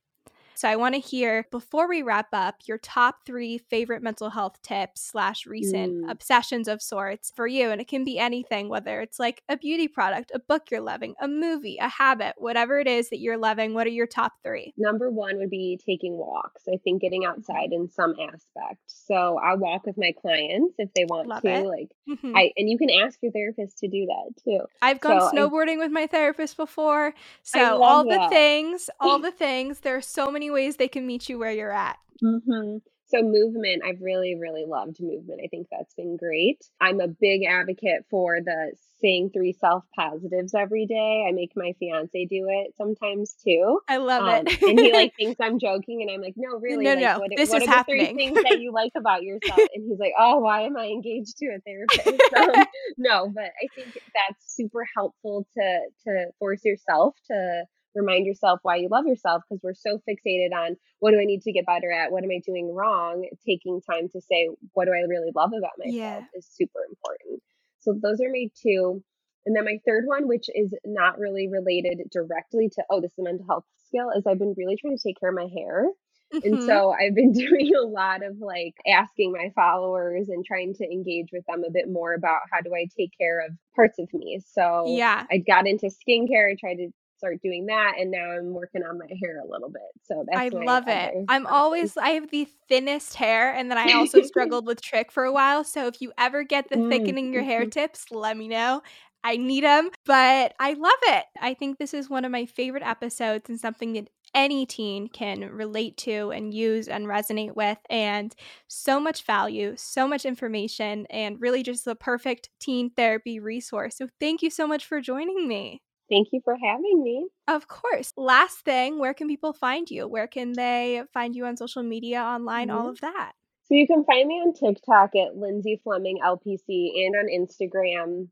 So 0.55 0.69
I 0.69 0.77
want 0.77 0.95
to 0.95 1.01
hear 1.01 1.47
before 1.51 1.89
we 1.89 2.03
wrap 2.03 2.29
up 2.33 2.57
your 2.67 2.79
top 2.79 3.27
three 3.27 3.59
favorite 3.59 4.03
mental 4.03 4.31
health 4.31 4.61
tips 4.63 5.01
slash 5.03 5.47
recent 5.47 6.05
mm. 6.05 6.11
obsessions 6.11 6.69
of 6.69 6.81
sorts 6.81 7.33
for 7.35 7.47
you. 7.47 7.71
And 7.71 7.81
it 7.81 7.89
can 7.89 8.05
be 8.05 8.19
anything, 8.19 8.69
whether 8.69 9.01
it's 9.01 9.19
like 9.19 9.43
a 9.49 9.57
beauty 9.57 9.89
product, 9.89 10.31
a 10.35 10.39
book 10.39 10.71
you're 10.71 10.81
loving, 10.81 11.15
a 11.21 11.29
movie, 11.29 11.79
a 11.81 11.89
habit, 11.89 12.35
whatever 12.39 12.79
it 12.79 12.87
is 12.87 13.11
that 13.11 13.19
you're 13.19 13.37
loving. 13.37 13.75
What 13.75 13.87
are 13.87 13.91
your 13.91 14.07
top 14.07 14.33
three? 14.43 14.73
Number 14.77 15.11
one 15.11 15.39
would 15.39 15.51
be 15.51 15.81
taking 15.85 16.17
walks. 16.17 16.63
I 16.69 16.79
think 16.85 17.03
getting 17.03 17.25
outside 17.25 17.73
in 17.73 17.89
some 17.91 18.15
aspect. 18.21 18.81
So 18.87 19.39
I 19.39 19.55
walk 19.55 19.87
with 19.87 19.97
my 19.99 20.13
clients 20.21 20.75
if 20.79 20.93
they 20.95 21.05
want 21.05 21.29
Love 21.29 21.43
to. 21.43 21.49
It. 21.49 21.67
Like 21.67 21.91
mm-hmm. 22.09 22.37
I 22.37 22.53
and 22.57 22.69
you 22.69 22.79
can 22.79 22.91
ask 22.91 23.19
your 23.23 23.33
therapist 23.33 23.79
to 23.79 23.89
do 23.89 24.07
that 24.07 24.43
too. 24.43 24.61
I've 24.81 25.01
gone 25.01 25.21
so 25.21 25.31
snowboarding 25.33 25.75
I, 25.75 25.79
with 25.79 25.91
my 25.91 26.07
therapist 26.07 26.57
before. 26.57 27.15
So 27.43 27.83
all 27.83 28.05
that. 28.05 28.29
the 28.29 28.29
things, 28.29 28.91
all 29.01 29.19
the 29.21 29.33
things. 29.33 29.81
There 29.81 29.97
are 29.97 30.03
so 30.03 30.31
many 30.31 30.44
ways 30.51 30.77
they 30.77 30.89
can 30.89 31.07
meet 31.07 31.29
you 31.29 31.39
where 31.39 31.53
you're 31.53 31.73
at. 31.73 31.99
Mm-hmm. 32.23 32.79
So, 33.07 33.23
movement, 33.23 33.83
I've 33.87 34.01
really, 34.01 34.35
really 34.35 34.65
loved 34.67 34.97
movement. 35.01 35.41
I 35.45 35.49
think 35.49 35.69
that's 35.71 35.95
been 35.95 36.17
great. 36.17 36.65
I'm 36.81 37.01
a 37.01 37.09
big 37.09 37.45
advocate 37.45 38.07
for 38.11 38.41
the 38.41 38.73
saying 39.03 39.31
three 39.35 39.53
self 39.53 39.85
positives 39.95 40.55
every 40.55 40.87
day. 40.87 41.27
I 41.29 41.33
make 41.33 41.53
my 41.55 41.75
fiance 41.79 42.25
do 42.25 42.47
it 42.49 42.75
sometimes 42.77 43.37
too. 43.45 43.81
I 43.89 43.99
love 43.99 44.23
um, 44.23 44.47
it. 44.47 44.63
and 44.63 44.81
he 44.81 44.93
like 44.93 45.15
thinks 45.19 45.39
I'm 45.41 45.59
joking, 45.59 46.01
and 46.01 46.11
I'm 46.11 46.23
like, 46.23 46.35
no, 46.37 46.59
really, 46.59 46.85
no, 46.85 46.91
like, 46.95 47.01
no, 47.01 47.19
what, 47.19 47.31
this 47.37 47.51
what 47.51 47.63
is 47.63 47.69
are 47.69 47.71
happening. 47.71 47.99
the 47.99 48.07
three 48.07 48.17
things 48.17 48.43
that 48.43 48.61
you 48.61 48.73
like 48.73 48.93
about 48.97 49.23
yourself? 49.23 49.61
And 49.75 49.85
he's 49.89 49.99
like, 49.99 50.13
oh, 50.19 50.39
why 50.39 50.63
am 50.63 50.77
I 50.77 50.87
engaged 50.87 51.37
to 51.39 51.47
a 51.47 51.61
therapist? 51.61 52.23
Um, 52.37 52.65
no, 52.97 53.29
but 53.29 53.45
I 53.45 53.69
think 53.75 53.95
that's 53.95 54.55
super 54.55 54.85
helpful 54.97 55.47
to 55.57 55.81
to 56.05 56.27
force 56.39 56.65
yourself 56.65 57.15
to 57.31 57.65
remind 57.95 58.27
yourself 58.27 58.61
why 58.63 58.77
you 58.77 58.89
love 58.91 59.07
yourself 59.07 59.43
because 59.49 59.63
we're 59.63 59.75
so 59.75 60.01
fixated 60.09 60.53
on 60.55 60.77
what 61.01 61.13
do 61.13 61.21
I 61.21 61.25
need 61.25 61.43
to 61.43 61.53
get 61.53 61.67
better 61.67 61.91
at? 61.91 62.13
What 62.13 62.25
am 62.25 62.31
I 62.31 62.41
doing 62.45 62.75
wrong? 62.75 63.29
Taking 63.47 63.81
time 63.81 64.09
to 64.13 64.21
say, 64.21 64.49
what 64.73 64.87
do 64.87 64.93
I 64.93 65.07
really 65.09 65.31
love 65.35 65.51
about 65.57 65.79
myself 65.79 65.95
yeah. 65.95 66.21
is 66.35 66.47
super 66.51 66.81
important. 66.89 67.43
So 67.81 67.95
those 68.01 68.21
are 68.21 68.31
my 68.31 68.49
two. 68.63 69.03
And 69.47 69.55
then 69.55 69.65
my 69.65 69.79
third 69.87 70.05
one, 70.07 70.27
which 70.27 70.47
is 70.55 70.73
not 70.87 71.19
really 71.19 71.49
related 71.49 72.01
directly 72.11 72.71
to, 72.71 72.85
oh, 72.91 73.01
this 73.01 73.13
is 73.13 73.19
a 73.19 73.23
mental 73.25 73.47
health 73.47 73.65
skill, 73.89 74.11
is 74.17 74.27
I've 74.27 74.39
been 74.39 74.55
really 74.57 74.77
trying 74.77 74.97
to 74.97 75.03
take 75.03 75.21
care 75.21 75.29
of 75.29 75.37
my 75.37 75.49
hair. 75.55 75.89
Mm-hmm. 76.33 76.55
And 76.55 76.63
so 76.65 76.93
I've 76.93 77.15
been 77.15 77.33
doing 77.33 77.73
a 77.77 77.87
lot 77.87 78.25
of 78.25 78.39
like 78.41 78.75
asking 78.87 79.33
my 79.33 79.51
followers 79.55 80.29
and 80.29 80.45
trying 80.45 80.75
to 80.75 80.85
engage 80.85 81.29
with 81.33 81.45
them 81.47 81.63
a 81.67 81.71
bit 81.71 81.91
more 81.91 82.15
about 82.15 82.41
how 82.51 82.61
do 82.63 82.75
I 82.75 82.89
take 82.97 83.11
care 83.19 83.41
of 83.41 83.53
parts 83.77 83.99
of 83.99 84.09
me. 84.15 84.41
So 84.55 84.85
yeah, 84.89 85.25
I 85.31 85.39
got 85.39 85.67
into 85.67 85.87
skincare. 85.87 86.51
I 86.51 86.57
tried 86.59 86.77
to 86.77 86.89
start 87.25 87.41
doing 87.43 87.67
that 87.67 87.95
and 87.99 88.11
now 88.11 88.33
I'm 88.33 88.53
working 88.53 88.83
on 88.83 88.99
my 88.99 89.07
hair 89.21 89.41
a 89.41 89.51
little 89.51 89.71
bit. 89.71 89.83
So 90.03 90.25
that's 90.27 90.39
I 90.39 90.49
love 90.49 90.85
it. 90.89 91.15
I'm 91.29 91.47
always 91.47 91.97
I 91.97 92.11
have 92.11 92.31
the 92.31 92.47
thinnest 92.69 93.15
hair 93.15 93.55
and 93.55 93.71
then 93.71 93.79
I 93.79 93.93
also 93.93 94.23
struggled 94.25 94.67
with 94.67 94.83
trich 94.83 95.11
for 95.11 95.25
a 95.25 95.33
while. 95.33 95.65
So 95.65 95.87
if 95.87 96.01
you 96.01 96.13
ever 96.19 96.43
get 96.45 96.69
the 96.69 96.77
mm, 96.77 96.91
thickening 96.91 97.33
your 97.33 97.43
hair 97.43 97.63
mm-hmm. 97.63 97.71
tips, 97.71 98.07
let 98.11 98.37
me 98.37 98.49
know. 98.49 98.83
I 99.27 99.39
need 99.39 99.65
them, 99.65 99.89
but 100.05 100.55
I 100.61 100.75
love 100.75 100.93
it. 101.05 101.25
I 101.41 101.55
think 101.55 101.79
this 101.79 101.95
is 101.95 102.11
one 102.11 102.27
of 102.27 102.31
my 102.31 102.45
favorite 102.45 102.83
episodes 102.83 103.49
and 103.49 103.59
something 103.59 103.95
that 103.95 104.11
any 104.35 104.67
teen 104.67 105.09
can 105.09 105.49
relate 105.51 105.97
to 105.97 106.31
and 106.31 106.53
use 106.53 106.89
and 106.89 107.07
resonate 107.07 107.57
with. 107.57 107.79
And 107.89 108.35
so 108.69 109.01
much 109.01 109.25
value, 109.25 109.75
so 109.77 110.07
much 110.07 110.27
information, 110.27 111.07
and 111.09 111.41
really 111.41 111.63
just 111.63 111.87
the 111.87 111.95
perfect 111.95 112.51
teen 112.61 112.91
therapy 112.91 113.41
resource. 113.41 113.97
So, 113.97 114.09
thank 114.21 114.43
you 114.43 114.51
so 114.51 114.67
much 114.67 114.85
for 114.85 115.01
joining 115.01 115.49
me. 115.49 115.81
Thank 116.09 116.29
you 116.33 116.41
for 116.45 116.57
having 116.63 117.03
me. 117.03 117.27
Of 117.49 117.67
course. 117.69 118.13
Last 118.17 118.59
thing, 118.59 118.99
where 118.99 119.15
can 119.15 119.29
people 119.29 119.53
find 119.53 119.91
you? 119.91 120.07
Where 120.07 120.27
can 120.27 120.53
they 120.53 121.03
find 121.13 121.35
you 121.35 121.47
on 121.47 121.57
social 121.57 121.83
media, 121.83 122.21
online, 122.21 122.69
mm-hmm. 122.69 122.77
all 122.77 122.89
of 122.89 123.01
that? 123.01 123.33
So 123.67 123.75
you 123.75 123.87
can 123.87 124.05
find 124.05 124.29
me 124.29 124.35
on 124.35 124.53
TikTok 124.53 125.17
at 125.17 125.37
Lindsay 125.37 125.81
Fleming 125.83 126.19
LPC 126.23 127.07
and 127.07 127.17
on 127.17 127.29
Instagram. 127.29 128.29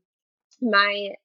My 0.61 1.15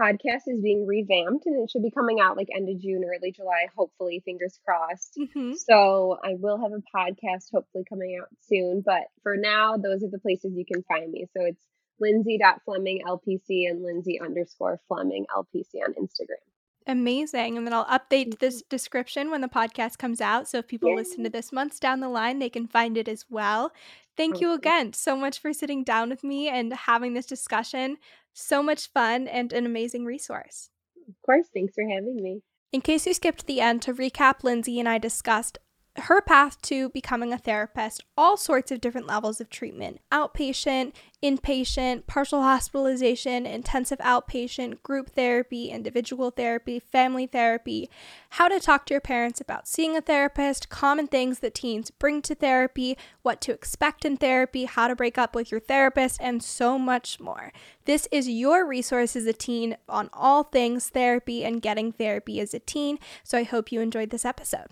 podcast 0.00 0.42
is 0.46 0.60
being 0.62 0.86
revamped 0.86 1.46
and 1.46 1.62
it 1.62 1.70
should 1.70 1.82
be 1.82 1.90
coming 1.90 2.20
out 2.20 2.36
like 2.36 2.48
end 2.54 2.68
of 2.68 2.80
June, 2.80 3.04
early 3.04 3.32
July, 3.32 3.66
hopefully, 3.76 4.22
fingers 4.24 4.58
crossed. 4.64 5.18
Mm-hmm. 5.18 5.52
So 5.54 6.18
I 6.24 6.34
will 6.38 6.58
have 6.58 6.72
a 6.72 6.82
podcast 6.96 7.50
hopefully 7.52 7.84
coming 7.88 8.18
out 8.20 8.28
soon. 8.40 8.82
But 8.84 9.02
for 9.22 9.36
now, 9.36 9.76
those 9.76 10.02
are 10.02 10.10
the 10.10 10.18
places 10.18 10.54
you 10.56 10.64
can 10.64 10.82
find 10.84 11.10
me. 11.12 11.26
So 11.36 11.44
it's 11.44 11.62
lindsay.fleming 12.00 13.02
LPC 13.06 13.68
and 13.68 13.82
lindsay 13.82 14.20
underscore 14.20 14.80
Fleming 14.88 15.26
LPC 15.36 15.82
on 15.84 15.94
Instagram. 15.94 16.42
Amazing. 16.86 17.56
And 17.56 17.66
then 17.66 17.72
I'll 17.72 17.86
update 17.86 18.38
this 18.40 18.62
description 18.62 19.30
when 19.30 19.40
the 19.40 19.48
podcast 19.48 19.96
comes 19.96 20.20
out. 20.20 20.48
So 20.48 20.58
if 20.58 20.68
people 20.68 20.90
yeah. 20.90 20.96
listen 20.96 21.24
to 21.24 21.30
this 21.30 21.50
months 21.50 21.80
down 21.80 22.00
the 22.00 22.10
line, 22.10 22.38
they 22.38 22.50
can 22.50 22.66
find 22.66 22.98
it 22.98 23.08
as 23.08 23.24
well. 23.30 23.72
Thank 24.16 24.40
you 24.40 24.52
again 24.52 24.92
so 24.92 25.16
much 25.16 25.40
for 25.40 25.52
sitting 25.52 25.82
down 25.82 26.10
with 26.10 26.22
me 26.22 26.48
and 26.48 26.72
having 26.72 27.14
this 27.14 27.26
discussion. 27.26 27.96
So 28.34 28.62
much 28.62 28.92
fun 28.92 29.26
and 29.28 29.52
an 29.52 29.64
amazing 29.64 30.04
resource. 30.04 30.70
Of 31.08 31.14
course. 31.24 31.46
Thanks 31.54 31.74
for 31.74 31.84
having 31.88 32.16
me. 32.16 32.42
In 32.72 32.80
case 32.80 33.06
you 33.06 33.14
skipped 33.14 33.46
the 33.46 33.60
end, 33.60 33.82
to 33.82 33.94
recap, 33.94 34.42
Lindsay 34.42 34.78
and 34.78 34.88
I 34.88 34.98
discussed 34.98 35.58
her 35.96 36.20
path 36.20 36.60
to 36.62 36.88
becoming 36.88 37.32
a 37.32 37.38
therapist, 37.38 38.02
all 38.18 38.36
sorts 38.36 38.72
of 38.72 38.80
different 38.80 39.06
levels 39.06 39.40
of 39.40 39.48
treatment 39.48 40.00
outpatient, 40.10 40.92
inpatient, 41.22 42.06
partial 42.06 42.42
hospitalization, 42.42 43.46
intensive 43.46 43.98
outpatient, 44.00 44.82
group 44.82 45.10
therapy, 45.10 45.70
individual 45.70 46.30
therapy, 46.30 46.80
family 46.80 47.26
therapy, 47.26 47.88
how 48.30 48.48
to 48.48 48.58
talk 48.58 48.86
to 48.86 48.94
your 48.94 49.00
parents 49.00 49.40
about 49.40 49.68
seeing 49.68 49.96
a 49.96 50.00
therapist, 50.00 50.68
common 50.68 51.06
things 51.06 51.38
that 51.38 51.54
teens 51.54 51.90
bring 51.90 52.20
to 52.20 52.34
therapy, 52.34 52.98
what 53.22 53.40
to 53.40 53.52
expect 53.52 54.04
in 54.04 54.16
therapy, 54.16 54.64
how 54.64 54.88
to 54.88 54.96
break 54.96 55.16
up 55.16 55.34
with 55.34 55.50
your 55.50 55.60
therapist, 55.60 56.20
and 56.20 56.42
so 56.42 56.78
much 56.78 57.20
more. 57.20 57.52
This 57.84 58.08
is 58.10 58.28
your 58.28 58.66
resource 58.66 59.14
as 59.14 59.26
a 59.26 59.32
teen 59.32 59.76
on 59.88 60.10
all 60.12 60.42
things 60.42 60.88
therapy 60.88 61.44
and 61.44 61.62
getting 61.62 61.92
therapy 61.92 62.40
as 62.40 62.52
a 62.52 62.58
teen, 62.58 62.98
so 63.22 63.38
I 63.38 63.44
hope 63.44 63.70
you 63.70 63.80
enjoyed 63.80 64.10
this 64.10 64.24
episode. 64.24 64.68